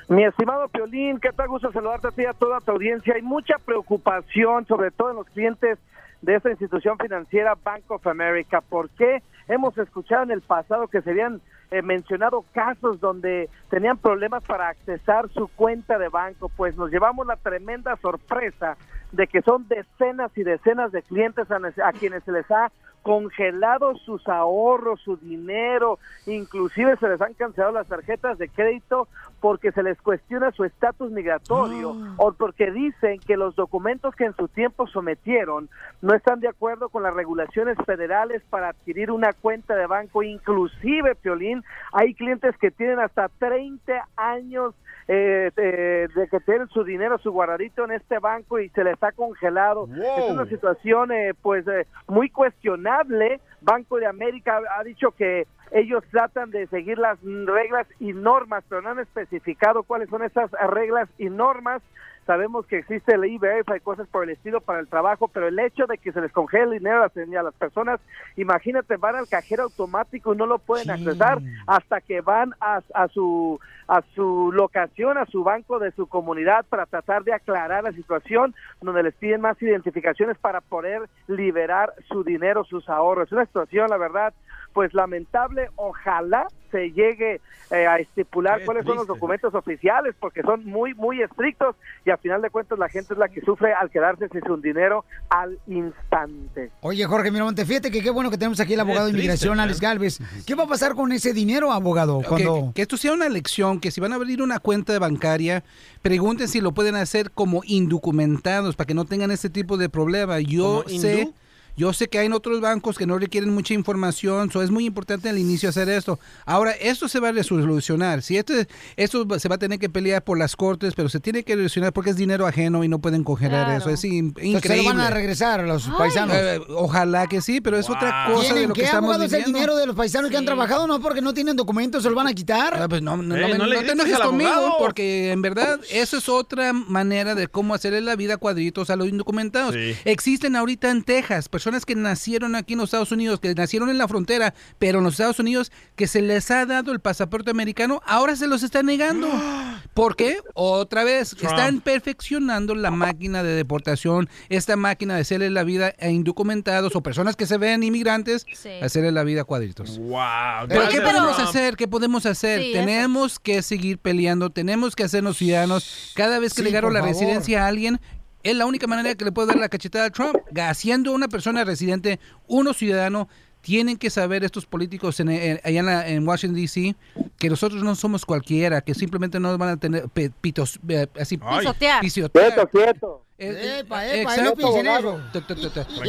[0.07, 3.15] Mi estimado Piolín, qué tal gusto saludarte a ti y a toda tu audiencia.
[3.15, 5.79] Hay mucha preocupación, sobre todo en los clientes
[6.23, 8.61] de esta institución financiera Bank of America.
[8.61, 9.21] ¿Por qué?
[9.47, 14.69] Hemos escuchado en el pasado que se habían eh, mencionado casos donde tenían problemas para
[14.69, 16.49] accesar su cuenta de banco.
[16.55, 18.77] Pues nos llevamos la tremenda sorpresa
[19.11, 22.71] de que son decenas y decenas de clientes a, a quienes se les ha
[23.03, 29.07] congelado sus ahorros, su dinero, inclusive se les han cancelado las tarjetas de crédito
[29.41, 34.35] porque se les cuestiona su estatus migratorio o porque dicen que los documentos que en
[34.35, 35.69] su tiempo sometieron
[36.01, 41.15] no están de acuerdo con las regulaciones federales para adquirir una cuenta de banco, inclusive,
[41.15, 41.61] Piolín,
[41.91, 44.73] hay clientes que tienen hasta 30 años
[45.07, 49.01] eh, de, de que tienen su dinero, su guardadito en este banco y se les
[49.01, 49.87] ha congelado.
[50.17, 53.39] Es una situación eh, pues eh, muy cuestionable.
[53.61, 58.81] Banco de América ha dicho que ellos tratan de seguir las reglas y normas, pero
[58.81, 61.81] no han especificado cuáles son esas reglas y normas.
[62.27, 65.59] Sabemos que existe el IBF, hay cosas por el estilo para el trabajo, pero el
[65.59, 67.99] hecho de que se les congele el dinero a las, personas,
[68.37, 73.07] imagínate, van al cajero automático y no lo pueden accesar hasta que van a, a
[73.09, 77.91] su a su locación, a su banco de su comunidad para tratar de aclarar la
[77.91, 83.27] situación, donde les piden más identificaciones para poder liberar su dinero, sus ahorros.
[83.27, 84.33] Es una situación, la verdad,
[84.73, 85.69] pues lamentable.
[85.75, 87.39] Ojalá se llegue
[87.69, 91.75] eh, a estipular Qué cuáles son los documentos oficiales, porque son muy, muy estrictos
[92.05, 94.57] y al final de cuentas la gente es la que sufre al quedarse sin su
[94.57, 96.71] dinero al instante.
[96.81, 99.63] Oye, Jorge Miramontes, fíjate que qué bueno que tenemos aquí al abogado de inmigración, ¿eh?
[99.63, 100.19] Alex Galvez.
[100.45, 102.21] ¿Qué va a pasar con ese dinero, abogado?
[102.27, 102.67] Cuando...
[102.67, 105.63] que, que esto sea una lección, que si van a abrir una cuenta bancaria,
[106.01, 110.39] pregunten si lo pueden hacer como indocumentados para que no tengan este tipo de problema.
[110.39, 111.33] Yo ¿Como sé, hindú?
[111.75, 114.85] Yo sé que hay en otros bancos que no requieren mucha información, so es muy
[114.85, 116.19] importante al inicio hacer esto.
[116.45, 118.21] Ahora, esto se va a resolucionar.
[118.21, 118.53] Si esto,
[118.95, 121.93] esto se va a tener que pelear por las cortes, pero se tiene que resolucionar
[121.93, 123.79] porque es dinero ajeno y no pueden congelar Claro.
[123.79, 123.89] eso.
[123.89, 124.77] Es in- Entonces, increíble.
[124.89, 126.35] ¿se lo van a regresar los paisanos?
[126.39, 129.21] Eh, ojalá que sí, pero es otra cosa de ¿Tienen lo que qué, estamos es
[129.23, 129.47] el viviendo.
[129.57, 130.85] dinero de los paisanos que han trabajado?
[130.87, 132.75] ¿No porque no tienen documentos se lo van a quitar?
[132.79, 135.41] Ah, pues no, no, Eh, no me- no le no te enojes conmigo, porque en
[135.41, 139.73] verdad eso es otra manera de cómo hacerle la vida cuadritos a los indocumentados.
[139.73, 139.95] Sí.
[140.05, 143.97] Existen ahorita en Texas personas que nacieron aquí en los Estados Unidos, que nacieron en
[143.97, 148.01] la frontera, pero en los Estados Unidos que se les ha dado el pasaporte americano,
[148.05, 149.27] ahora se los está negando.
[149.93, 150.37] ¿Por qué?
[150.55, 151.51] Otra vez, Trump.
[151.51, 157.01] están perfeccionando la máquina de deportación, esta máquina de hacerle la vida a indocumentados o
[157.01, 158.69] personas que se ven inmigrantes, Sí.
[158.81, 159.97] hacerle la vida cuadritos.
[159.99, 160.67] Wow.
[160.67, 161.49] ¿Pero qué podemos Trump.
[161.49, 161.75] hacer?
[161.75, 162.59] ¿Qué podemos hacer?
[162.61, 162.79] Sí, eso.
[162.79, 166.11] tenemos que seguir peleando, tenemos que hacernos ciudadanos.
[166.15, 167.03] Cada vez que Sí, le la favor.
[167.03, 167.99] residencia a alguien,
[168.43, 170.35] es la única manera que le puedo dar la cachetada a Trump.
[170.59, 173.27] Haciendo una persona residente, uno ciudadano,
[173.61, 176.95] tienen que saber estos políticos en, en- allá en, la- en Washington, D.C.,
[177.39, 181.37] que nosotros no somos cualquiera, que simplemente no van a tener pe- pitos, eh, así.
[181.37, 182.01] Pisotear.
[182.01, 182.53] pisotear.
[182.53, 183.25] Quieto, quieto.
[183.37, 185.21] Eh, Epa, eh, epa, no piensen eso.
[185.33, 185.39] Sí,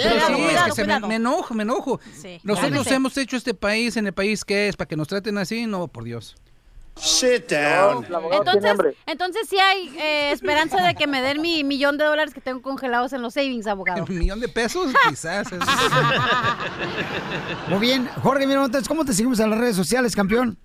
[0.00, 2.00] es cuidado, que se me, enojo, me enojo.
[2.20, 2.38] Sí.
[2.42, 2.94] Nosotros Cálmese.
[2.94, 5.88] hemos hecho este país en el país que es, para que nos traten así, no,
[5.88, 6.36] por Dios.
[6.96, 8.06] Sit down.
[8.32, 12.40] Entonces, entonces sí hay eh, esperanza de que me den mi millón de dólares que
[12.40, 14.04] tengo congelados en los savings, abogado.
[14.08, 15.50] Un millón de pesos, quizás.
[15.52, 15.58] es-
[17.68, 20.56] Muy bien, Jorge Miramontes, ¿cómo te seguimos en las redes sociales, campeón?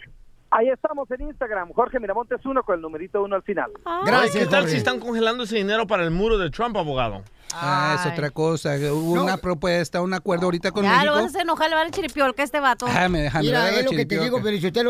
[0.52, 3.72] Ahí estamos en Instagram, Jorge Miramontes uno con el numerito uno al final.
[3.86, 7.24] Oye, ¿Qué tal si están congelando ese dinero para el muro de Trump, abogado?
[7.54, 8.76] Ah, es otra cosa.
[8.76, 11.06] Hubo una propuesta, un acuerdo ahorita con Ya México.
[11.06, 12.86] lo vas a hacer enojar, le va a dar chiripiol que este vato.
[12.88, 14.40] Ah, me dejan Mira, es lo que te digo,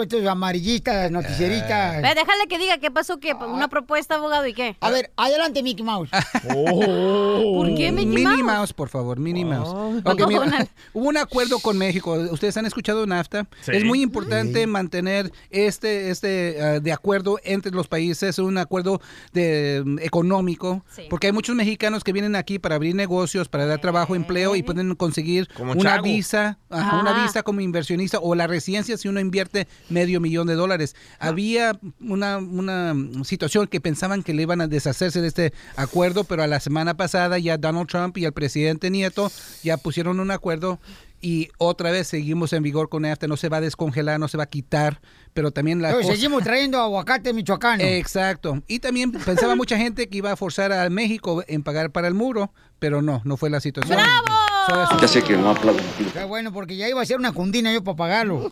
[0.02, 2.02] estos amarillistas, noticieristas.
[2.02, 4.77] Ve, déjale que diga qué pasó, que una propuesta, abogado, ¿y qué?
[4.81, 6.10] A ver, adelante, Mickey Mouse.
[6.44, 8.44] ¿Por qué Mickey Minnie Mouse?
[8.44, 9.69] Mouse, por favor, Minnie Mouse.
[9.69, 10.11] Oh.
[10.11, 12.14] Ok, mira, hubo un acuerdo con México.
[12.31, 13.48] Ustedes han escuchado NAFTA.
[13.61, 13.72] Sí.
[13.73, 19.02] Es muy importante mantener este, este ah, de acuerdo entre los países, un acuerdo
[19.34, 23.80] de, mm, económico, porque hay muchos mexicanos que vienen aquí para abrir negocios, para dar
[23.80, 26.04] trabajo, empleo y pueden conseguir Como una Chago.
[26.04, 30.56] visa, ajá, una visa como inversionista o la residencia si uno invierte medio millón de
[30.56, 30.96] dólares.
[31.20, 36.42] Había una, una situación que pensaban que le iban a deshacerse de este acuerdo, pero
[36.42, 39.32] a la semana pasada ya Donald Trump y el presidente Nieto
[39.62, 40.80] ya pusieron un acuerdo
[41.22, 44.38] y otra vez seguimos en vigor con NAFTA, no se va a descongelar, no se
[44.38, 45.02] va a quitar,
[45.34, 47.84] pero también la Pero cosa- seguimos trayendo aguacate michoacano.
[47.84, 48.61] Exacto.
[48.68, 52.14] Y también pensaba mucha gente que iba a forzar a México en pagar para el
[52.14, 53.99] muro, pero no, no fue la situación.
[53.99, 55.80] Eso- Ya sé que no aplaudo.
[56.14, 58.51] Qué bueno, porque ya iba a ser una cundina yo para pagarlo.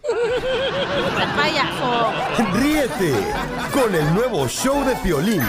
[1.35, 2.11] payaso.
[2.53, 3.13] Ríete
[3.71, 5.41] con el nuevo show de Piolín.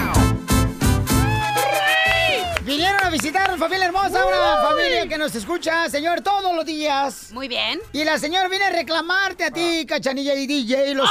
[3.09, 7.33] A visitar familia hermosa, una familia que nos escucha, señor, todos los días.
[7.33, 7.81] Muy bien.
[7.95, 10.95] Y la señora viene a reclamarte a ti, Cachanilla y DJ.
[10.95, 11.09] Los...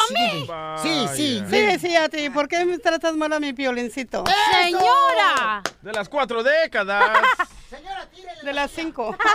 [0.84, 1.44] Sí, sí.
[1.49, 2.30] Sí, sí, a ti.
[2.30, 4.26] ¿Por qué me tratas mal a mi piolincito?
[4.52, 5.64] ¡Señora!
[5.82, 7.19] De las cuatro décadas.
[8.44, 9.18] De las cinco.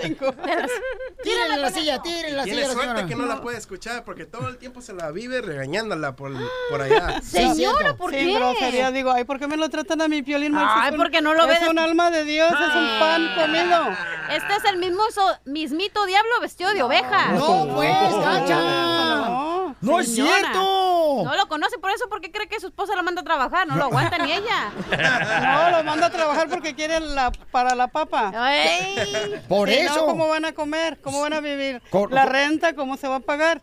[1.22, 3.06] Tírenle la silla, tírenle la Tiene silla, suerte señora.
[3.08, 6.32] que no la puede escuchar porque todo el tiempo se la vive regañándola por,
[6.70, 7.20] por allá.
[7.22, 8.34] Señora, ¿por Sí, qué?
[8.34, 8.90] grosería.
[8.90, 10.66] Digo, ay, ¿por qué me lo tratan a mi piolín mal?
[10.68, 13.88] Ay, porque no lo ve Es un alma de Dios, es un pan comido.
[14.30, 17.32] Este es el mismo so- mismito diablo vestido de oveja.
[17.32, 17.92] No, pues,
[18.24, 18.56] Cacha.
[18.56, 19.76] No.
[19.80, 20.58] No es cierto.
[21.24, 23.66] No lo conoce por eso, porque cree que su esposa la manda a trabajar.
[23.66, 24.72] No lo aguanta ni ella.
[25.70, 28.32] No, lo manda a trabajar porque quiere la, para la papa.
[28.52, 29.40] Ey.
[29.48, 29.94] Por Si eso.
[30.00, 30.98] No, ¿Cómo van a comer?
[31.02, 31.82] ¿Cómo van a vivir?
[31.90, 33.62] Cor- La renta, ¿cómo se va a pagar?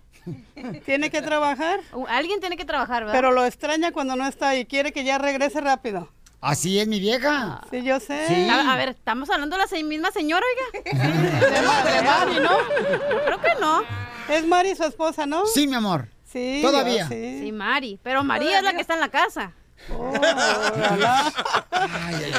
[0.85, 1.79] Tiene que trabajar.
[1.93, 3.13] Uh, Alguien tiene que trabajar, ¿verdad?
[3.17, 6.09] Pero lo extraña cuando no está y quiere que ya regrese rápido.
[6.41, 7.61] Así es mi vieja.
[7.71, 8.27] Sí, yo sé.
[8.27, 8.47] Sí.
[8.49, 10.93] A, a ver, ¿estamos hablando de la se- misma señora, oiga?
[11.49, 12.57] De, Ma- de Mari, ¿no?
[13.09, 13.81] Yo creo que no.
[14.29, 15.45] Es Mari su esposa, ¿no?
[15.47, 16.07] Sí, mi amor.
[16.31, 16.59] Sí.
[16.61, 17.07] Todavía.
[17.07, 17.39] sí.
[17.41, 17.99] Sí, Mari.
[18.03, 19.53] Pero María es la que está en la casa.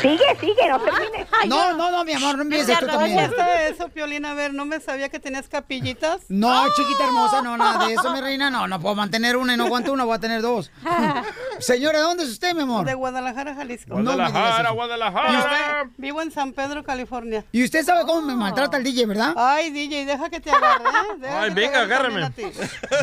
[0.00, 1.26] Sigue, sigue, no termines.
[1.46, 3.30] No, no, no, mi amor, no empieces tú ¿Cómo también.
[3.68, 4.30] eso, Piolina?
[4.32, 6.22] A ver, no me sabía que tenías capillitas.
[6.28, 8.50] No, chiquita hermosa, no, nada de eso, mi reina.
[8.50, 10.70] No, no puedo mantener una y no aguanto una, voy a tener dos.
[11.58, 12.86] Señora, ¿de dónde es usted, mi amor?
[12.86, 13.98] De Guadalajara, Jalisco.
[14.00, 14.70] No Guadalajara.
[14.70, 15.90] Guadalajara.
[15.96, 17.44] Vivo en San Pedro, California.
[17.52, 19.34] Y usted sabe cómo me maltrata el DJ, ¿verdad?
[19.36, 21.16] Ay, DJ, deja que te agarre, ¿eh?
[21.18, 22.20] Deja Ay, venga, agárrame.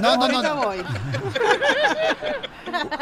[0.02, 0.64] No, no, Ahorita no.
[0.64, 0.84] voy.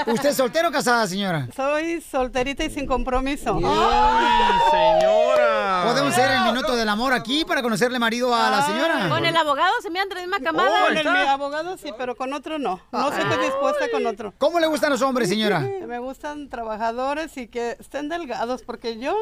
[0.08, 1.48] ¿Usted es soltero o casada, señora?
[1.56, 3.60] Soy solterita y sin compromiso.
[3.64, 5.84] Ay, señora.
[5.86, 9.10] Podemos hacer el minuto del amor aquí para conocerle marido a la señora.
[9.10, 10.70] Con el abogado se miran de la misma camada.
[10.70, 12.80] Oh, Con el, abogado sí, pero con otro no.
[12.92, 14.34] No estoy dispuesta con otro.
[14.38, 15.60] ¿Cómo le gustan los hombres, señora?
[15.60, 19.16] Me gustan trabajadores y que estén delgados, porque yo,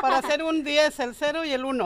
[0.00, 1.84] para hacer un 10, el 0 y el 1.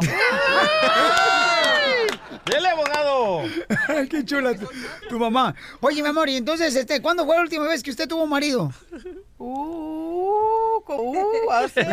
[2.45, 3.43] ¡Dele, abogado!
[4.11, 4.69] Qué chula tu,
[5.09, 5.55] tu mamá.
[5.81, 8.71] Oye, mi amor, y entonces, este, ¿cuándo fue la última vez que usted tuvo marido?
[9.39, 11.87] Uh, uh, hace-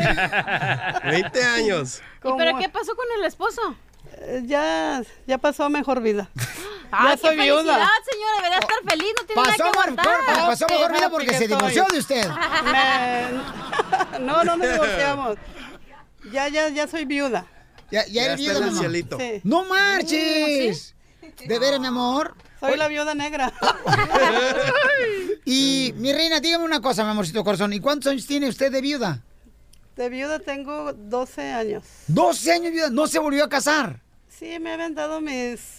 [1.03, 2.01] 20 años.
[2.23, 3.75] ¿Y pero qué pasó con el esposo?
[4.21, 6.29] Eh, Ya, ya pasó a mejor vida.
[6.91, 7.61] ¡Ay, soy qué viuda.
[7.61, 8.35] felicidad, señora!
[8.37, 10.45] Debería estar feliz, no tiene Pasó, nada que mar- aguantar.
[10.47, 12.27] pasó mejor vida porque que se divorció de usted.
[12.71, 15.37] Me- No, no nos divorciamos.
[16.31, 17.45] Ya, ya, ya soy viuda.
[17.91, 18.81] Ya, ya Ya eres viuda, mamá.
[19.17, 19.41] Sí.
[19.43, 20.95] ¡No marches!
[21.45, 22.35] ¿De veras, mi amor?
[22.59, 23.53] Soy la viuda negra.
[25.45, 27.73] Y, mi reina, dígame una cosa, mi amorcito corazón.
[27.73, 29.23] ¿Y cuántos años tiene usted de viuda?
[29.95, 31.85] De viuda tengo 12 años.
[32.07, 32.89] 12 años de viuda.
[32.91, 33.99] No se volvió a casar.
[34.27, 35.78] Sí, me habían dado mis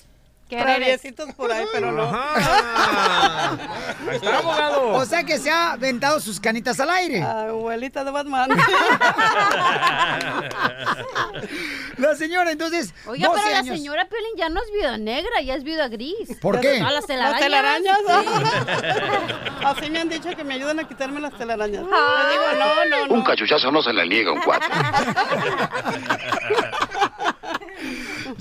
[0.58, 2.02] Traviesitos por ahí, pero no.
[2.04, 3.50] Ajá.
[4.08, 4.92] Ahí está, abogado.
[4.94, 7.22] O sea que se ha aventado sus canitas al aire.
[7.22, 8.50] Abuelita de Batman.
[11.98, 15.54] La señora, entonces, Oiga, 12 pero la señora Piolín ya no es viuda negra, ya
[15.54, 16.36] es viuda gris.
[16.40, 16.78] ¿Por qué?
[16.80, 17.40] Las Las telarañas.
[17.40, 17.98] telarañas.
[19.64, 21.82] Así me han dicho que me ayudan a quitarme las telarañas.
[21.82, 23.14] Le digo, no, no, no.
[23.14, 24.68] Un cachuchazo no se le niega a un cuatro.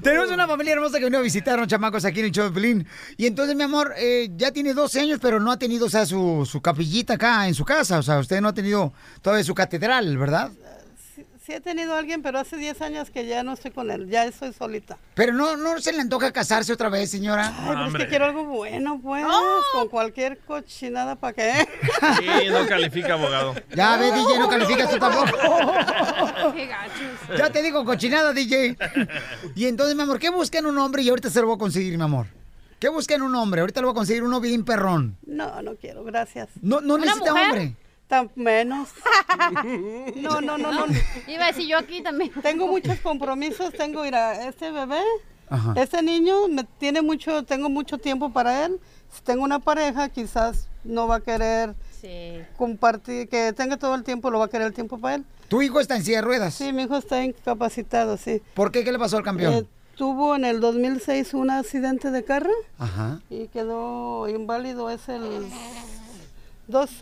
[0.02, 2.88] Tenemos una familia hermosa que vino a visitarnos, chamacos, aquí en el.
[3.18, 6.06] Y entonces, mi amor, eh, ya tiene 12 años, pero no ha tenido, o sea,
[6.06, 8.00] su, su capillita acá en su casa.
[8.00, 10.52] O sea, usted no ha tenido todavía su catedral, ¿verdad?
[11.50, 14.08] Sí he tenido a alguien, pero hace 10 años que ya no estoy con él,
[14.08, 15.00] ya estoy solita.
[15.16, 17.52] Pero no, no se le antoja casarse otra vez, señora.
[17.58, 19.26] Ay, pero es que quiero algo bueno, pues,
[19.74, 21.68] con cualquier cochinada para qué.
[22.20, 23.56] Sí, no califica, abogado.
[23.76, 25.38] Ya ve, DJ, no calificas tú tampoco.
[26.56, 27.38] Qué gachos.
[27.38, 28.78] Ya te digo cochinada, DJ.
[29.56, 31.02] Y entonces, mi amor, ¿qué busca en un hombre?
[31.04, 32.28] Y ahorita se lo voy a conseguir, mi amor.
[32.80, 33.62] ¿Qué busca en un hombre?
[33.62, 35.18] Ahorita lo voy a conseguir uno bien perrón.
[35.26, 36.50] No, no quiero, gracias.
[36.62, 37.46] No, no ¿Una necesita mujer?
[37.50, 37.76] hombre.
[38.10, 38.90] Tan menos.
[40.16, 40.86] No, no, no, no.
[41.28, 42.32] Iba a decir yo aquí también.
[42.42, 43.72] Tengo muchos compromisos.
[43.74, 45.00] Tengo, mira, este bebé,
[45.50, 45.74] Ajá.
[45.78, 48.80] este niño, me tiene mucho, tengo mucho tiempo para él.
[49.14, 52.40] Si tengo una pareja, quizás no va a querer Sí.
[52.58, 55.26] compartir, que tenga todo el tiempo, lo va a querer el tiempo para él.
[55.48, 56.54] ¿Tu hijo está en silla de ruedas?
[56.56, 58.42] Sí, mi hijo está incapacitado, sí.
[58.56, 58.84] ¿Por qué?
[58.84, 59.54] ¿Qué le pasó al campeón?
[59.54, 59.66] Eh,
[59.96, 63.20] tuvo en el 2006 un accidente de carro Ajá.
[63.30, 64.90] y quedó inválido.
[64.90, 65.48] Es el
[66.68, 67.02] dos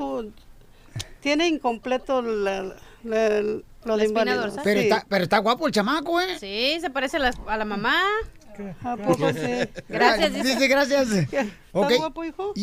[1.22, 4.42] tiene incompleto la- la- lo La de espina inválido.
[4.42, 4.64] dorsal.
[4.64, 4.88] Pero, Sí.
[4.88, 6.38] está, pero está guapo el chamaco, ¿eh?
[6.40, 8.02] Sí, se parece a la, a la mamá.
[8.84, 9.38] ¿A poco sí?
[9.88, 11.10] Gracias, Dice, gracias.
[11.12, 11.94] ¿Está Ok.
[11.98, 12.54] guapo, hijo?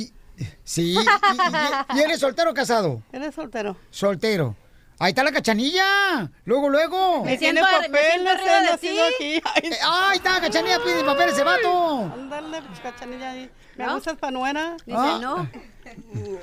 [0.64, 0.94] Sí.
[0.94, 3.00] ¿Y, y, y él es soltero o casado?
[3.12, 3.76] Él es soltero.
[3.90, 4.56] Soltero.
[4.98, 6.30] Ahí está la cachanilla.
[6.44, 7.24] Luego, luego.
[7.24, 9.36] Me tiene papeles, arriba de anda haciendo ti.
[9.36, 9.42] aquí.
[9.54, 12.00] Ay, Eh, ahí está, cachanilla, pide papel ese vato.
[12.12, 13.50] Ándale, cachanilla ahí.
[13.76, 13.94] ¿Me ¿No?
[13.94, 14.76] gustas panuera?
[14.86, 15.18] Dice, Ah.
[15.20, 15.48] no.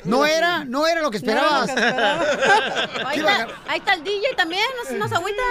[0.03, 1.67] No era, no era lo que No era lo esperabas.
[1.67, 3.09] que esperaba.
[3.09, 3.55] Ahí está, agarrar.
[3.67, 5.41] ahí está el DJ también, no, no se agüita.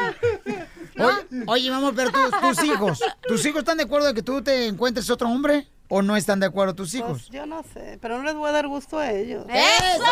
[0.98, 4.22] Oye, oye, mi amor, pero tus, tus hijos, ¿tus hijos están de acuerdo de que
[4.22, 5.66] tú te encuentres otro hombre?
[5.92, 7.22] ¿O no están de acuerdo tus hijos?
[7.22, 9.44] Pues yo no sé, pero no les voy a dar gusto a ellos.
[9.48, 10.04] ¡Eso!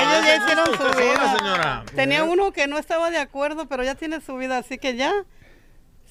[0.00, 1.36] Ellos ya hicieron su vida.
[1.38, 1.84] señora.
[1.94, 5.12] Tenía uno que no estaba de acuerdo, pero ya tiene su vida, así que ya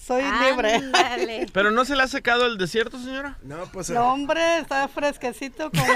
[0.05, 0.75] soy libre.
[0.75, 1.47] Ándale.
[1.53, 3.37] ¿Pero no se le ha secado el desierto, señora?
[3.43, 3.89] No, pues.
[3.89, 5.83] No, hombre, está fresquecito como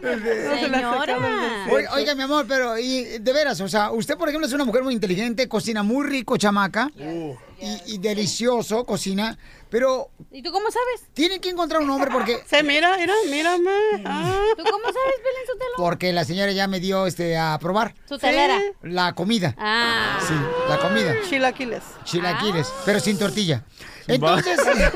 [0.00, 1.66] Señora.
[1.70, 4.64] Oiga, oiga, mi amor, pero y, de veras, o sea, usted, por ejemplo, es una
[4.64, 7.34] mujer muy inteligente, cocina muy rico, chamaca, Uh.
[7.60, 9.36] Y, y delicioso cocina,
[9.70, 11.02] pero ¿Y tú cómo sabes?
[11.14, 13.70] tienen que encontrar un hombre porque Se mira, mira, mírame.
[14.04, 14.40] Ah.
[14.56, 15.70] ¿Tú cómo sabes, Belén Sotelo?
[15.76, 18.58] porque la señora ya me dio este a probar Su telera.
[18.82, 19.54] la comida.
[19.58, 20.18] Ah.
[20.26, 20.34] Sí,
[20.68, 21.14] la comida.
[21.28, 21.82] Chilaquiles.
[22.04, 23.64] Chilaquiles, pero sin tortilla.
[24.06, 24.58] Entonces,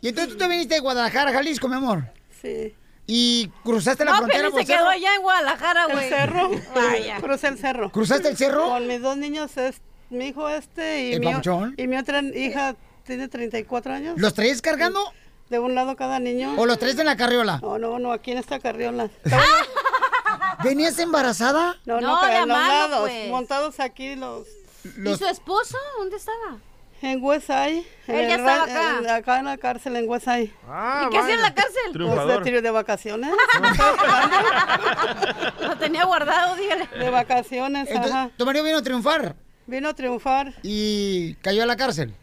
[0.00, 2.04] y entonces tú te viniste de Guadalajara, Jalisco, mi amor,
[2.40, 2.74] Sí.
[3.10, 4.90] Y cruzaste la No, frontera por se quedó cerro?
[4.90, 6.08] allá en Guadalajara, El güey.
[6.10, 6.50] cerro.
[6.74, 7.16] Vaya.
[7.20, 7.90] Crucé el cerro.
[7.90, 8.68] ¿Cruzaste el cerro?
[8.68, 9.80] Con mis dos niños, es
[10.10, 11.74] mi hijo este y ¿El mi, papuchón?
[11.78, 14.18] y mi otra hija tiene 34 años.
[14.20, 15.00] ¿Los traes cargando
[15.48, 16.54] De un lado cada niño.
[16.58, 17.58] o los traes en la carriola?
[17.62, 19.08] No, no, no, aquí en esta carriola.
[20.64, 21.76] ¿Venías embarazada?
[21.86, 23.30] No, No, no, pero de a los amado, lados, pues.
[23.30, 24.46] montados aquí los...
[24.84, 25.76] ¿Y su esposo?
[25.98, 26.58] ¿Dónde estaba?
[27.00, 27.84] En Westside.
[28.08, 28.98] en Él ya estaba acá.
[28.98, 30.52] en- acá en la cárcel en Westside.
[30.68, 31.74] Ah, ¿Y qué hacía en la cárcel?
[31.84, 32.42] Pues de Triunfador.
[32.42, 33.30] tiro de vacaciones.
[35.60, 36.86] Lo tenía guardado, dígale.
[36.98, 38.30] De vacaciones, Entonces, ajá.
[38.36, 42.14] tu marido vino a triunfar Vino a triunfar, y cayó a la cárcel.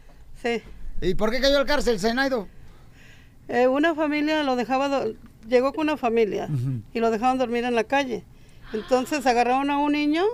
[0.42, 0.62] sí.
[1.00, 2.48] ¿Y por qué cayó a la cárcel, Zenaido?
[3.48, 5.12] Eh, una familia lo dejaba, do-
[5.46, 6.48] llegó con una familia
[6.94, 8.24] y lo dejaban dormir en la calle.
[8.72, 10.24] Entonces agarraron a un niño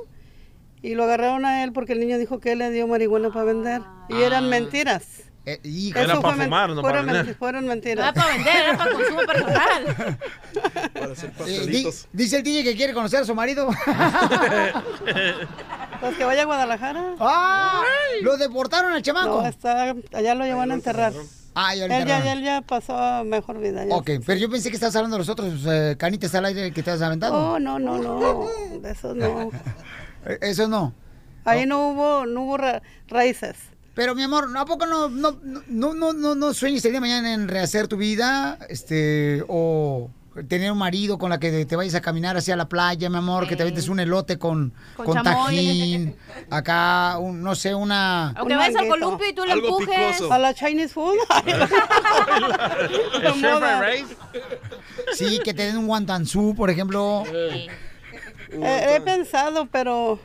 [0.82, 3.44] y lo agarraron a él porque el niño dijo que él le dio marihuana para
[3.44, 3.82] vender.
[4.09, 5.04] Y eran mentiras.
[5.44, 7.34] Eh, hijo, Era Eso para fue fumar, no para fueron, vender.
[7.36, 8.04] fueron No mentiras.
[8.04, 10.18] era para vender, era para consumo personal.
[10.92, 12.09] Para hacer eh, di- pastelitos.
[12.12, 13.68] dice el DJ que quiere conocer a su marido.
[16.00, 17.14] Pues que vaya a Guadalajara.
[17.20, 17.82] ¡Ah!
[18.22, 19.42] ¿Lo deportaron al chamaco?
[19.42, 21.12] No, está, allá lo llevan a enterrar.
[21.54, 22.38] Ah, ya lo Él ya, enterraron.
[22.38, 23.84] él ya pasó a mejor vida.
[23.84, 23.94] ya.
[23.94, 26.82] Ok, pero yo pensé que estabas hablando de los otros eh, canitas al aire que
[26.82, 27.34] te has aventado.
[27.52, 28.48] Oh, no, no, no,
[28.80, 29.50] de eso no.
[30.26, 30.92] Eh, Eso no.
[31.44, 33.56] Ahí no hubo, no hubo ra- raíces.
[33.94, 35.38] Pero mi amor, ¿a poco no, no,
[35.68, 38.58] no, no, no, no sueñas el día de mañana en rehacer tu vida?
[38.68, 40.08] Este, o
[40.48, 43.46] tener un marido con la que te vayas a caminar hacia la playa, mi amor,
[43.46, 46.16] que te avientes un elote con, Con tajín,
[46.48, 48.28] acá, un, no sé, una...
[48.30, 49.88] Aunque Un vayas al columpio y tú le empujes.
[49.88, 50.32] picoso.
[50.32, 51.16] A la Chinese food.
[53.40, 53.82] Moda.
[55.12, 57.24] Sí, que te den un guantanzú, por ejemplo.
[57.32, 57.66] Eh,
[58.52, 60.18] he pensado, pero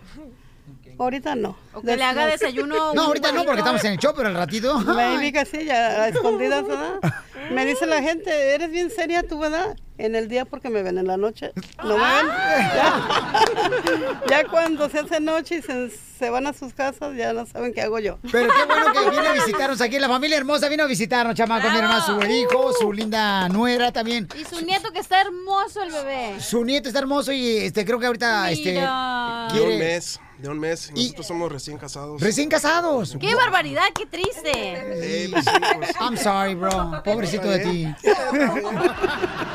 [0.97, 1.55] ahorita no.
[1.77, 2.93] O que le haga desayuno.
[2.93, 4.83] No, ahorita no, porque estamos en el show, pero al ratito.
[5.47, 6.99] Sí, ya a escondidas, ¿verdad?
[7.51, 9.75] Me dice la gente, eres bien seria tú, ¿verdad?
[9.97, 11.51] En el día porque me ven en la noche.
[11.83, 12.27] No me ven.
[12.27, 17.45] Ya, ya cuando se hace noche y se, se van a sus casas, ya no
[17.45, 18.19] saben qué hago yo.
[18.31, 19.97] Pero qué bueno que viene a visitarnos aquí.
[19.97, 21.69] La familia hermosa vino a visitarnos, chamaco.
[21.69, 24.27] Mi hermana, su hijo, su linda nuera también.
[24.39, 26.41] Y su nieto que está hermoso el bebé.
[26.41, 29.47] Su nieto está hermoso y este creo que ahorita este Mira.
[29.53, 30.19] De un mes.
[30.37, 30.91] De un mes.
[30.93, 32.21] Y nosotros somos recién casados.
[32.21, 33.17] Recién casados.
[33.19, 33.83] ¡Qué barbaridad!
[33.93, 34.51] ¡Qué triste!
[34.53, 35.91] Eh, pues sí, pues.
[35.99, 37.03] I'm sorry, bro.
[37.03, 37.85] Pobrecito de ti.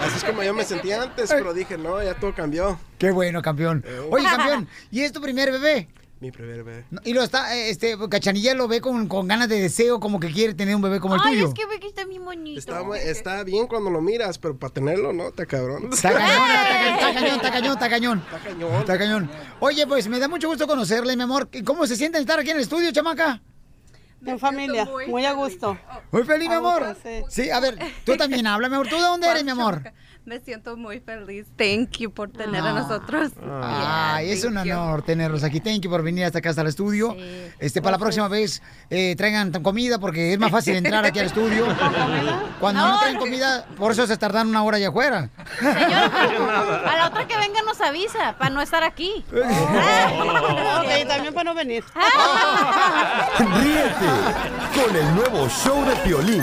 [0.01, 2.79] Así es como yo me sentía antes, pero dije, no, ya todo cambió.
[2.99, 3.83] Qué bueno, campeón.
[4.11, 5.89] Oye, campeón, ¿y es tu primer bebé?
[6.23, 6.85] Mi primer bebé.
[6.93, 10.21] No, Y lo está, eh, este, Cachanilla lo ve con, con ganas de deseo, como
[10.21, 11.49] que quiere tener un bebé como el Ay, tuyo.
[11.49, 12.61] es que ve que está bien bonito.
[12.95, 15.89] Está, bien cuando lo miras, pero para tenerlo, no, está cabrón.
[15.93, 18.19] Está cañón, está, ca- está cañón, está cañón, está cañón.
[18.23, 18.75] Está cañón.
[18.83, 19.31] Está cañón.
[19.59, 21.49] Oye, pues me da mucho gusto conocerle, mi amor.
[21.65, 23.43] ¿Cómo se sienten estar aquí en el estudio, chamaca?
[24.25, 25.77] En familia, muy a gusto.
[26.13, 26.97] Muy feliz, mi amor.
[27.31, 28.87] Sí, a ver, tú también habla, mi amor.
[28.87, 29.83] ¿Tú de dónde eres, mi amor?
[30.25, 31.47] Me siento muy feliz.
[31.57, 33.33] Thank you por tener a nosotros.
[33.63, 35.59] Ay, es un honor tenerlos aquí.
[35.61, 37.17] Thank you por venir hasta acá, hasta el estudio.
[37.59, 41.27] Este, para la próxima vez, eh, traigan comida porque es más fácil entrar aquí al
[41.27, 41.65] estudio.
[42.61, 42.99] Cuando no, No.
[43.01, 45.29] traen comida, por eso se tardan una hora allá afuera.
[45.61, 49.25] A la otra que venga nos avisa para no estar aquí.
[50.83, 51.85] Ok, también para no venir.
[53.39, 56.43] Ríete con el nuevo show de Piolín.